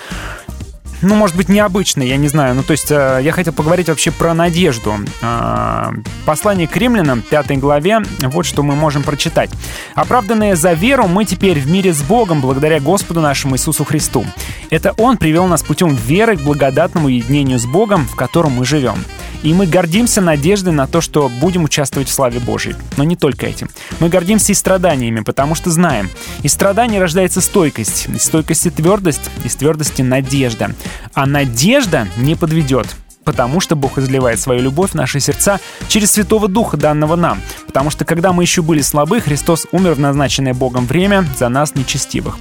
ну, 1.04 1.16
может 1.16 1.36
быть, 1.36 1.50
необычный, 1.50 2.08
я 2.08 2.18
не 2.18 2.28
знаю. 2.28 2.56
Ну, 2.56 2.64
то 2.64 2.72
есть 2.72 2.90
э, 2.90 3.20
я 3.22 3.32
хотел 3.32 3.54
поговорить 3.54 3.90
вообще 3.90 4.12
про 4.12 4.34
надежду. 4.34 4.96
Э, 5.22 5.92
послание 6.26 6.68
к 6.68 6.76
римлянам, 6.78 7.22
пятой 7.22 7.58
главе, 7.58 8.02
вот 8.22 8.46
что 8.46 8.64
мы 8.64 8.76
можем 8.76 9.04
прочитать. 9.04 9.52
«Оправданные 9.96 10.56
за 10.56 10.74
веру, 10.74 11.08
мы 11.08 11.26
теперь 11.26 11.60
в 11.60 11.70
мире 11.70 11.94
с 11.94 12.02
Богом 12.02 12.42
благодаря 12.42 12.80
Господу 12.80 13.22
нашему 13.22 13.56
Иисусу 13.56 13.84
Христу. 13.84 14.26
Это 14.70 14.94
Он 14.98 15.18
привел 15.18 15.48
нас 15.48 15.62
путем 15.62 15.96
веры 15.96 16.38
к 16.38 16.42
благодатному 16.42 17.10
единению 17.10 17.60
с 17.60 17.66
Богом, 17.66 18.08
в 18.08 18.16
котором 18.16 18.54
мы 18.54 18.66
живем. 18.66 18.96
И 19.44 19.54
мы 19.54 19.68
гордимся 19.68 20.22
надеждой 20.22 20.72
на 20.72 20.88
то, 20.88 21.02
что 21.02 21.30
будем 21.30 21.66
участвовать 21.66 22.08
в 22.08 22.14
славе 22.14 22.40
Божьей. 22.40 22.76
Но 22.96 23.04
не 23.04 23.18
только 23.18 23.46
этим. 23.46 23.70
Мы 24.00 24.08
гордимся 24.08 24.54
и 24.54 24.56
страданиями, 24.56 25.20
потому 25.20 25.54
что 25.54 25.70
знаем. 25.70 26.10
Из 26.44 26.54
страданий 26.54 26.98
рождается 26.98 27.42
стойкость, 27.42 28.08
из 28.08 28.24
стойкости 28.24 28.72
твердость, 28.72 29.30
из 29.44 29.56
твердости 29.56 30.02
надежда. 30.02 30.74
А 31.14 31.26
надежда 31.26 32.08
не 32.18 32.36
подведет, 32.36 32.96
потому 33.24 33.60
что 33.60 33.76
Бог 33.76 33.98
изливает 33.98 34.40
свою 34.40 34.62
любовь 34.62 34.92
в 34.92 34.96
наши 34.96 35.20
сердца 35.20 35.60
через 35.88 36.12
Святого 36.12 36.48
Духа, 36.48 36.78
данного 36.78 37.16
нам. 37.16 37.42
Потому 37.68 37.90
что 37.90 38.06
когда 38.06 38.34
мы 38.34 38.44
еще 38.44 38.62
были 38.62 38.82
слабы, 38.82 39.22
Христос 39.22 39.68
умер 39.72 39.94
в 39.94 40.00
назначенное 40.00 40.54
Богом 40.54 40.86
время 40.86 41.26
за 41.38 41.50
нас 41.50 41.76
нечестивых. 41.76 42.38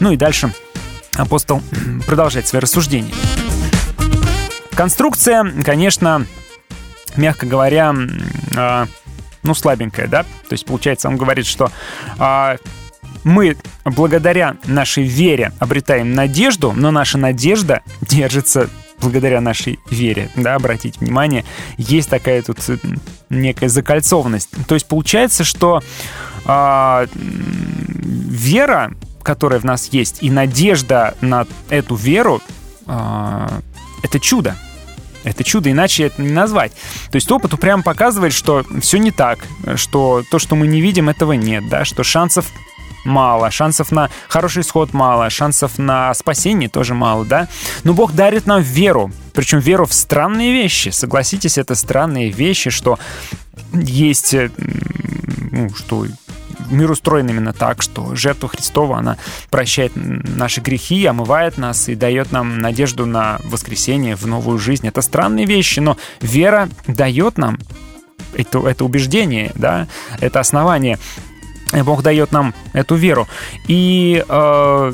Ну 0.00 0.12
и 0.12 0.16
дальше 0.16 0.52
апостол 1.16 1.62
продолжает 2.06 2.46
свои 2.46 2.60
рассуждения. 2.60 3.14
Конструкция, 4.74 5.44
конечно, 5.64 6.26
мягко 7.16 7.46
говоря, 7.46 7.94
э, 8.56 8.86
ну, 9.44 9.54
слабенькая, 9.54 10.08
да? 10.08 10.22
То 10.22 10.52
есть, 10.52 10.66
получается, 10.66 11.08
он 11.08 11.16
говорит, 11.16 11.46
что 11.46 11.70
э, 12.18 12.56
мы 13.24 13.56
благодаря 13.84 14.56
нашей 14.66 15.04
вере 15.04 15.52
обретаем 15.58 16.12
надежду, 16.12 16.72
но 16.72 16.90
наша 16.90 17.18
надежда 17.18 17.82
держится 18.02 18.68
благодаря 19.00 19.40
нашей 19.40 19.78
вере, 19.90 20.30
да, 20.36 20.54
обратите 20.54 20.98
внимание, 21.00 21.44
есть 21.76 22.08
такая 22.08 22.42
тут 22.42 22.58
некая 23.28 23.68
закольцованность. 23.68 24.50
То 24.66 24.74
есть 24.74 24.86
получается, 24.86 25.44
что 25.44 25.82
э, 26.46 27.06
вера, 27.14 28.92
которая 29.22 29.60
в 29.60 29.64
нас 29.64 29.88
есть, 29.90 30.22
и 30.22 30.30
надежда 30.30 31.14
на 31.20 31.46
эту 31.68 31.96
веру, 31.96 32.40
э, 32.86 33.48
это 34.02 34.20
чудо. 34.20 34.56
Это 35.24 35.42
чудо, 35.42 35.70
иначе 35.70 36.04
это 36.04 36.20
не 36.20 36.30
назвать. 36.30 36.72
То 37.10 37.16
есть 37.16 37.30
опыт 37.32 37.58
прямо 37.58 37.82
показывает, 37.82 38.34
что 38.34 38.64
все 38.80 38.98
не 38.98 39.10
так, 39.10 39.38
что 39.76 40.22
то, 40.30 40.38
что 40.38 40.54
мы 40.54 40.66
не 40.66 40.82
видим, 40.82 41.08
этого 41.08 41.32
нет, 41.32 41.66
да, 41.70 41.86
что 41.86 42.04
шансов 42.04 42.52
мало, 43.04 43.50
шансов 43.50 43.92
на 43.92 44.10
хороший 44.28 44.62
исход 44.62 44.92
мало, 44.92 45.30
шансов 45.30 45.78
на 45.78 46.12
спасение 46.14 46.68
тоже 46.68 46.94
мало, 46.94 47.24
да? 47.24 47.48
Но 47.84 47.94
Бог 47.94 48.12
дарит 48.12 48.46
нам 48.46 48.62
веру, 48.62 49.12
причем 49.32 49.58
веру 49.58 49.86
в 49.86 49.94
странные 49.94 50.52
вещи. 50.52 50.88
Согласитесь, 50.88 51.58
это 51.58 51.74
странные 51.74 52.30
вещи, 52.30 52.70
что 52.70 52.98
есть, 53.72 54.34
э, 54.34 54.50
ну, 55.50 55.70
что 55.74 56.06
мир 56.70 56.90
устроен 56.90 57.28
именно 57.28 57.52
так, 57.52 57.82
что 57.82 58.14
жертва 58.14 58.48
Христова, 58.48 58.98
она 58.98 59.16
прощает 59.50 59.92
наши 59.94 60.60
грехи, 60.60 61.04
омывает 61.06 61.58
нас 61.58 61.88
и 61.88 61.94
дает 61.94 62.32
нам 62.32 62.58
надежду 62.58 63.06
на 63.06 63.38
воскресение, 63.44 64.16
в 64.16 64.26
новую 64.26 64.58
жизнь. 64.58 64.86
Это 64.86 65.02
странные 65.02 65.46
вещи, 65.46 65.80
но 65.80 65.96
вера 66.20 66.68
дает 66.86 67.38
нам 67.38 67.58
это, 68.34 68.66
это 68.66 68.84
убеждение, 68.84 69.52
да, 69.54 69.86
это 70.20 70.40
основание. 70.40 70.98
Бог 71.82 72.02
дает 72.02 72.32
нам 72.32 72.54
эту 72.72 72.94
веру. 72.94 73.26
И 73.66 74.24
э, 74.26 74.92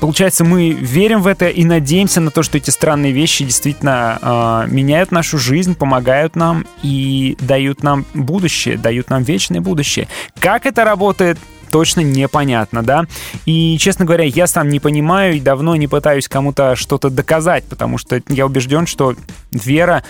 Получается, 0.00 0.44
мы 0.44 0.72
верим 0.72 1.22
в 1.22 1.26
это 1.26 1.48
и 1.48 1.64
надеемся 1.64 2.20
на 2.20 2.30
то, 2.30 2.42
что 2.42 2.58
эти 2.58 2.70
странные 2.70 3.12
вещи 3.12 3.44
действительно 3.44 4.18
э, 4.20 4.70
меняют 4.70 5.10
нашу 5.10 5.38
жизнь, 5.38 5.74
помогают 5.74 6.36
нам 6.36 6.66
и 6.82 7.36
дают 7.40 7.82
нам 7.82 8.04
будущее, 8.12 8.76
дают 8.76 9.08
нам 9.08 9.22
вечное 9.22 9.60
будущее. 9.60 10.06
Как 10.38 10.66
это 10.66 10.84
работает, 10.84 11.38
точно 11.70 12.00
непонятно, 12.00 12.82
да. 12.82 13.06
И, 13.46 13.76
честно 13.78 14.04
говоря, 14.04 14.24
я 14.24 14.46
сам 14.46 14.68
не 14.68 14.80
понимаю 14.80 15.34
и 15.34 15.40
давно 15.40 15.76
не 15.76 15.88
пытаюсь 15.88 16.28
кому-то 16.28 16.76
что-то 16.76 17.08
доказать, 17.08 17.64
потому 17.64 17.96
что 17.96 18.20
я 18.28 18.46
убежден, 18.46 18.86
что 18.86 19.14
вера 19.50 20.04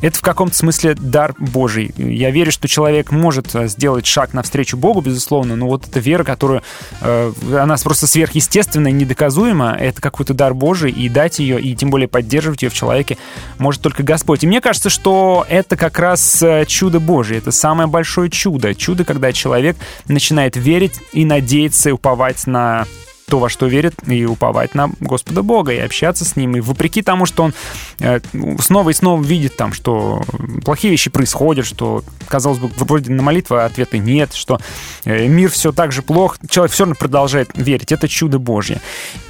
это 0.00 0.18
в 0.18 0.22
каком-то 0.22 0.56
смысле 0.56 0.94
дар 0.94 1.34
Божий. 1.38 1.92
Я 1.96 2.30
верю, 2.30 2.52
что 2.52 2.68
человек 2.68 3.10
может 3.10 3.54
э, 3.54 3.68
сделать 3.68 4.06
шаг 4.06 4.34
навстречу 4.34 4.76
Богу, 4.76 5.00
безусловно, 5.00 5.56
но 5.56 5.66
вот 5.66 5.86
эта 5.86 6.00
вера, 6.00 6.24
которая, 6.24 6.62
э, 7.00 7.32
она 7.52 7.76
просто 7.82 8.06
сверхъестественная, 8.06 8.92
недоказуема, 8.92 9.76
это 9.78 10.00
какой-то 10.00 10.34
дар 10.34 10.54
Божий, 10.54 10.90
и 10.90 11.08
дать 11.08 11.38
ее, 11.38 11.60
и 11.60 11.74
тем 11.74 11.90
более 11.90 12.08
поддерживать 12.08 12.62
ее 12.62 12.68
в 12.68 12.74
человеке 12.74 13.16
может 13.58 13.82
только 13.82 14.02
Господь. 14.02 14.44
И 14.44 14.46
мне 14.46 14.60
кажется, 14.60 14.90
что 14.90 15.46
это 15.48 15.76
как 15.76 15.98
раз 15.98 16.42
э, 16.42 16.64
чудо 16.66 17.00
Божие, 17.00 17.38
это 17.38 17.50
самое 17.50 17.88
большое 17.88 18.30
чудо. 18.30 18.74
Чудо, 18.74 19.04
когда 19.04 19.32
человек 19.32 19.76
начинает 20.08 20.56
верить 20.56 21.00
и 21.12 21.24
надеяться, 21.24 21.88
и 21.88 21.92
уповать 21.92 22.46
на 22.46 22.86
то, 23.28 23.38
во 23.38 23.48
что 23.48 23.66
верит, 23.66 23.94
и 24.06 24.24
уповать 24.24 24.74
на 24.74 24.90
Господа 25.00 25.42
Бога, 25.42 25.72
и 25.72 25.78
общаться 25.78 26.24
с 26.24 26.36
Ним. 26.36 26.56
И 26.56 26.60
вопреки 26.60 27.02
тому, 27.02 27.26
что 27.26 27.44
он 27.44 27.54
э, 27.98 28.20
снова 28.60 28.90
и 28.90 28.92
снова 28.92 29.22
видит 29.22 29.56
там, 29.56 29.72
что 29.72 30.22
плохие 30.64 30.90
вещи 30.90 31.10
происходят, 31.10 31.66
что, 31.66 32.04
казалось 32.28 32.58
бы, 32.58 32.68
вроде 32.76 33.10
на 33.12 33.22
молитву 33.22 33.56
ответа 33.56 33.98
нет, 33.98 34.32
что 34.34 34.60
э, 35.04 35.26
мир 35.26 35.50
все 35.50 35.72
так 35.72 35.92
же 35.92 36.02
плох, 36.02 36.38
человек 36.48 36.72
все 36.72 36.84
равно 36.84 36.94
продолжает 36.94 37.50
верить. 37.54 37.92
Это 37.92 38.08
чудо 38.08 38.38
Божье. 38.38 38.80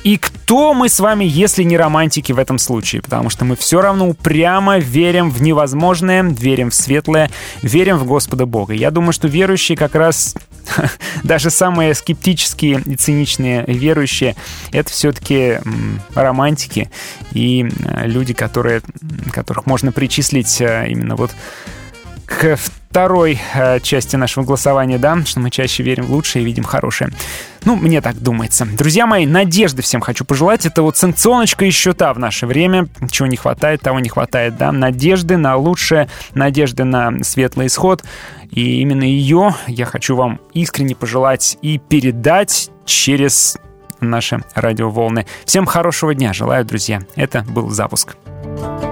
И 0.05 0.19
кто 0.19 0.75
мы 0.75 0.89
с 0.89 1.01
вами, 1.01 1.25
если 1.25 1.63
не 1.63 1.77
романтики 1.77 2.33
в 2.33 2.39
этом 2.39 2.59
случае? 2.59 3.03
Потому 3.03 3.31
что 3.31 3.45
мы 3.45 3.57
все 3.57 3.81
равно 3.81 4.09
упрямо 4.09 4.79
верим 4.79 5.31
в 5.31 5.41
невозможное, 5.43 6.23
верим 6.23 6.71
в 6.71 6.75
светлое, 6.75 7.31
верим 7.63 7.97
в 7.99 8.05
Господа 8.05 8.47
Бога. 8.47 8.75
Я 8.75 8.91
думаю, 8.91 9.13
что 9.13 9.29
верующие 9.29 9.77
как 9.77 9.95
раз 9.95 10.35
даже 11.25 11.51
самые 11.51 11.95
скептические 11.95 12.83
и 12.85 12.97
циничные 12.97 13.65
верующие— 13.67 14.37
это 14.73 14.91
все-таки 14.91 15.59
романтики 16.15 16.91
и 17.33 17.65
э, 17.65 18.07
люди, 18.07 18.35
которые, 18.35 18.83
которых 19.33 19.67
можно 19.67 19.93
причислить 19.93 20.61
э, 20.61 20.87
именно 20.89 21.17
вот 21.17 21.33
к 22.25 22.57
второй 22.57 23.41
э, 23.55 23.81
части 23.81 24.17
нашего 24.17 24.45
голосования, 24.45 24.99
да, 24.99 25.23
что 25.25 25.41
мы 25.41 25.51
чаще 25.51 25.83
верим 25.83 26.07
в 26.07 26.13
лучшее 26.13 26.43
и 26.43 26.47
видим 26.47 26.65
хорошее. 26.65 27.11
Ну, 27.67 27.75
мне 27.75 28.01
так 28.01 28.23
думается. 28.23 28.65
Друзья 28.65 29.09
мои, 29.09 29.27
надежды 29.27 29.83
всем 29.83 30.01
хочу 30.01 30.25
пожелать. 30.25 30.65
Это 30.67 30.83
вот 30.83 30.97
санкционочка 30.97 31.65
еще 31.65 31.95
та 31.95 32.15
в 32.15 32.19
наше 32.19 32.47
время. 32.47 32.87
Чего 33.11 33.27
не 33.27 33.37
хватает, 33.37 33.81
того 33.81 33.99
не 33.99 34.09
хватает, 34.09 34.57
да. 34.57 34.71
Надежды 34.71 35.37
на 35.37 35.57
лучшее, 35.57 36.09
надежды 36.33 36.85
на 36.85 37.25
светлый 37.25 37.67
исход. 37.67 38.05
И 38.53 38.81
именно 38.81 39.03
ее 39.03 39.57
я 39.67 39.85
хочу 39.85 40.15
вам 40.15 40.39
искренне 40.55 40.95
пожелать 40.95 41.59
и 41.61 41.79
передать 41.79 42.71
через 42.85 43.59
наши 43.99 44.45
радиоволны. 44.55 45.27
Всем 45.45 45.67
хорошего 45.67 46.15
дня 46.15 46.33
желаю, 46.33 46.65
друзья. 46.65 47.03
Это 47.17 47.43
был 47.43 47.71
запуск. 47.71 48.15
душу 48.47 48.63
мне 48.63 48.86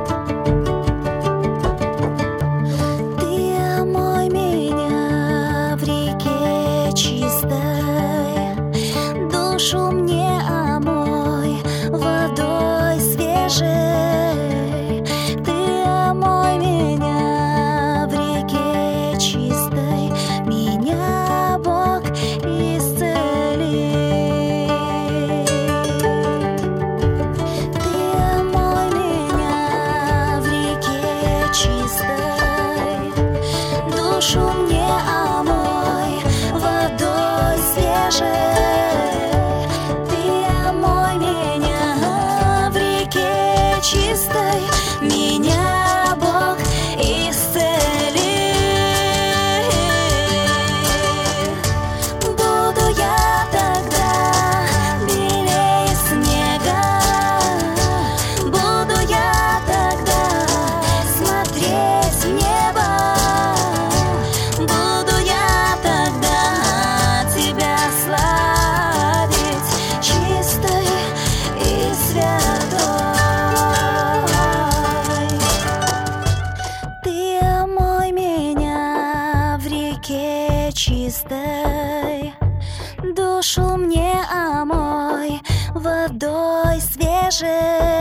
омой 87.33 87.33
водой 87.33 87.33
свежей. 87.33 87.92